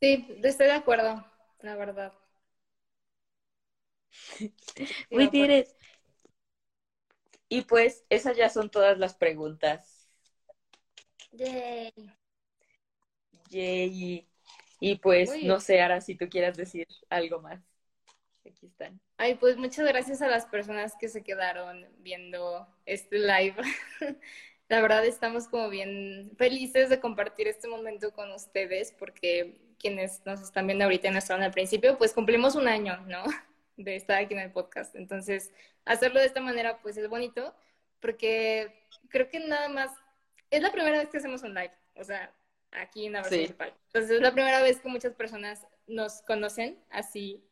Sí, 0.00 0.26
estoy 0.42 0.66
de 0.66 0.72
acuerdo, 0.72 1.24
la 1.60 1.76
verdad. 1.76 2.12
We 5.10 5.28
did 5.28 5.66
Y 7.48 7.62
pues 7.62 8.04
esas 8.08 8.36
ya 8.36 8.48
son 8.48 8.70
todas 8.70 8.98
las 8.98 9.14
preguntas. 9.14 10.08
Yay. 11.32 11.92
Yay. 13.50 14.28
Y 14.80 14.96
pues 14.96 15.30
no 15.42 15.60
sé, 15.60 15.82
ahora 15.82 16.00
si 16.00 16.16
tú 16.16 16.28
quieras 16.28 16.56
decir 16.56 16.86
algo 17.10 17.40
más. 17.40 17.60
Aquí 18.46 18.66
están. 18.66 19.00
Ay, 19.16 19.34
pues 19.36 19.56
muchas 19.56 19.86
gracias 19.86 20.20
a 20.22 20.28
las 20.28 20.46
personas 20.46 20.94
que 20.98 21.08
se 21.08 21.22
quedaron 21.22 21.86
viendo 21.98 22.66
este 22.84 23.18
live. 23.18 23.56
La 24.68 24.80
verdad 24.80 25.04
estamos 25.04 25.48
como 25.48 25.68
bien 25.68 26.32
felices 26.36 26.88
de 26.88 27.00
compartir 27.00 27.48
este 27.48 27.68
momento 27.68 28.12
con 28.12 28.32
ustedes 28.32 28.92
porque 28.98 29.60
quienes 29.78 30.24
nos 30.24 30.40
están 30.40 30.66
viendo 30.66 30.84
ahorita 30.84 31.08
y 31.08 31.10
no 31.10 31.18
estaban 31.18 31.42
al 31.42 31.52
principio, 31.52 31.98
pues 31.98 32.12
cumplimos 32.12 32.54
un 32.54 32.68
año, 32.68 32.98
¿no? 33.06 33.22
De 33.76 33.96
estar 33.96 34.18
aquí 34.18 34.34
en 34.34 34.40
el 34.40 34.52
podcast. 34.52 34.94
Entonces, 34.94 35.52
hacerlo 35.84 36.20
de 36.20 36.26
esta 36.26 36.40
manera, 36.40 36.78
pues 36.80 36.96
es 36.96 37.08
bonito, 37.08 37.54
porque 38.00 38.86
creo 39.08 39.28
que 39.28 39.40
nada 39.40 39.68
más, 39.68 39.90
es 40.50 40.62
la 40.62 40.70
primera 40.70 40.98
vez 40.98 41.08
que 41.08 41.18
hacemos 41.18 41.42
un 41.42 41.54
live, 41.54 41.72
o 41.96 42.04
sea, 42.04 42.32
aquí 42.70 43.06
en 43.06 43.14
la 43.14 43.22
versión 43.22 43.56
Entonces, 43.58 44.10
es 44.10 44.20
la 44.20 44.32
primera 44.32 44.62
vez 44.62 44.80
que 44.80 44.88
muchas 44.88 45.12
personas 45.14 45.66
nos 45.86 46.22
conocen 46.22 46.78
así, 46.90 47.44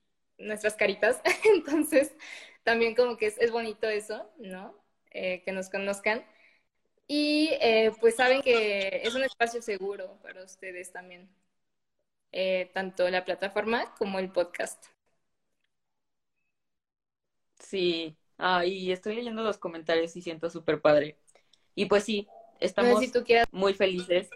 nuestras 0.43 0.75
caritas. 0.75 1.21
Entonces, 1.55 2.13
también 2.63 2.95
como 2.95 3.17
que 3.17 3.27
es, 3.27 3.51
bonito 3.51 3.89
eso, 3.89 4.31
¿no? 4.39 4.75
Eh, 5.11 5.43
que 5.45 5.53
nos 5.53 5.69
conozcan. 5.69 6.25
Y 7.07 7.51
eh, 7.61 7.93
pues 8.01 8.17
saben 8.17 8.43
que 8.43 9.03
es 9.05 9.15
un 9.15 9.25
espacio 9.25 9.61
seguro 9.63 10.19
para 10.23 10.45
ustedes 10.45 10.93
también. 10.93 11.29
Eh, 12.33 12.71
tanto 12.73 13.09
la 13.11 13.25
plataforma 13.25 13.95
como 13.97 14.19
el 14.19 14.31
podcast. 14.31 14.87
Sí, 17.59 18.17
ah, 18.39 18.65
y 18.65 18.93
estoy 18.93 19.17
leyendo 19.17 19.43
los 19.43 19.59
comentarios 19.59 20.17
y 20.17 20.23
siento 20.23 20.51
súper 20.51 20.81
padre. 20.81 21.19
Y 21.75 21.87
pues 21.87 22.05
sí, 22.05 22.29
estamos 22.61 23.03
muy 23.51 23.75
felices. 23.75 24.31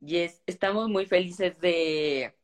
Yes, 0.00 0.42
estamos 0.46 0.88
muy 0.88 1.06
felices 1.06 1.60
de 1.60 2.34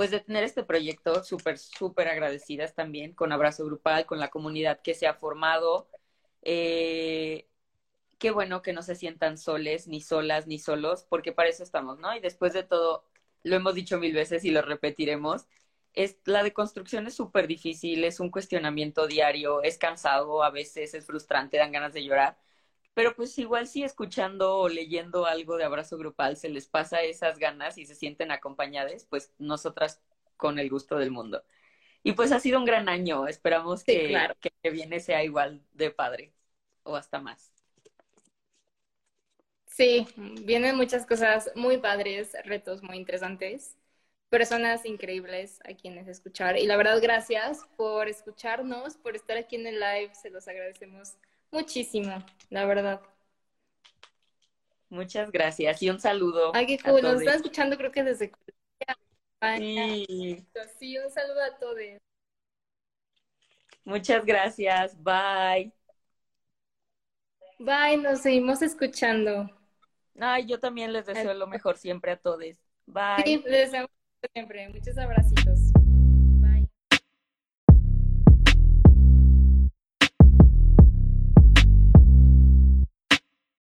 pues 0.00 0.10
de 0.10 0.20
tener 0.20 0.44
este 0.44 0.64
proyecto, 0.64 1.22
súper, 1.24 1.58
súper 1.58 2.08
agradecidas 2.08 2.74
también 2.74 3.12
con 3.12 3.32
Abrazo 3.32 3.66
Grupal, 3.66 4.06
con 4.06 4.18
la 4.18 4.30
comunidad 4.30 4.80
que 4.80 4.94
se 4.94 5.06
ha 5.06 5.12
formado. 5.12 5.90
Eh, 6.40 7.46
qué 8.18 8.30
bueno 8.30 8.62
que 8.62 8.72
no 8.72 8.80
se 8.80 8.94
sientan 8.94 9.36
soles, 9.36 9.88
ni 9.88 10.00
solas, 10.00 10.46
ni 10.46 10.58
solos, 10.58 11.04
porque 11.06 11.32
para 11.32 11.50
eso 11.50 11.62
estamos, 11.62 11.98
¿no? 11.98 12.16
Y 12.16 12.20
después 12.20 12.54
de 12.54 12.62
todo, 12.62 13.04
lo 13.42 13.56
hemos 13.56 13.74
dicho 13.74 13.98
mil 13.98 14.14
veces 14.14 14.42
y 14.46 14.50
lo 14.50 14.62
repetiremos, 14.62 15.44
es, 15.92 16.16
la 16.24 16.42
deconstrucción 16.42 17.06
es 17.06 17.12
súper 17.14 17.46
difícil, 17.46 18.02
es 18.04 18.20
un 18.20 18.30
cuestionamiento 18.30 19.06
diario, 19.06 19.62
es 19.62 19.76
cansado, 19.76 20.42
a 20.42 20.50
veces 20.50 20.94
es 20.94 21.04
frustrante, 21.04 21.58
dan 21.58 21.72
ganas 21.72 21.92
de 21.92 22.04
llorar, 22.04 22.38
pero 22.94 23.14
pues 23.14 23.38
igual 23.38 23.66
si 23.66 23.82
escuchando 23.84 24.58
o 24.58 24.68
leyendo 24.68 25.26
algo 25.26 25.56
de 25.56 25.64
abrazo 25.64 25.96
grupal 25.98 26.36
se 26.36 26.48
les 26.48 26.66
pasa 26.66 27.02
esas 27.02 27.38
ganas 27.38 27.78
y 27.78 27.86
se 27.86 27.94
sienten 27.94 28.30
acompañadas, 28.30 29.06
pues 29.08 29.32
nosotras 29.38 30.02
con 30.36 30.58
el 30.58 30.70
gusto 30.70 30.96
del 30.96 31.10
mundo. 31.10 31.44
Y 32.02 32.12
pues 32.12 32.32
ha 32.32 32.40
sido 32.40 32.58
un 32.58 32.64
gran 32.64 32.88
año, 32.88 33.28
esperamos 33.28 33.84
que, 33.84 34.28
que 34.62 34.70
viene 34.70 35.00
sea 35.00 35.22
igual 35.24 35.62
de 35.72 35.90
padre 35.90 36.32
o 36.82 36.96
hasta 36.96 37.20
más. 37.20 37.52
Sí, 39.66 40.06
vienen 40.16 40.76
muchas 40.76 41.06
cosas 41.06 41.50
muy 41.54 41.78
padres, 41.78 42.36
retos 42.44 42.82
muy 42.82 42.96
interesantes, 42.96 43.76
personas 44.28 44.84
increíbles 44.84 45.60
a 45.64 45.74
quienes 45.74 46.08
escuchar. 46.08 46.58
Y 46.58 46.66
la 46.66 46.76
verdad, 46.76 47.00
gracias 47.00 47.66
por 47.76 48.08
escucharnos, 48.08 48.96
por 48.98 49.16
estar 49.16 49.36
aquí 49.38 49.56
en 49.56 49.66
el 49.66 49.80
live. 49.80 50.14
Se 50.14 50.30
los 50.30 50.48
agradecemos 50.48 51.16
muchísimo, 51.50 52.24
la 52.48 52.64
verdad. 52.66 53.00
Muchas 54.88 55.30
gracias 55.30 55.82
y 55.82 55.90
un 55.90 56.00
saludo. 56.00 56.52
Ay, 56.54 56.66
qué 56.66 56.78
cool. 56.78 57.02
Nos 57.02 57.20
están 57.20 57.36
escuchando 57.36 57.76
creo 57.76 57.92
que 57.92 58.02
desde 58.02 58.32
Sí. 59.56 60.46
Sí, 60.78 60.98
un 60.98 61.10
saludo 61.10 61.42
a 61.42 61.58
todos. 61.58 61.78
Muchas 63.84 64.24
gracias. 64.26 65.02
Bye. 65.02 65.72
Bye, 67.58 67.96
nos 67.98 68.20
seguimos 68.20 68.62
escuchando. 68.62 69.50
Ay, 70.18 70.46
yo 70.46 70.58
también 70.60 70.92
les 70.92 71.06
deseo 71.06 71.32
lo 71.34 71.46
mejor 71.46 71.78
siempre 71.78 72.12
a 72.12 72.16
todos. 72.16 72.60
Bye. 72.86 73.24
Sí, 73.24 73.42
les 73.46 73.64
deseamos 73.64 73.90
siempre. 74.34 74.68
Muchos 74.68 74.98
abracitos. 74.98 75.69